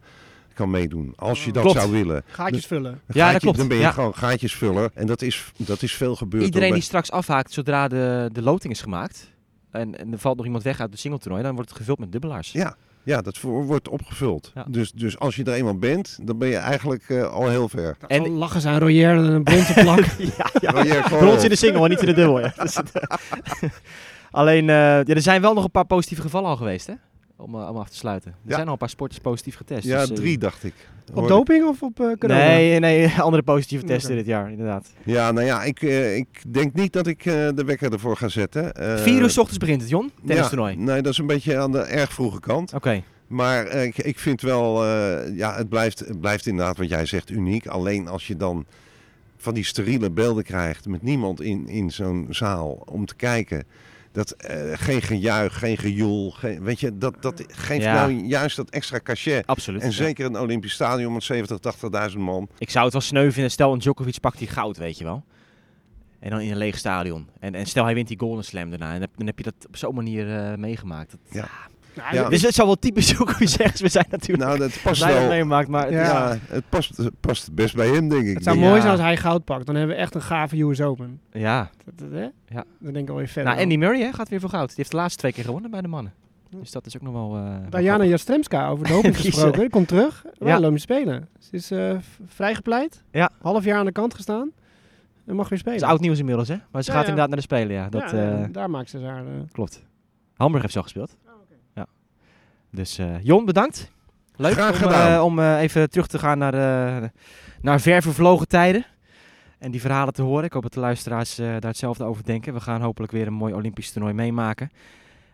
kan 0.53 0.69
meedoen. 0.69 1.13
Als 1.15 1.45
je 1.45 1.51
dat 1.51 1.63
Klopt. 1.63 1.79
zou 1.79 1.91
willen. 1.91 2.23
Gaatjes 2.27 2.65
vullen. 2.65 2.91
Dan 2.91 3.17
Ja, 3.17 3.31
dat 3.31 3.41
klopt. 3.41 3.57
Dan 3.57 3.67
ben 3.67 3.77
je 3.77 3.83
Ja. 3.83 3.91
gewoon 3.91 4.15
gaatjesvuller. 4.15 4.91
En 4.93 5.07
dat 5.07 5.21
is, 5.21 5.51
dat 5.57 5.81
is 5.81 5.93
veel 5.93 6.15
gebeurd. 6.15 6.43
Iedereen 6.43 6.73
die 6.73 6.81
straks 6.81 7.11
afhaakt 7.11 7.51
zodra 7.53 7.87
de, 7.87 8.29
de 8.33 8.41
loting 8.41 8.73
is 8.73 8.81
gemaakt, 8.81 9.31
en, 9.71 9.99
en 9.99 10.11
er 10.11 10.19
valt 10.19 10.37
nog 10.37 10.45
iemand 10.45 10.63
weg 10.63 10.79
uit 10.79 10.91
de 10.91 10.97
singletoernooi, 10.97 11.43
dan 11.43 11.53
wordt 11.55 11.69
het 11.69 11.77
gevuld 11.79 11.99
met 11.99 12.11
dubbelaars. 12.11 12.51
Ja. 12.51 12.75
Ja, 13.07 13.21
dat 13.21 13.41
wordt 13.41 13.87
opgevuld. 13.89 14.51
Ja. 14.55 14.65
Dus, 14.69 14.91
dus 14.91 15.19
als 15.19 15.35
je 15.35 15.43
er 15.43 15.53
eenmaal 15.53 15.77
bent, 15.77 16.17
dan 16.21 16.37
ben 16.37 16.47
je 16.47 16.55
eigenlijk 16.55 17.03
eh, 17.09 17.33
al 17.33 17.49
heel 17.49 17.69
ver. 17.69 17.97
En 18.07 18.23
En- 18.23 18.31
lachen 18.31 18.61
zijn 18.61 18.79
Royer 18.79 19.09
en 19.17 19.23
een 19.23 19.43
bronzen 19.43 19.73
plak. 19.83 19.99
ja, 20.61 20.83
ja. 20.83 21.01
Brons 21.07 21.43
in 21.43 21.49
de 21.49 21.55
single, 21.55 21.79
maar 21.79 21.89
niet 21.89 21.99
in 21.99 22.05
de 22.05 22.13
dubbel. 22.13 22.39
Ja. 22.39 22.53
Dus 22.61 22.77
Alleen, 24.31 24.69
eh, 24.69 24.75
ja, 24.75 25.03
er 25.05 25.21
zijn 25.21 25.41
wel 25.41 25.53
nog 25.53 25.63
een 25.63 25.71
paar 25.71 25.85
positieve 25.85 26.21
gevallen 26.21 26.49
al 26.49 26.55
geweest, 26.55 26.87
hè? 26.87 26.93
Om, 27.37 27.55
om 27.55 27.77
af 27.77 27.89
te 27.89 27.95
sluiten. 27.95 28.31
Er 28.31 28.37
Ja. 28.49 28.53
zijn 28.55 28.65
al 28.65 28.71
een 28.71 28.77
paar 28.77 28.89
sporters 28.89 29.19
positief 29.21 29.55
getest. 29.55 29.83
Ja, 29.87 29.99
dus, 29.99 30.09
eh, 30.09 30.15
drie 30.15 30.37
dacht 30.37 30.63
ik. 30.63 30.73
op 31.09 31.15
Hoor 31.15 31.27
doping 31.27 31.65
of 31.65 31.81
op 31.83 31.99
eh 31.99 32.11
corona? 32.19 32.39
Nee, 32.47 32.79
nee, 32.79 33.09
andere 33.21 33.43
positieve 33.43 33.85
testen 33.85 34.15
dit 34.15 34.25
jaar, 34.25 34.51
inderdaad. 34.51 34.89
Ja, 35.03 35.31
nou 35.31 35.45
ja, 35.45 35.63
ik, 35.63 35.81
eh, 35.81 36.15
ik 36.15 36.43
denk 36.47 36.73
niet 36.73 36.93
dat 36.93 37.07
ik 37.07 37.25
eh, 37.25 37.33
de 37.55 37.63
wekker 37.65 37.91
ervoor 37.93 38.17
ga 38.17 38.27
zetten. 38.27 38.73
Eh, 38.73 38.97
Vier 38.97 39.21
uur 39.21 39.29
's 39.29 39.37
ochtends 39.37 39.57
begint 39.59 39.81
het, 39.81 39.89
Jon, 39.89 40.11
tennis 40.25 40.43
ja, 40.43 40.47
toernooi. 40.49 40.75
nee, 40.75 41.01
dat 41.01 41.11
is 41.11 41.17
een 41.17 41.27
beetje 41.27 41.57
aan 41.57 41.71
de 41.71 41.79
erg 41.81 42.13
vroege 42.13 42.39
kant. 42.39 42.73
Oké, 42.73 43.03
Maar 43.27 43.67
ik, 43.67 43.97
ik 43.97 44.19
vind 44.19 44.41
wel, 44.41 44.83
eh, 44.85 45.35
ja, 45.37 45.55
het 45.55 45.69
blijft, 45.69 45.99
het 45.99 46.19
blijft 46.19 46.45
inderdaad 46.45 46.77
wat 46.77 46.89
jij 46.89 47.05
zegt 47.05 47.29
uniek. 47.29 47.67
Alleen 47.67 48.07
als 48.07 48.27
je 48.27 48.35
dan 48.37 48.65
van 49.37 49.53
die 49.53 49.63
steriele 49.65 50.11
beelden 50.11 50.43
krijgt 50.43 50.87
met 50.87 51.01
niemand 51.01 51.41
in, 51.41 51.67
in 51.67 51.91
zo'n 51.91 52.27
zaal 52.29 52.81
om 52.85 53.05
te 53.05 53.15
kijken. 53.15 53.63
Dat, 54.17 54.31
eh, 54.31 54.71
geen 54.73 55.01
gejuich, 55.01 55.59
geen 55.59 55.77
gejoel, 55.77 56.31
geen, 56.31 56.63
weet 56.63 56.79
je, 56.79 56.97
dat, 56.97 57.21
dat 57.21 57.43
geeft 57.47 57.83
Ja. 57.83 57.93
nou 57.93 58.11
juist 58.25 58.55
dat 58.55 58.69
extra 58.69 58.99
cachet. 58.99 59.47
absoluut. 59.47 59.81
En 59.81 59.87
ja. 59.87 59.93
zeker 59.93 60.25
een 60.25 60.39
Olympisch 60.39 60.73
stadion 60.73 61.13
met 61.13 61.23
70, 61.23 61.59
80.000 62.11 62.17
man. 62.17 62.49
Ik 62.57 62.69
zou 62.69 62.83
het 62.83 62.93
wel 62.93 63.01
sneu 63.01 63.31
vinden, 63.31 63.51
stel 63.51 63.73
een 63.73 63.79
Djokovic 63.79 64.19
pakt 64.19 64.37
die 64.37 64.47
goud, 64.47 64.77
weet 64.77 64.97
je 64.97 65.03
wel. 65.03 65.23
En 66.19 66.29
dan 66.29 66.39
in 66.39 66.51
een 66.51 66.57
leeg 66.57 66.77
stadion. 66.77 67.27
En, 67.39 67.55
en 67.55 67.65
stel 67.65 67.83
hij 67.83 67.93
wint 67.93 68.07
die 68.07 68.19
Golden 68.19 68.43
Slam 68.43 68.69
daarna. 68.69 68.85
En 68.85 68.91
dan 68.91 69.01
heb, 69.01 69.11
dan 69.17 69.25
heb 69.25 69.37
je 69.37 69.43
dat 69.43 69.53
op 69.67 69.77
zo'n 69.77 69.95
manier 69.95 70.35
eh, 70.37 70.57
meegemaakt. 70.57 71.11
Dat, 71.11 71.19
Ja. 71.31 71.47
Nou, 71.97 72.15
Ja. 72.15 72.29
Dus 72.29 72.41
het 72.41 72.53
zou 72.53 72.67
wel 72.67 72.75
typisch 72.79 73.07
Djokovic 73.07 73.47
zeggen. 73.49 73.81
We 73.83 73.89
zijn 73.89 74.05
natuurlijk 74.09 74.43
Nou, 74.47 74.57
dat 74.59 74.79
past 74.83 75.03
wel. 75.05 75.27
meemaakt, 75.27 75.67
maar 75.67 75.83
het 75.83 75.91
is- 75.93 75.97
Ja, 76.07 76.37
het 76.47 76.63
past, 76.69 76.97
het 76.97 77.19
past 77.19 77.53
best 77.53 77.75
bij 77.75 77.87
hem, 77.87 78.09
denk 78.09 78.25
ik. 78.25 78.33
Het 78.33 78.43
zou 78.43 78.57
Ja. 78.59 78.67
mooi 78.67 78.79
zijn 78.81 78.91
als 78.91 79.01
hij 79.01 79.17
goud 79.17 79.43
pakt. 79.43 79.65
Dan 79.65 79.75
hebben 79.75 79.95
we 79.95 80.01
echt 80.01 80.15
een 80.15 80.21
gave 80.21 80.57
US 80.63 80.81
Open. 80.81 81.19
ja. 81.31 81.69
Dat, 81.85 81.93
dat, 81.97 82.19
hè? 82.19 82.27
Ja. 82.55 82.63
Dan 82.79 82.93
denk 82.93 83.05
ik 83.05 83.09
alweer 83.09 83.27
verder. 83.27 83.51
Nou, 83.51 83.63
Andy 83.63 83.75
Murray 83.75 84.01
hè, 84.01 84.13
gaat 84.13 84.29
weer 84.29 84.39
voor 84.39 84.49
goud. 84.49 84.67
Die 84.67 84.75
heeft 84.77 84.91
de 84.91 84.97
laatste 84.97 85.19
twee 85.19 85.33
keer 85.33 85.43
gewonnen 85.43 85.71
bij 85.71 85.81
de 85.81 85.87
mannen. 85.87 86.13
Dus 86.49 86.71
dat 86.71 86.85
is 86.85 86.95
ook 86.95 87.01
nog 87.01 87.13
wel... 87.13 87.35
eh, 87.35 87.55
wel 87.69 87.81
Diana. 87.81 88.03
Jastremska 88.03 88.67
over 88.67 88.87
doping 88.87 89.17
gesproken. 89.21 89.59
Die 89.59 89.69
komt 89.69 89.87
terug. 89.87 90.25
Wel 90.37 90.47
Ja. 90.49 90.57
Olympisch 90.57 90.81
Spelen. 90.81 91.27
Ze 91.39 91.49
is 91.51 91.71
eh, 91.71 91.95
v- 91.99 92.19
vrijgepleit. 92.33 93.03
Ja. 93.11 93.29
Half 93.41 93.63
jaar 93.63 93.77
aan 93.79 93.85
de 93.85 93.91
kant 93.91 94.13
gestaan. 94.13 94.51
En 95.25 95.35
mag 95.35 95.49
weer 95.49 95.59
spelen. 95.59 95.77
Dat 95.79 95.87
is 95.87 95.93
oud 95.93 96.01
nieuws 96.03 96.19
inmiddels, 96.19 96.47
hè? 96.47 96.55
Maar 96.71 96.83
ze 96.83 96.91
Ja, 96.91 96.97
gaat 96.97 97.05
ja. 97.05 97.09
inderdaad 97.09 97.27
naar 97.27 97.37
de 97.37 97.43
Spelen, 97.43 97.71
ja. 97.75 97.89
Dat 97.89 98.11
ja, 98.11 98.31
eh, 98.41 98.45
daar 98.51 98.69
maakt 98.69 98.89
ze 98.89 98.99
haar... 98.99 99.23
klopt. 99.51 99.83
Hamburg 100.35 100.61
heeft 100.61 100.73
ze 100.73 100.79
al 100.79 100.85
gespeeld. 100.85 101.17
Dus 102.77 102.97
eh, 102.97 103.23
Jon, 103.23 103.45
bedankt. 103.45 103.91
Leuk 104.35 104.53
Graag 104.53 104.71
om, 104.71 104.75
gedaan. 104.75 105.13
eh, 105.17 105.23
om 105.23 105.39
eh, 105.39 105.61
even 105.61 105.89
terug 105.89 106.07
te 106.07 106.19
gaan 106.19 106.37
naar, 106.37 106.53
naar 107.61 107.79
ver 107.79 108.01
vervlogen 108.01 108.47
tijden. 108.47 108.85
En 109.59 109.71
die 109.71 109.81
verhalen 109.81 110.13
te 110.13 110.21
horen. 110.21 110.43
Ik 110.43 110.53
hoop 110.53 110.61
dat 110.61 110.73
de 110.73 110.79
luisteraars 110.79 111.35
daar 111.35 111.61
hetzelfde 111.61 112.03
over 112.03 112.23
denken. 112.23 112.53
We 112.53 112.59
gaan 112.59 112.81
hopelijk 112.81 113.11
weer 113.11 113.27
een 113.27 113.33
mooi 113.33 113.53
Olympisch 113.53 113.91
toernooi 113.91 114.13
meemaken. 114.13 114.69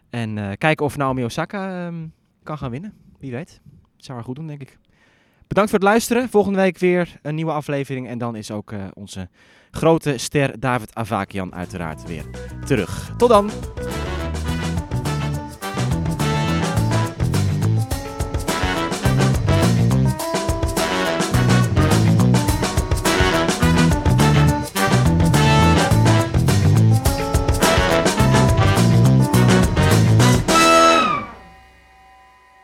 En 0.10 0.58
kijken 0.58 0.86
of 0.86 0.98
Naomi 0.98 1.24
Osaka 1.24 1.86
ehm, 1.86 2.08
kan 2.44 2.58
gaan 2.58 2.72
winnen. 2.72 2.94
Wie 3.20 3.32
weet. 3.32 3.62
Zou 3.98 4.18
haar 4.18 4.26
goed 4.26 4.36
doen, 4.36 4.48
denk 4.48 4.62
ik. 4.62 4.78
Bedankt 5.48 5.70
voor 5.70 5.80
het 5.80 5.88
luisteren. 5.88 6.30
Volgende 6.30 6.60
week 6.60 6.78
weer 6.78 7.20
een 7.22 7.36
nieuwe 7.36 7.52
aflevering. 7.52 8.08
En 8.08 8.18
dan 8.18 8.36
is 8.36 8.52
ook 8.52 8.72
uh, 8.72 8.84
onze 8.94 9.30
grote 9.72 10.18
ster 10.18 10.60
David 10.60 10.96
Avakian 10.96 11.54
uiteraard 11.54 12.04
weer 12.08 12.26
terug. 12.66 13.14
Tot 13.18 13.30
dan! 13.30 13.50